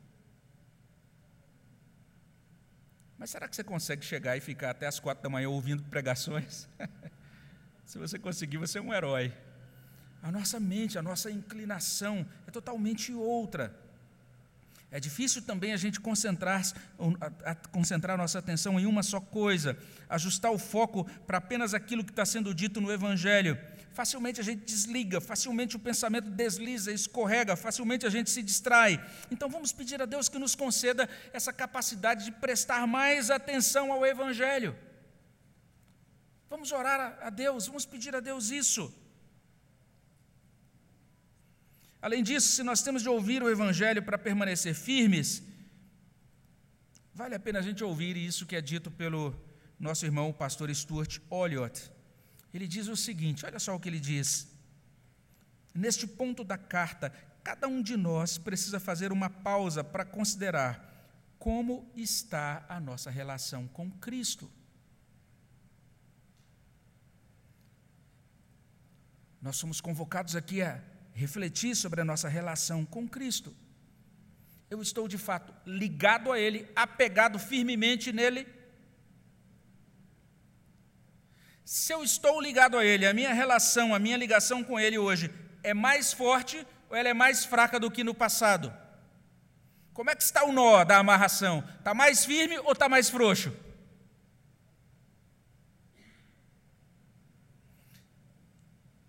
Mas 3.16 3.30
será 3.30 3.48
que 3.48 3.54
você 3.54 3.64
consegue 3.64 4.04
chegar 4.04 4.36
e 4.36 4.40
ficar 4.40 4.70
até 4.70 4.86
as 4.86 4.98
quatro 4.98 5.22
da 5.22 5.30
manhã 5.30 5.48
ouvindo 5.48 5.84
pregações? 5.84 6.68
Se 7.86 7.96
você 7.96 8.18
conseguir, 8.18 8.58
você 8.58 8.78
é 8.78 8.82
um 8.82 8.92
herói. 8.92 9.32
A 10.20 10.32
nossa 10.32 10.58
mente, 10.58 10.98
a 10.98 11.02
nossa 11.02 11.30
inclinação 11.30 12.28
é 12.46 12.50
totalmente 12.50 13.14
outra. 13.14 13.85
É 14.90 15.00
difícil 15.00 15.42
também 15.42 15.72
a 15.72 15.76
gente 15.76 16.00
concentrar, 16.00 16.62
a, 17.44 17.54
concentrar 17.54 18.16
nossa 18.16 18.38
atenção 18.38 18.78
em 18.78 18.86
uma 18.86 19.02
só 19.02 19.20
coisa, 19.20 19.76
ajustar 20.08 20.52
o 20.52 20.58
foco 20.58 21.04
para 21.26 21.38
apenas 21.38 21.74
aquilo 21.74 22.04
que 22.04 22.12
está 22.12 22.24
sendo 22.24 22.54
dito 22.54 22.80
no 22.80 22.92
Evangelho. 22.92 23.58
Facilmente 23.92 24.40
a 24.40 24.44
gente 24.44 24.64
desliga, 24.64 25.20
facilmente 25.20 25.74
o 25.74 25.78
pensamento 25.78 26.30
desliza, 26.30 26.92
escorrega, 26.92 27.56
facilmente 27.56 28.06
a 28.06 28.10
gente 28.10 28.30
se 28.30 28.42
distrai. 28.42 29.04
Então 29.30 29.48
vamos 29.48 29.72
pedir 29.72 30.00
a 30.00 30.06
Deus 30.06 30.28
que 30.28 30.38
nos 30.38 30.54
conceda 30.54 31.08
essa 31.32 31.52
capacidade 31.52 32.24
de 32.24 32.32
prestar 32.32 32.86
mais 32.86 33.30
atenção 33.30 33.90
ao 33.90 34.06
Evangelho. 34.06 34.76
Vamos 36.48 36.70
orar 36.70 37.18
a 37.22 37.30
Deus, 37.30 37.66
vamos 37.66 37.84
pedir 37.84 38.14
a 38.14 38.20
Deus 38.20 38.50
isso. 38.50 38.92
Além 42.06 42.22
disso, 42.22 42.50
se 42.54 42.62
nós 42.62 42.82
temos 42.82 43.02
de 43.02 43.08
ouvir 43.08 43.42
o 43.42 43.50
Evangelho 43.50 44.00
para 44.00 44.16
permanecer 44.16 44.74
firmes, 44.76 45.42
vale 47.12 47.34
a 47.34 47.40
pena 47.40 47.58
a 47.58 47.62
gente 47.62 47.82
ouvir 47.82 48.16
isso 48.16 48.46
que 48.46 48.54
é 48.54 48.60
dito 48.60 48.92
pelo 48.92 49.34
nosso 49.76 50.06
irmão, 50.06 50.30
o 50.30 50.32
pastor 50.32 50.72
Stuart 50.72 51.18
Olliott. 51.28 51.90
Ele 52.54 52.68
diz 52.68 52.86
o 52.86 52.94
seguinte: 52.96 53.44
olha 53.44 53.58
só 53.58 53.74
o 53.74 53.80
que 53.80 53.88
ele 53.88 53.98
diz. 53.98 54.46
Neste 55.74 56.06
ponto 56.06 56.44
da 56.44 56.56
carta, 56.56 57.10
cada 57.42 57.66
um 57.66 57.82
de 57.82 57.96
nós 57.96 58.38
precisa 58.38 58.78
fazer 58.78 59.10
uma 59.10 59.28
pausa 59.28 59.82
para 59.82 60.04
considerar 60.04 61.10
como 61.40 61.90
está 61.96 62.64
a 62.68 62.78
nossa 62.78 63.10
relação 63.10 63.66
com 63.66 63.90
Cristo. 63.90 64.48
Nós 69.42 69.56
somos 69.56 69.80
convocados 69.80 70.36
aqui 70.36 70.62
a 70.62 70.80
refletir 71.16 71.74
sobre 71.74 72.02
a 72.02 72.04
nossa 72.04 72.28
relação 72.28 72.84
com 72.84 73.08
Cristo. 73.08 73.56
Eu 74.68 74.82
estou 74.82 75.08
de 75.08 75.16
fato 75.16 75.54
ligado 75.64 76.30
a 76.30 76.38
Ele, 76.38 76.68
apegado 76.76 77.38
firmemente 77.38 78.12
nele. 78.12 78.46
Se 81.64 81.92
eu 81.92 82.04
estou 82.04 82.38
ligado 82.40 82.76
a 82.76 82.84
Ele, 82.84 83.06
a 83.06 83.14
minha 83.14 83.32
relação, 83.32 83.94
a 83.94 83.98
minha 83.98 84.16
ligação 84.16 84.62
com 84.62 84.78
Ele 84.78 84.98
hoje 84.98 85.32
é 85.62 85.72
mais 85.72 86.12
forte 86.12 86.64
ou 86.90 86.96
ela 86.96 87.08
é 87.08 87.14
mais 87.14 87.46
fraca 87.46 87.80
do 87.80 87.90
que 87.90 88.04
no 88.04 88.14
passado? 88.14 88.72
Como 89.94 90.10
é 90.10 90.14
que 90.14 90.22
está 90.22 90.44
o 90.44 90.52
nó 90.52 90.84
da 90.84 90.98
amarração? 90.98 91.66
Está 91.78 91.94
mais 91.94 92.26
firme 92.26 92.58
ou 92.58 92.72
está 92.72 92.90
mais 92.90 93.08
frouxo? 93.08 93.56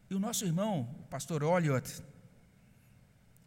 E 0.10 0.16
o 0.16 0.20
nosso 0.20 0.46
irmão, 0.46 0.97
pastor 1.10 1.44
Olliott, 1.44 2.02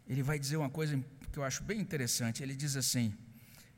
ele 0.07 0.23
vai 0.23 0.37
dizer 0.37 0.57
uma 0.57 0.69
coisa 0.69 1.01
que 1.31 1.39
eu 1.39 1.43
acho 1.43 1.63
bem 1.63 1.79
interessante. 1.79 2.43
Ele 2.43 2.55
diz 2.55 2.75
assim: 2.75 3.15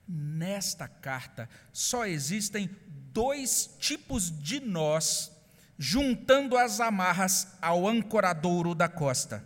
nesta 0.07 0.87
carta 0.87 1.49
só 1.71 2.05
existem 2.05 2.69
dois 3.11 3.75
tipos 3.79 4.31
de 4.31 4.59
nós 4.59 5.31
juntando 5.77 6.57
as 6.57 6.79
amarras 6.79 7.47
ao 7.61 7.87
ancoradouro 7.87 8.73
da 8.73 8.87
costa. 8.87 9.45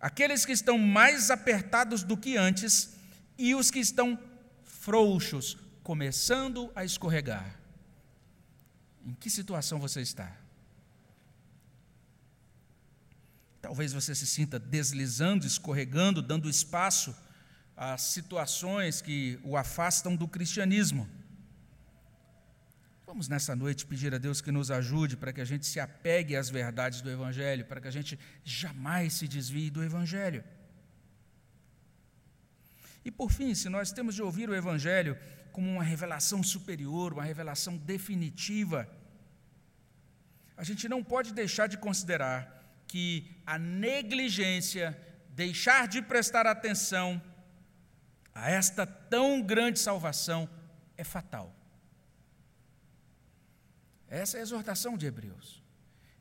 Aqueles 0.00 0.44
que 0.44 0.52
estão 0.52 0.76
mais 0.76 1.30
apertados 1.30 2.02
do 2.02 2.16
que 2.16 2.36
antes 2.36 2.94
e 3.38 3.54
os 3.54 3.70
que 3.70 3.78
estão 3.78 4.18
frouxos, 4.62 5.56
começando 5.82 6.70
a 6.74 6.84
escorregar. 6.84 7.58
Em 9.04 9.14
que 9.14 9.30
situação 9.30 9.78
você 9.78 10.00
está? 10.00 10.43
Talvez 13.64 13.94
você 13.94 14.14
se 14.14 14.26
sinta 14.26 14.58
deslizando, 14.58 15.46
escorregando, 15.46 16.20
dando 16.20 16.50
espaço 16.50 17.16
a 17.74 17.96
situações 17.96 19.00
que 19.00 19.40
o 19.42 19.56
afastam 19.56 20.14
do 20.14 20.28
cristianismo. 20.28 21.08
Vamos 23.06 23.26
nessa 23.26 23.56
noite 23.56 23.86
pedir 23.86 24.14
a 24.14 24.18
Deus 24.18 24.42
que 24.42 24.52
nos 24.52 24.70
ajude 24.70 25.16
para 25.16 25.32
que 25.32 25.40
a 25.40 25.46
gente 25.46 25.64
se 25.64 25.80
apegue 25.80 26.36
às 26.36 26.50
verdades 26.50 27.00
do 27.00 27.10
Evangelho, 27.10 27.64
para 27.64 27.80
que 27.80 27.88
a 27.88 27.90
gente 27.90 28.18
jamais 28.44 29.14
se 29.14 29.26
desvie 29.26 29.70
do 29.70 29.82
Evangelho. 29.82 30.44
E 33.02 33.10
por 33.10 33.32
fim, 33.32 33.54
se 33.54 33.70
nós 33.70 33.90
temos 33.92 34.14
de 34.14 34.22
ouvir 34.22 34.50
o 34.50 34.54
Evangelho 34.54 35.16
como 35.52 35.70
uma 35.70 35.82
revelação 35.82 36.42
superior, 36.42 37.14
uma 37.14 37.24
revelação 37.24 37.78
definitiva, 37.78 38.86
a 40.54 40.62
gente 40.62 40.86
não 40.86 41.02
pode 41.02 41.32
deixar 41.32 41.66
de 41.66 41.78
considerar 41.78 42.54
que 42.86 43.36
a 43.46 43.58
negligência, 43.58 44.98
deixar 45.28 45.88
de 45.88 46.00
prestar 46.02 46.46
atenção 46.46 47.20
a 48.34 48.50
esta 48.50 48.86
tão 48.86 49.40
grande 49.40 49.78
salvação 49.78 50.48
é 50.96 51.04
fatal. 51.04 51.54
Essa 54.08 54.36
é 54.36 54.40
a 54.40 54.42
exortação 54.42 54.96
de 54.96 55.06
Hebreus. 55.06 55.62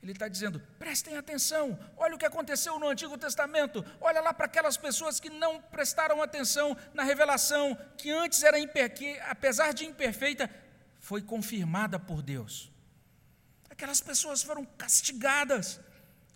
Ele 0.02 0.12
está 0.12 0.28
dizendo: 0.28 0.60
prestem 0.78 1.16
atenção, 1.16 1.80
olha 1.96 2.16
o 2.16 2.18
que 2.18 2.26
aconteceu 2.26 2.78
no 2.78 2.90
Antigo 2.90 3.18
Testamento, 3.18 3.86
olha 4.02 4.20
lá 4.20 4.34
para 4.34 4.48
aquelas 4.48 4.76
pessoas 4.76 5.20
que 5.20 5.30
não 5.30 5.62
prestaram 5.62 6.22
atenção 6.22 6.76
na 6.94 7.04
revelação, 7.04 7.76
que 7.98 8.12
antes 8.12 8.44
era 8.44 8.58
que, 8.90 9.18
apesar 9.22 9.74
de 9.74 9.86
imperfeita, 9.86 10.50
foi 11.00 11.22
confirmada 11.22 11.98
por 11.98 12.22
Deus. 12.22 12.70
Aquelas 13.70 14.02
pessoas 14.02 14.44
foram 14.44 14.66
castigadas, 14.66 15.80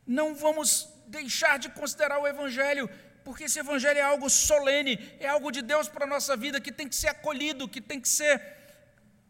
não 0.08 0.34
vamos 0.34 0.88
deixar 1.08 1.60
de 1.60 1.70
considerar 1.70 2.20
o 2.20 2.28
Evangelho, 2.28 2.90
porque 3.26 3.44
esse 3.44 3.60
Evangelho 3.60 4.00
é 4.00 4.02
algo 4.02 4.30
solene, 4.30 4.98
é 5.20 5.28
algo 5.28 5.52
de 5.52 5.62
Deus 5.62 5.90
para 5.90 6.06
a 6.06 6.10
nossa 6.10 6.38
vida 6.38 6.62
que 6.62 6.72
tem 6.72 6.88
que 6.88 6.96
ser 6.96 7.10
acolhido, 7.10 7.68
que 7.68 7.82
tem 7.82 8.00
que 8.00 8.08
ser 8.08 8.42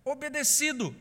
obedecido. 0.05 0.95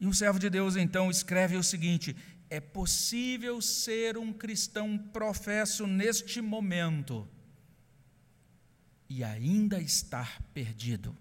E 0.00 0.06
um 0.06 0.12
servo 0.12 0.38
de 0.38 0.50
Deus 0.50 0.76
então 0.76 1.10
escreve 1.10 1.56
o 1.56 1.62
seguinte: 1.62 2.14
é 2.50 2.60
possível 2.60 3.60
ser 3.60 4.16
um 4.18 4.32
cristão 4.32 4.96
professo 4.96 5.86
neste 5.86 6.40
momento 6.40 7.28
e 9.08 9.24
ainda 9.24 9.80
estar 9.80 10.42
perdido. 10.52 11.16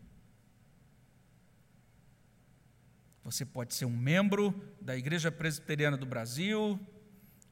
Você 3.28 3.44
pode 3.44 3.74
ser 3.74 3.84
um 3.84 3.90
membro 3.90 4.56
da 4.80 4.96
Igreja 4.96 5.30
Presbiteriana 5.30 5.98
do 5.98 6.06
Brasil, 6.06 6.80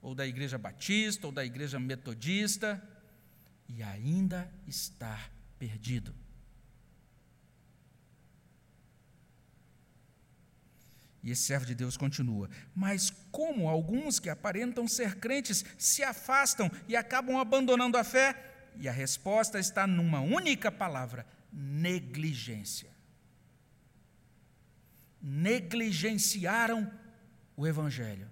ou 0.01 0.15
da 0.15 0.26
Igreja 0.26 0.57
Batista, 0.57 1.28
ou 1.28 1.34
da 1.34 1.43
Igreja 1.43 1.78
Metodista, 1.78 2.82
e 3.67 3.84
ainda 3.84 4.49
estar 4.65 5.30
perdido. 5.59 6.15
E 11.21 11.30
esse 11.30 11.41
servo 11.41 11.65
de 11.65 11.76
Deus 11.76 11.97
continua: 11.97 12.49
Mas 12.73 13.09
como 13.30 13.67
alguns 13.67 14.17
que 14.17 14.30
aparentam 14.30 14.88
ser 14.88 15.15
crentes 15.15 15.65
se 15.78 16.01
afastam 16.03 16.71
e 16.88 16.95
acabam 16.95 17.38
abandonando 17.38 17.97
a 17.97 18.03
fé? 18.05 18.69
E 18.78 18.88
a 18.88 18.93
resposta 18.93 19.59
está 19.59 19.86
numa 19.86 20.21
única 20.21 20.71
palavra: 20.71 21.28
negligência 21.51 22.94
negligenciaram 25.28 26.91
o 27.57 27.65
Evangelho, 27.65 28.30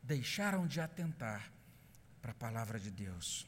deixaram 0.00 0.68
de 0.68 0.80
atentar 0.80 1.52
para 2.20 2.30
a 2.30 2.34
palavra 2.34 2.78
de 2.78 2.92
Deus. 2.92 3.44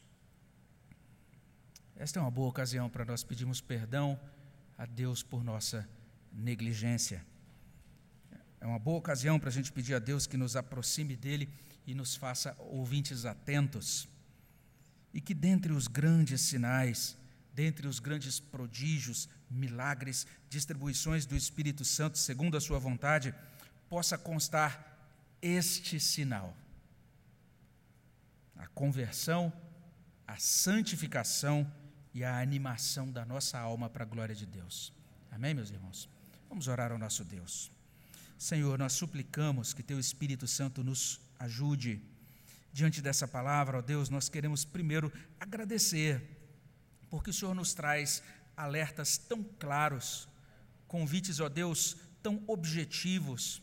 esta 1.95 2.19
é 2.19 2.23
uma 2.23 2.33
boa 2.33 2.49
ocasião 2.49 2.91
para 2.91 3.05
nós 3.05 3.23
pedirmos 3.23 3.61
perdão 3.61 4.19
a 4.77 4.85
Deus 4.87 5.23
por 5.23 5.45
nossa 5.45 5.89
negligência. 6.33 7.25
É 8.61 8.67
uma 8.67 8.81
boa 8.81 8.99
ocasião 8.99 9.39
para 9.39 9.51
a 9.51 9.53
gente 9.53 9.71
pedir 9.71 9.95
a 9.95 10.01
Deus 10.01 10.27
que 10.27 10.37
nos 10.37 10.57
aproxime 10.57 11.15
dele 11.15 11.49
e 11.87 11.95
nos 11.95 12.17
faça 12.17 12.57
ouvintes 12.59 13.25
atentos. 13.25 14.09
E 15.13 15.21
que 15.21 15.33
dentre 15.33 15.73
os 15.73 15.87
grandes 15.87 16.41
sinais, 16.41 17.17
dentre 17.53 17.87
os 17.87 18.01
grandes 18.01 18.41
prodígios, 18.41 19.29
milagres, 19.55 20.27
distribuições 20.51 21.25
do 21.25 21.37
Espírito 21.37 21.85
Santo 21.85 22.19
segundo 22.19 22.57
a 22.57 22.61
sua 22.61 22.79
vontade, 22.79 23.35
possa 23.89 24.19
constar 24.19 24.99
este 25.41 26.01
sinal: 26.01 26.57
a 28.57 28.67
conversão, 28.69 29.53
a 30.27 30.37
santificação 30.37 31.71
e 32.13 32.25
a 32.25 32.41
animação 32.41 33.11
da 33.11 33.25
nossa 33.25 33.59
alma 33.59 33.89
para 33.91 34.05
a 34.05 34.07
glória 34.07 34.35
de 34.35 34.47
Deus. 34.47 34.93
Amém, 35.31 35.53
meus 35.53 35.71
irmãos? 35.71 36.09
Vamos 36.49 36.69
orar 36.69 36.93
ao 36.93 36.99
nosso 36.99 37.25
Deus. 37.25 37.71
Senhor, 38.39 38.79
nós 38.79 38.93
suplicamos 38.93 39.73
que 39.73 39.83
Teu 39.83 39.99
Espírito 39.99 40.47
Santo 40.47 40.83
nos 40.85 41.21
ajude. 41.39 42.01
Diante 42.73 43.01
dessa 43.01 43.27
palavra, 43.27 43.79
ó 43.79 43.83
Deus, 43.83 44.09
nós 44.09 44.29
queremos 44.29 44.65
primeiro 44.65 45.13
agradecer, 45.39 46.23
porque 47.11 47.31
o 47.31 47.33
Senhor 47.33 47.55
nos 47.55 47.75
traz 47.75 48.23
alertas 48.57 49.19
tão 49.19 49.43
claros, 49.43 50.29
convites, 50.87 51.41
ó 51.41 51.49
Deus, 51.49 51.97
tão 52.23 52.43
objetivos. 52.47 53.63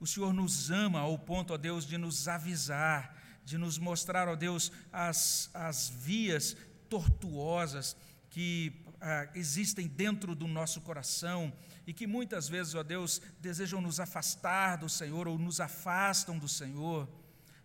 O 0.00 0.06
Senhor 0.06 0.32
nos 0.32 0.70
ama 0.70 1.00
ao 1.00 1.18
ponto, 1.18 1.52
ó 1.52 1.56
Deus, 1.56 1.86
de 1.86 1.98
nos 1.98 2.28
avisar, 2.28 3.16
de 3.44 3.58
nos 3.58 3.78
mostrar, 3.78 4.28
ó 4.28 4.36
Deus, 4.36 4.70
as, 4.92 5.50
as 5.54 5.88
vias 5.88 6.56
tortuosas 6.88 7.96
que 8.30 8.84
ah, 9.00 9.28
existem 9.34 9.86
dentro 9.86 10.34
do 10.34 10.46
nosso 10.46 10.80
coração 10.80 11.52
e 11.86 11.92
que 11.92 12.06
muitas 12.06 12.48
vezes, 12.48 12.74
ó 12.74 12.82
Deus, 12.82 13.20
desejam 13.40 13.80
nos 13.80 14.00
afastar 14.00 14.76
do 14.76 14.88
Senhor 14.88 15.26
ou 15.26 15.38
nos 15.38 15.60
afastam 15.60 16.38
do 16.38 16.48
Senhor, 16.48 17.08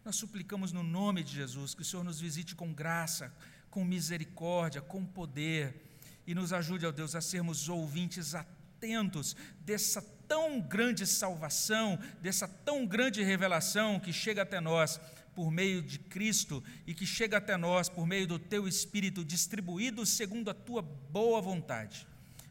nós 0.06 0.16
suplicamos 0.16 0.72
no 0.72 0.84
nome 0.84 1.24
de 1.24 1.34
Jesus 1.34 1.74
que 1.74 1.82
o 1.82 1.86
Senhor 1.86 2.04
nos 2.04 2.20
visite 2.20 2.56
com 2.56 2.74
graça, 2.74 3.34
com 3.70 3.86
misericórdia, 3.86 4.82
com 4.82 5.06
poder 5.06 5.93
e 6.26 6.34
nos 6.34 6.54
ajude, 6.54 6.86
ó 6.86 6.92
Deus, 6.92 7.16
a 7.16 7.22
sermos 7.22 7.70
ouvintes 7.70 8.36
atentos 8.36 9.36
dessa 9.62 10.02
tão 10.28 10.60
grande 10.60 11.06
salvação, 11.06 12.00
dessa 12.22 12.48
tão 12.48 12.86
grande 12.86 13.24
revelação 13.24 14.00
que 14.00 14.12
chega 14.12 14.42
até 14.42 14.60
nós 14.60 15.00
por 15.36 15.52
meio 15.52 15.82
de 15.82 16.00
Cristo 16.00 16.64
e 16.86 16.94
que 16.94 17.06
chega 17.06 17.38
até 17.38 17.58
nós 17.58 17.90
por 17.90 18.06
meio 18.06 18.28
do 18.28 18.40
teu 18.40 18.68
Espírito 18.68 19.26
distribuído 19.26 20.06
segundo 20.06 20.50
a 20.50 20.54
tua 20.54 20.82
boa 20.82 21.42
vontade. 21.42 22.08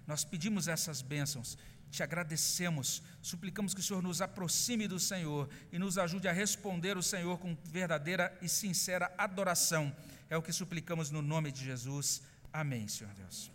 Nós 0.06 0.24
pedimos 0.24 0.68
essas 0.68 1.00
bênçãos, 1.00 1.56
te 1.90 2.02
agradecemos, 2.02 3.02
suplicamos 3.20 3.74
que 3.74 3.80
o 3.80 3.82
Senhor 3.82 4.02
nos 4.02 4.22
aproxime 4.22 4.88
do 4.88 4.98
Senhor 4.98 5.48
e 5.70 5.78
nos 5.78 5.98
ajude 5.98 6.26
a 6.26 6.32
responder 6.32 6.96
o 6.96 7.02
Senhor 7.02 7.38
com 7.38 7.56
verdadeira 7.64 8.36
e 8.40 8.48
sincera 8.48 9.12
adoração. 9.18 9.94
É 10.28 10.36
o 10.36 10.42
que 10.42 10.52
suplicamos 10.52 11.10
no 11.10 11.20
nome 11.20 11.52
de 11.52 11.62
Jesus. 11.62 12.22
Amém, 12.52 12.88
Senhor 12.88 13.12
Deus. 13.12 13.51